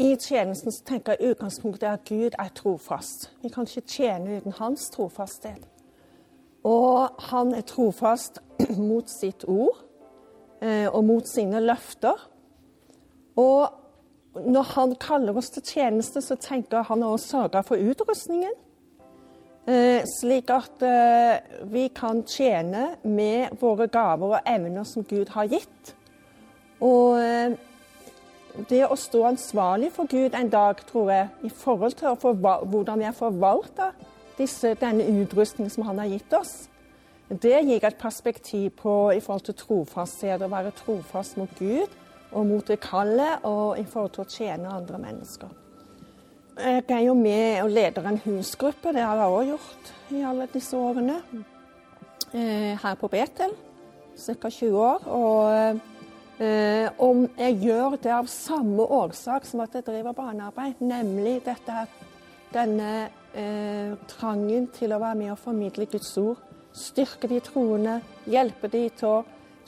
I 0.00 0.14
tjenesten 0.16 0.72
tenker 0.88 1.18
jeg 1.18 1.34
utgangspunktet 1.34 1.84
er 1.84 1.98
at 1.98 2.06
Gud 2.08 2.32
er 2.32 2.48
trofast. 2.56 3.26
Vi 3.42 3.50
kan 3.52 3.66
ikke 3.68 3.84
tjene 3.84 4.38
uten 4.38 4.54
hans 4.56 4.86
trofasthet. 4.94 5.66
Og 6.64 7.20
han 7.28 7.52
er 7.52 7.66
trofast 7.68 8.40
mot 8.90 9.12
sitt 9.12 9.44
ord 9.44 9.82
eh, 10.64 10.88
og 10.88 11.04
mot 11.04 11.28
sine 11.28 11.60
løfter. 11.60 12.16
Og 13.36 14.40
når 14.40 14.72
han 14.72 14.96
kaller 14.96 15.36
oss 15.36 15.52
til 15.52 15.68
tjeneste, 15.68 16.24
så 16.24 16.38
tenker 16.40 16.88
han 16.88 17.04
å 17.04 17.18
sørge 17.20 17.60
for 17.68 17.76
utrustningen. 17.76 18.56
Eh, 19.68 20.00
slik 20.08 20.48
at 20.54 20.80
eh, 20.80 21.64
vi 21.68 21.90
kan 21.92 22.24
tjene 22.24 22.94
med 23.04 23.60
våre 23.60 23.90
gaver 23.92 24.38
og 24.38 24.48
evner 24.48 24.88
som 24.88 25.04
Gud 25.04 25.36
har 25.36 25.52
gitt. 25.52 25.96
Og 26.80 27.20
det 28.68 28.82
å 28.86 28.96
stå 28.98 29.24
ansvarlig 29.30 29.90
for 29.94 30.10
Gud 30.10 30.34
en 30.34 30.50
dag, 30.50 30.80
tror 30.88 31.10
jeg, 31.12 31.28
i 31.46 31.50
forhold 31.50 31.96
til 31.98 32.16
hvordan 32.20 32.98
vi 32.98 33.08
har 33.08 33.16
forvalta 33.16 33.92
denne 34.80 35.04
utrustningen 35.20 35.70
som 35.70 35.84
han 35.84 35.98
har 36.00 36.08
gitt 36.08 36.32
oss, 36.32 36.54
det 37.28 37.60
gir 37.62 37.84
et 37.84 37.98
perspektiv 38.00 38.70
på 38.80 39.12
i 39.14 39.20
forhold 39.20 39.44
til 39.46 39.58
trofasthet, 39.60 40.42
å 40.42 40.50
være 40.50 40.72
trofast 40.74 41.36
mot 41.38 41.52
Gud 41.58 41.92
og 42.32 42.46
mot 42.46 42.66
det 42.66 42.80
kallet, 42.80 43.44
og 43.44 43.78
i 43.78 43.84
forhold 43.84 44.14
til 44.16 44.24
å 44.24 44.30
tjene 44.30 44.72
andre 44.72 44.98
mennesker. 45.02 45.52
Jeg 46.60 46.84
er 46.88 47.04
jo 47.06 47.14
med 47.14 47.62
og 47.62 47.70
leder 47.70 48.08
en 48.08 48.20
husgruppe, 48.24 48.92
det 48.94 49.04
har 49.04 49.20
jeg 49.20 49.36
òg 49.36 49.52
gjort 49.52 49.92
i 50.16 50.24
alle 50.26 50.48
disse 50.52 50.76
årene. 50.76 51.20
Eh, 52.32 52.74
her 52.78 52.98
på 52.98 53.08
Betel, 53.10 53.54
ca. 54.16 54.50
20 54.50 54.76
år. 54.78 55.06
Og 55.06 55.80
eh, 56.40 56.88
om 56.98 57.26
jeg 57.38 57.58
gjør 57.64 57.96
det 58.02 58.12
av 58.14 58.28
samme 58.30 58.84
årsak 58.84 59.46
som 59.48 59.62
at 59.64 59.74
jeg 59.76 59.86
driver 59.86 60.16
barnearbeid, 60.16 60.80
nemlig 60.82 61.40
dette 61.46 61.82
at 61.84 61.98
denne 62.54 62.92
eh, 63.36 63.96
trangen 64.10 64.68
til 64.74 64.94
å 64.94 65.00
være 65.02 65.18
med 65.20 65.34
og 65.34 65.42
formidle 65.42 65.86
Guds 65.90 66.12
ord. 66.20 66.40
Styrke 66.76 67.28
de 67.30 67.40
troende, 67.44 68.00
hjelpe 68.30 68.70
de 68.70 68.86
til 68.94 69.10
å 69.10 69.18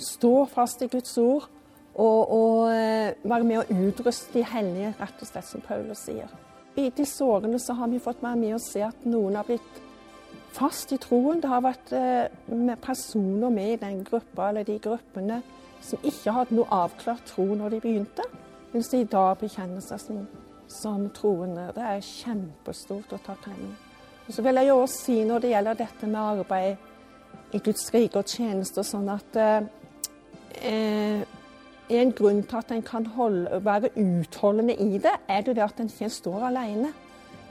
stå 0.00 0.34
fast 0.50 0.82
i 0.84 0.90
Guds 0.92 1.16
ord. 1.22 1.48
Og, 1.92 2.20
og 2.32 2.58
eh, 2.72 3.12
være 3.28 3.44
med 3.44 3.60
å 3.60 3.80
utruste 3.88 4.38
de 4.38 4.46
hellige, 4.48 4.94
rett 4.96 5.18
og 5.20 5.28
slett, 5.28 5.48
som 5.48 5.64
Paulus 5.64 6.06
sier. 6.06 6.30
I 6.80 6.88
disse 6.96 7.20
årene 7.20 7.58
så 7.60 7.76
har 7.76 7.90
vi 7.92 8.00
fått 8.00 8.22
være 8.24 8.38
med 8.40 8.54
og 8.56 8.62
se 8.64 8.80
at 8.86 9.02
noen 9.04 9.36
har 9.36 9.44
blitt 9.44 9.82
fast 10.56 10.94
i 10.96 11.00
troen. 11.00 11.42
Det 11.42 11.50
har 11.52 11.64
vært 11.64 11.92
eh, 11.96 12.76
personer 12.80 13.52
med 13.52 13.74
i 13.74 13.80
den 13.82 14.00
gruppa 14.08 14.48
eller 14.48 14.64
de 14.64 14.78
gruppene 14.80 15.42
som 15.82 16.06
ikke 16.06 16.34
hadde 16.36 16.56
noe 16.56 16.70
avklart 16.72 17.26
tro 17.32 17.46
når 17.58 17.76
de 17.76 17.82
begynte, 17.82 18.26
mens 18.72 18.88
de 18.92 19.02
i 19.02 19.08
dag 19.10 19.36
bekjenner 19.40 19.82
seg 19.84 20.00
som, 20.00 20.22
som 20.70 21.08
troende. 21.14 21.68
Det 21.76 21.84
er 21.84 22.06
kjempestort 22.06 23.12
og 23.12 23.24
takknemlig. 23.26 23.74
Og 24.26 24.34
så 24.36 24.44
vil 24.46 24.60
jeg 24.60 24.70
jo 24.70 24.78
også 24.80 25.04
si 25.04 25.18
når 25.26 25.42
det 25.42 25.52
gjelder 25.52 25.78
dette 25.82 26.08
med 26.08 26.20
arbeid 26.22 27.52
i 27.52 27.60
Guds 27.60 27.88
rike 27.92 28.22
og 28.22 28.30
tjenester, 28.30 28.86
sånn 28.86 29.10
at 29.12 29.38
eh, 29.42 31.24
en 31.92 32.12
grunn 32.16 32.42
til 32.46 32.60
at 32.62 32.72
en 32.72 32.84
kan 32.86 33.06
holde, 33.16 33.60
være 33.64 33.90
utholdende 33.98 34.76
i 34.80 35.00
det, 35.02 35.16
er 35.28 35.42
det 35.44 35.58
at 35.60 35.82
en 35.82 35.90
ikke 35.90 36.08
står 36.12 36.46
alene. 36.48 36.92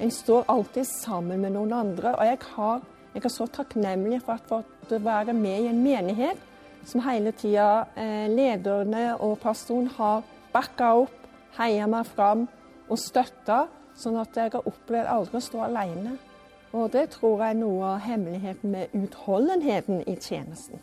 En 0.02 0.12
står 0.12 0.48
alltid 0.50 0.88
sammen 0.90 1.44
med 1.44 1.54
noen 1.54 1.74
andre. 1.78 2.16
Og 2.16 2.26
jeg, 2.26 2.40
har, 2.56 2.82
jeg 3.14 3.26
er 3.28 3.34
så 3.36 3.46
takknemlig 3.46 4.22
for 4.26 4.56
å 4.56 4.64
være 4.90 5.36
med 5.38 5.68
i 5.68 5.70
en 5.70 5.84
menighet 5.84 6.48
som 6.86 7.04
hele 7.06 7.32
tida 7.38 7.86
eh, 7.96 8.28
lederne 8.32 9.12
og 9.20 9.38
pastoren 9.44 9.90
har 9.98 10.24
backa 10.54 10.94
opp, 11.04 11.18
heia 11.58 11.88
meg 11.90 12.08
fram 12.10 12.48
og 12.90 13.00
støtta, 13.00 13.66
sånn 13.98 14.20
at 14.22 14.38
jeg 14.38 14.54
har 14.56 14.68
opplevd 14.68 15.12
aldri 15.12 15.40
å 15.40 15.46
stå 15.46 15.66
alene. 15.68 16.18
Og 16.72 16.92
det 16.94 17.10
tror 17.18 17.42
jeg 17.42 17.56
er 17.56 17.60
noe 17.60 17.96
av 17.96 18.06
hemmeligheten 18.06 18.72
med 18.72 18.96
utholdenheten 18.96 20.06
i 20.08 20.16
tjenesten. 20.16 20.80